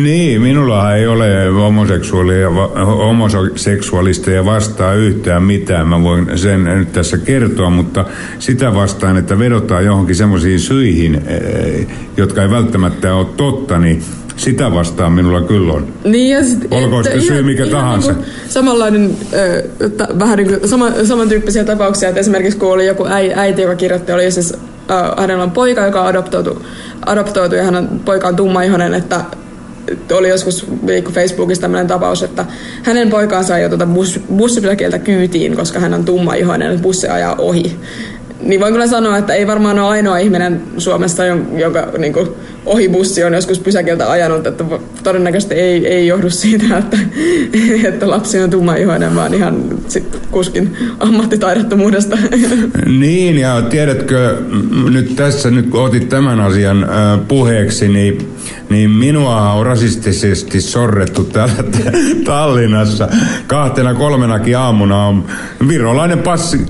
Niin, 0.03 0.43
minulla 0.43 0.95
ei 0.95 1.07
ole 1.07 1.47
homoseksuaalia, 1.47 2.51
homoseksuaalisteja 2.87 4.45
vastaan 4.45 4.97
yhtään 4.97 5.43
mitään. 5.43 5.89
Mä 5.89 6.03
voin 6.03 6.39
sen 6.39 6.65
nyt 6.65 6.93
tässä 6.93 7.19
kertoa, 7.19 7.71
mutta 7.71 8.05
sitä 8.39 8.75
vastaan, 8.75 9.17
että 9.17 9.39
vedotaan 9.39 9.85
johonkin 9.85 10.17
semmoisiin 10.17 10.61
syihin, 10.61 11.23
eh, 11.27 11.87
jotka 12.17 12.43
ei 12.43 12.51
välttämättä 12.51 13.15
ole 13.15 13.27
totta, 13.37 13.79
niin 13.79 14.03
sitä 14.37 14.75
vastaan 14.75 15.13
minulla 15.13 15.41
kyllä 15.41 15.73
on. 15.73 15.89
Niin, 16.05 16.31
ja 16.31 16.45
sit, 16.45 16.67
Olkoon 16.71 17.05
sitten 17.05 17.23
syy 17.23 17.43
mikä 17.43 17.65
ihan 17.65 17.81
tahansa. 17.81 18.13
Niin 18.13 18.25
samanlainen, 18.49 19.17
äh, 19.35 19.91
t- 19.91 20.19
vähän 20.19 20.39
niin 20.39 20.49
kuin, 20.49 20.69
sama, 20.69 20.91
samantyyppisiä 21.05 21.65
tapauksia, 21.65 22.09
että 22.09 22.21
esimerkiksi 22.21 22.59
kun 22.59 22.73
oli 22.73 22.87
joku 22.87 23.07
äi, 23.07 23.33
äiti, 23.35 23.63
joka 23.63 23.75
kirjoitti, 23.75 24.13
oli 24.13 24.31
siis, 24.31 24.55
äh, 24.91 25.17
hänellä 25.17 25.43
on 25.43 25.51
poika, 25.51 25.87
joka 25.87 26.01
on 26.01 26.07
adoptoitu, 26.07 26.67
adoptoitu 27.07 27.55
ja 27.55 27.63
hänen 27.63 27.89
poika 28.05 28.29
on 28.29 28.37
tummaihoinen, 28.37 28.95
että 28.95 29.21
oli 30.13 30.29
joskus 30.29 30.67
liikku 30.87 31.13
Facebookissa 31.13 31.63
tämmöinen 31.63 31.87
tapaus, 31.87 32.23
että 32.23 32.45
hänen 32.83 33.11
poikaansa 33.11 33.59
jo 33.59 33.69
tuota 33.69 33.87
bus, 33.87 34.21
bussipysäkiltä 34.37 34.99
kyytiin, 34.99 35.57
koska 35.57 35.81
hän 35.81 35.95
on 35.95 36.05
tummaihoinen, 36.05 36.71
että 36.71 36.83
bussi 36.83 37.09
ajaa 37.09 37.35
ohi. 37.39 37.77
Niin 38.41 38.61
voin 38.61 38.73
kyllä 38.73 38.87
sanoa, 38.87 39.19
että 39.19 39.35
ei 39.35 39.47
varmaan 39.47 39.79
ole 39.79 39.89
ainoa 39.89 40.19
ihminen 40.19 40.63
Suomessa, 40.79 41.23
jon- 41.23 41.59
jonka 41.59 41.89
niin 41.99 42.13
kuin, 42.13 42.29
ohibussi 42.67 43.25
on 43.25 43.35
joskus 43.35 43.59
pysäkiltä 43.59 44.11
ajanut, 44.11 44.47
että 44.47 44.65
todennäköisesti 45.03 45.55
ei, 45.55 45.87
ei 45.87 46.07
johdu 46.07 46.31
siitä, 46.31 46.79
että, 46.79 46.99
että 47.89 48.11
lapsi 48.11 48.41
on 48.41 48.51
tummaihoinen, 48.51 49.15
vaan 49.15 49.35
ihan 49.35 49.65
sit 49.89 50.21
kuskin 50.31 50.77
ammattitaidottomuudesta. 51.01 52.19
Niin, 52.87 53.39
ja 53.39 53.63
tiedätkö, 53.63 54.37
nyt 54.91 55.17
tässä, 55.17 55.51
nyt 55.51 55.71
kun 55.71 55.81
otit 55.85 56.09
tämän 56.09 56.41
asian 56.41 56.85
äh, 56.85 57.21
puheeksi, 57.29 57.89
niin, 57.89 58.29
niin 58.69 58.91
minua 58.91 59.53
on 59.53 59.67
rasistisesti 59.67 60.61
sorrettu 60.61 61.25
täällä 61.25 61.55
t- 61.63 61.93
Tallinnassa. 62.25 63.09
Kahtena 63.47 63.95
kolmenakin 63.95 64.59
aamuna 64.59 65.07
on 65.07 65.25
virolainen 65.69 66.19
passi, 66.19 66.61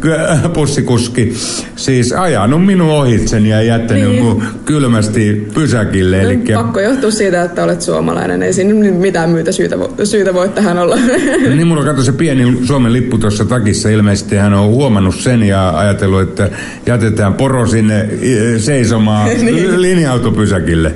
pussikuski 0.55 1.35
siis 1.77 2.13
ajanut 2.13 2.67
minun 2.67 2.91
ohitseni 2.91 3.49
ja 3.49 3.63
jättänyt 3.63 4.11
Niin. 4.11 4.43
kylmästi 4.65 5.49
pysäkille. 5.87 6.21
Eli 6.21 6.37
Pakko 6.55 6.81
johtua 6.81 7.11
siitä, 7.11 7.43
että 7.43 7.65
olet 7.65 7.83
suomalainen. 7.83 8.43
Ei 8.43 8.53
siinä 8.53 8.91
mitään 8.91 9.31
myytä 9.31 9.53
syytä, 9.53 9.77
vo- 9.77 10.05
syytä 10.07 10.35
voi 10.35 10.49
tähän 10.49 10.79
olla. 10.79 10.97
Niin 11.57 11.67
mulla 11.67 11.85
katsoi 11.85 12.05
se 12.05 12.13
pieni 12.13 12.59
Suomen 12.67 12.93
lippu 12.93 13.19
tuossa 13.19 13.45
takissa. 13.45 13.89
Ilmeisesti 13.89 14.37
hän 14.37 14.55
on 14.55 14.69
huomannut 14.69 15.15
sen 15.15 15.43
ja 15.43 15.79
ajatellut, 15.79 16.23
että 16.23 16.51
jätetään 16.87 17.35
poro 17.35 17.67
sinne 17.67 18.09
seisomaan 18.59 19.29
Niin. 19.47 19.83
linja-autopysäkille. 19.83 20.95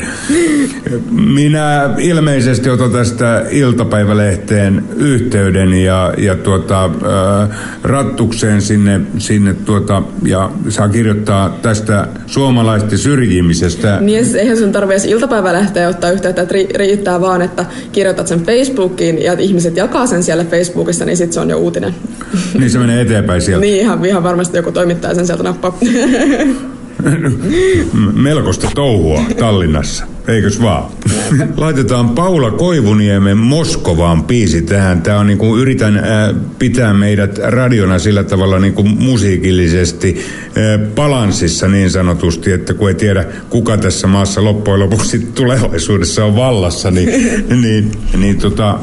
Minä 1.11 1.91
ilmeisesti 1.99 2.71
otan 2.71 2.91
tästä 2.91 3.45
iltapäivälehteen 3.51 4.85
yhteyden 4.97 5.73
ja, 5.75 6.15
ja 6.19 6.35
tuota, 6.37 6.85
äh, 6.85 7.49
rattukseen 7.83 8.63
sinne, 8.63 9.01
sinne 9.19 9.55
tuota, 9.55 10.03
ja 10.25 10.51
saa 10.69 10.89
kirjoittaa 10.89 11.59
tästä 11.63 12.09
suomalaisten 12.27 12.99
syrjimisestä. 12.99 13.99
Niin, 14.01 14.37
eihän 14.37 14.57
sun 14.57 14.73
tarvitse 14.81 15.07
edes 15.07 15.15
iltapäivälehteä 15.15 15.89
ottaa 15.89 16.11
yhteyttä, 16.11 16.43
että 16.43 16.55
ri- 16.55 16.77
riittää 16.77 17.21
vaan, 17.21 17.43
että 17.43 17.65
kirjoitat 17.93 18.27
sen 18.27 18.47
Facebookiin 18.47 19.23
ja 19.23 19.33
ihmiset 19.33 19.77
jakaa 19.77 20.07
sen 20.07 20.23
siellä 20.23 20.45
Facebookissa, 20.45 21.05
niin 21.05 21.17
sitten 21.17 21.33
se 21.33 21.41
on 21.41 21.51
jo 21.51 21.59
uutinen. 21.59 21.95
Niin 22.59 22.71
se 22.71 22.79
menee 22.79 23.01
eteenpäin 23.01 23.43
sieltä. 23.43 23.61
Niin, 23.61 23.81
ihan, 23.81 24.05
ihan 24.05 24.23
varmasti 24.23 24.57
joku 24.57 24.73
toimittaja 24.73 25.15
sen 25.15 25.27
sieltä 25.27 25.43
nappaa. 25.43 25.79
Melkoista 28.15 28.69
touhua 28.75 29.21
Tallinnassa, 29.39 30.05
eikös 30.29 30.63
vaan? 30.63 30.91
Laitetaan 31.57 32.09
Paula 32.09 32.51
Koivuniemen 32.51 33.39
Moskovaan 33.39 34.25
biisi 34.25 34.63
tähän. 34.63 35.03
Tää 35.03 35.19
on 35.19 35.27
niinku, 35.27 35.57
yritän 35.57 35.97
äh, 35.97 36.05
pitää 36.59 36.95
meidät 36.95 37.39
radiona 37.39 37.99
sillä 37.99 38.25
tavalla 38.25 38.59
niinku 38.59 38.83
musiikillisesti 38.83 40.17
äh, 40.47 40.81
balanssissa 40.95 41.69
niin 41.69 41.91
sanotusti, 41.91 42.53
että 42.53 42.75
kun 42.75 42.89
ei 42.89 42.95
tiedä 42.95 43.25
kuka 43.51 43.77
tässä 43.77 44.07
maassa 44.07 44.45
loppujen 44.45 44.81
lopuksi 44.81 45.19
tulevaisuudessa 45.19 46.25
on 46.25 46.37
vallassa, 46.37 46.91
niin, 46.91 47.09
niin, 47.63 47.93
niin 48.17 48.39
tota, 48.39 48.79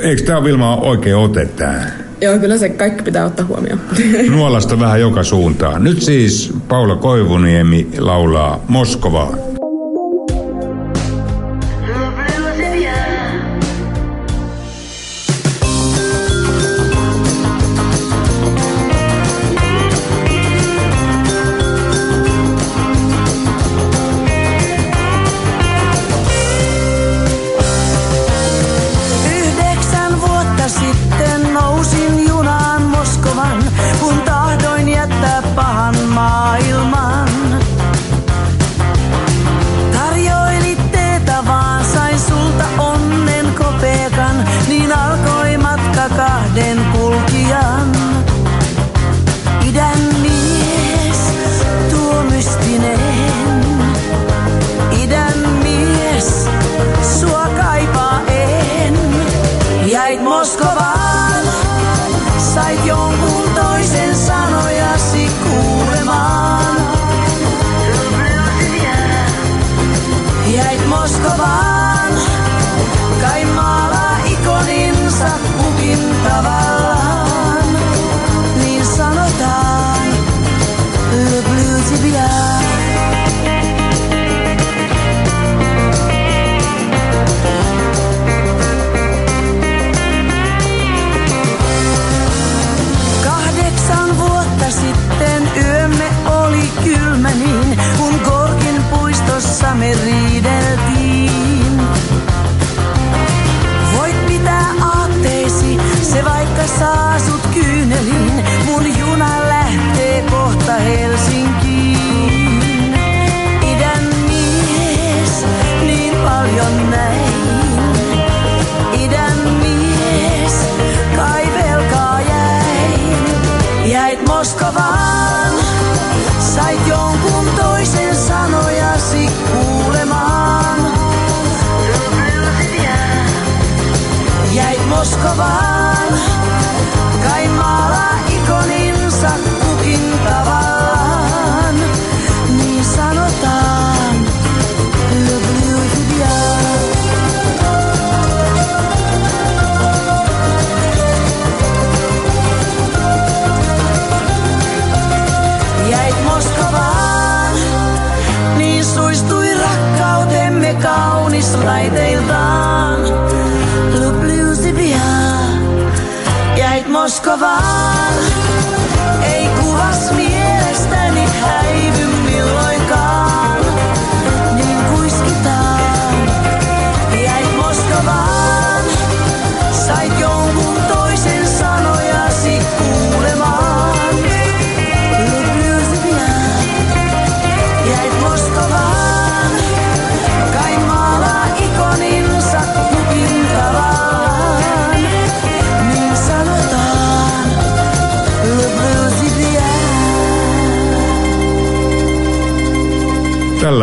eikö 0.00 0.22
tämä 0.22 0.44
Vilma 0.44 0.76
oikein 0.76 1.16
ote 1.16 1.46
tähän? 1.46 2.06
Joo, 2.20 2.38
kyllä 2.38 2.58
se 2.58 2.68
kaikki 2.68 3.02
pitää 3.02 3.24
ottaa 3.24 3.46
huomioon. 3.46 3.80
Nuolasta 4.36 4.80
vähän 4.80 5.00
joka 5.00 5.22
suuntaan. 5.22 5.84
Nyt 5.84 6.02
siis 6.02 6.52
Paula 6.68 6.96
Koivuniemi 6.96 7.88
laulaa 7.98 8.64
Moskovaan. 8.68 9.45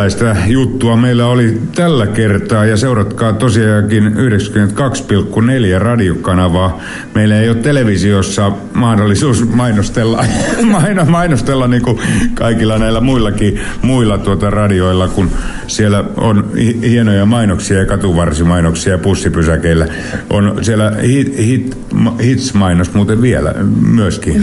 Tällaista 0.04 0.36
juttua 0.46 0.96
meillä 0.96 1.26
oli 1.26 1.58
tällä 1.74 2.06
kertaa 2.06 2.64
ja 2.64 2.76
seuratkaa 2.76 3.32
tosiaankin 3.32 4.14
92,4 4.14 5.78
radiokanavaa. 5.78 6.80
Meillä 7.14 7.40
ei 7.40 7.48
ole 7.48 7.56
televisiossa 7.56 8.52
mahdollisuus 8.74 9.48
mainostella, 9.48 10.24
maino, 10.72 11.04
mainostella 11.04 11.68
niin 11.68 11.82
kuin 11.82 11.98
kaikilla 12.34 12.78
näillä 12.78 13.00
muillakin 13.00 13.60
muilla 13.82 14.18
tuota 14.18 14.50
radioilla, 14.50 15.08
kun 15.08 15.30
siellä 15.66 16.04
on 16.16 16.50
hienoja 16.82 17.26
mainoksia 17.26 17.78
ja 17.78 17.86
katuvarsimainoksia 17.86 18.92
ja 18.92 18.98
pussipysäkeillä. 18.98 19.86
On 20.30 20.58
siellä 20.62 20.92
hit, 21.02 21.38
hit, 21.38 21.76
hits-mainos 22.22 22.94
muuten 22.94 23.22
vielä 23.22 23.54
myöskin. 23.88 24.42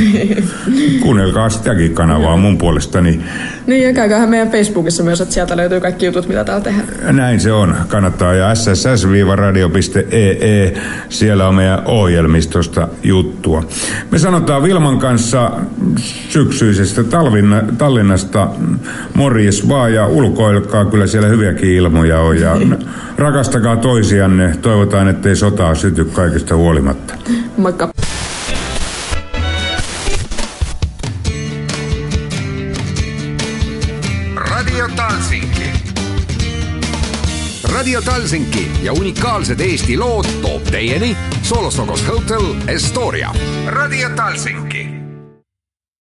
Kuunnelkaa 1.04 1.50
sitäkin 1.50 1.94
kanavaa 1.94 2.38
mun 2.38 2.58
puolestani. 2.58 3.22
Niin, 3.68 3.84
ja 3.84 3.94
käyköhän 3.94 4.30
meidän 4.30 4.52
Facebookissa 4.52 5.04
myös, 5.04 5.22
että 5.22 5.34
sieltä 5.34 5.51
löytyy 5.58 5.80
kaikki 5.80 6.06
jutut, 6.06 6.28
mitä 6.28 6.44
täällä 6.44 6.64
tehdään. 6.64 7.16
Näin 7.16 7.40
se 7.40 7.52
on. 7.52 7.76
Kannattaa. 7.88 8.34
Ja 8.34 8.56
sss-radio.ee, 8.56 9.62
siellä 11.10 11.48
on 11.48 11.56
meidän 11.56 11.82
ohjelmistosta 11.86 12.88
juttua. 13.04 13.64
Me 14.12 14.20
sanotaan 14.20 14.64
Vilman 14.64 15.00
kanssa 15.00 15.52
syksyisestä 16.30 17.04
Tallinna, 17.04 17.62
Tallinnasta 17.78 18.48
morjes 19.14 19.70
vaan 19.70 19.94
ja 19.94 20.08
ulkoilkaa. 20.08 20.86
Kyllä 20.86 21.08
siellä 21.08 21.28
hyviäkin 21.28 21.70
ilmoja 21.70 22.20
on. 22.20 22.40
Ja 22.40 22.58
rakastakaa 23.18 23.78
toisianne. 23.78 24.58
Toivotaan, 24.62 25.08
ettei 25.08 25.36
sotaa 25.36 25.76
syty 25.76 26.06
kaikesta 26.06 26.56
huolimatta. 26.56 27.14
Moikka. 27.58 27.90
Radio 37.82 38.02
Talsinki 38.02 38.72
ja 38.84 38.94
unikaalsed 38.94 39.60
Eesti 39.60 39.98
lood 39.98 40.26
toob 40.42 40.64
teieni 40.72 41.18
Solostokos 41.42 42.08
Hotel 42.08 42.54
Estoria. 42.68 43.34
Radio 43.68 44.10
Talsinki 44.10 45.01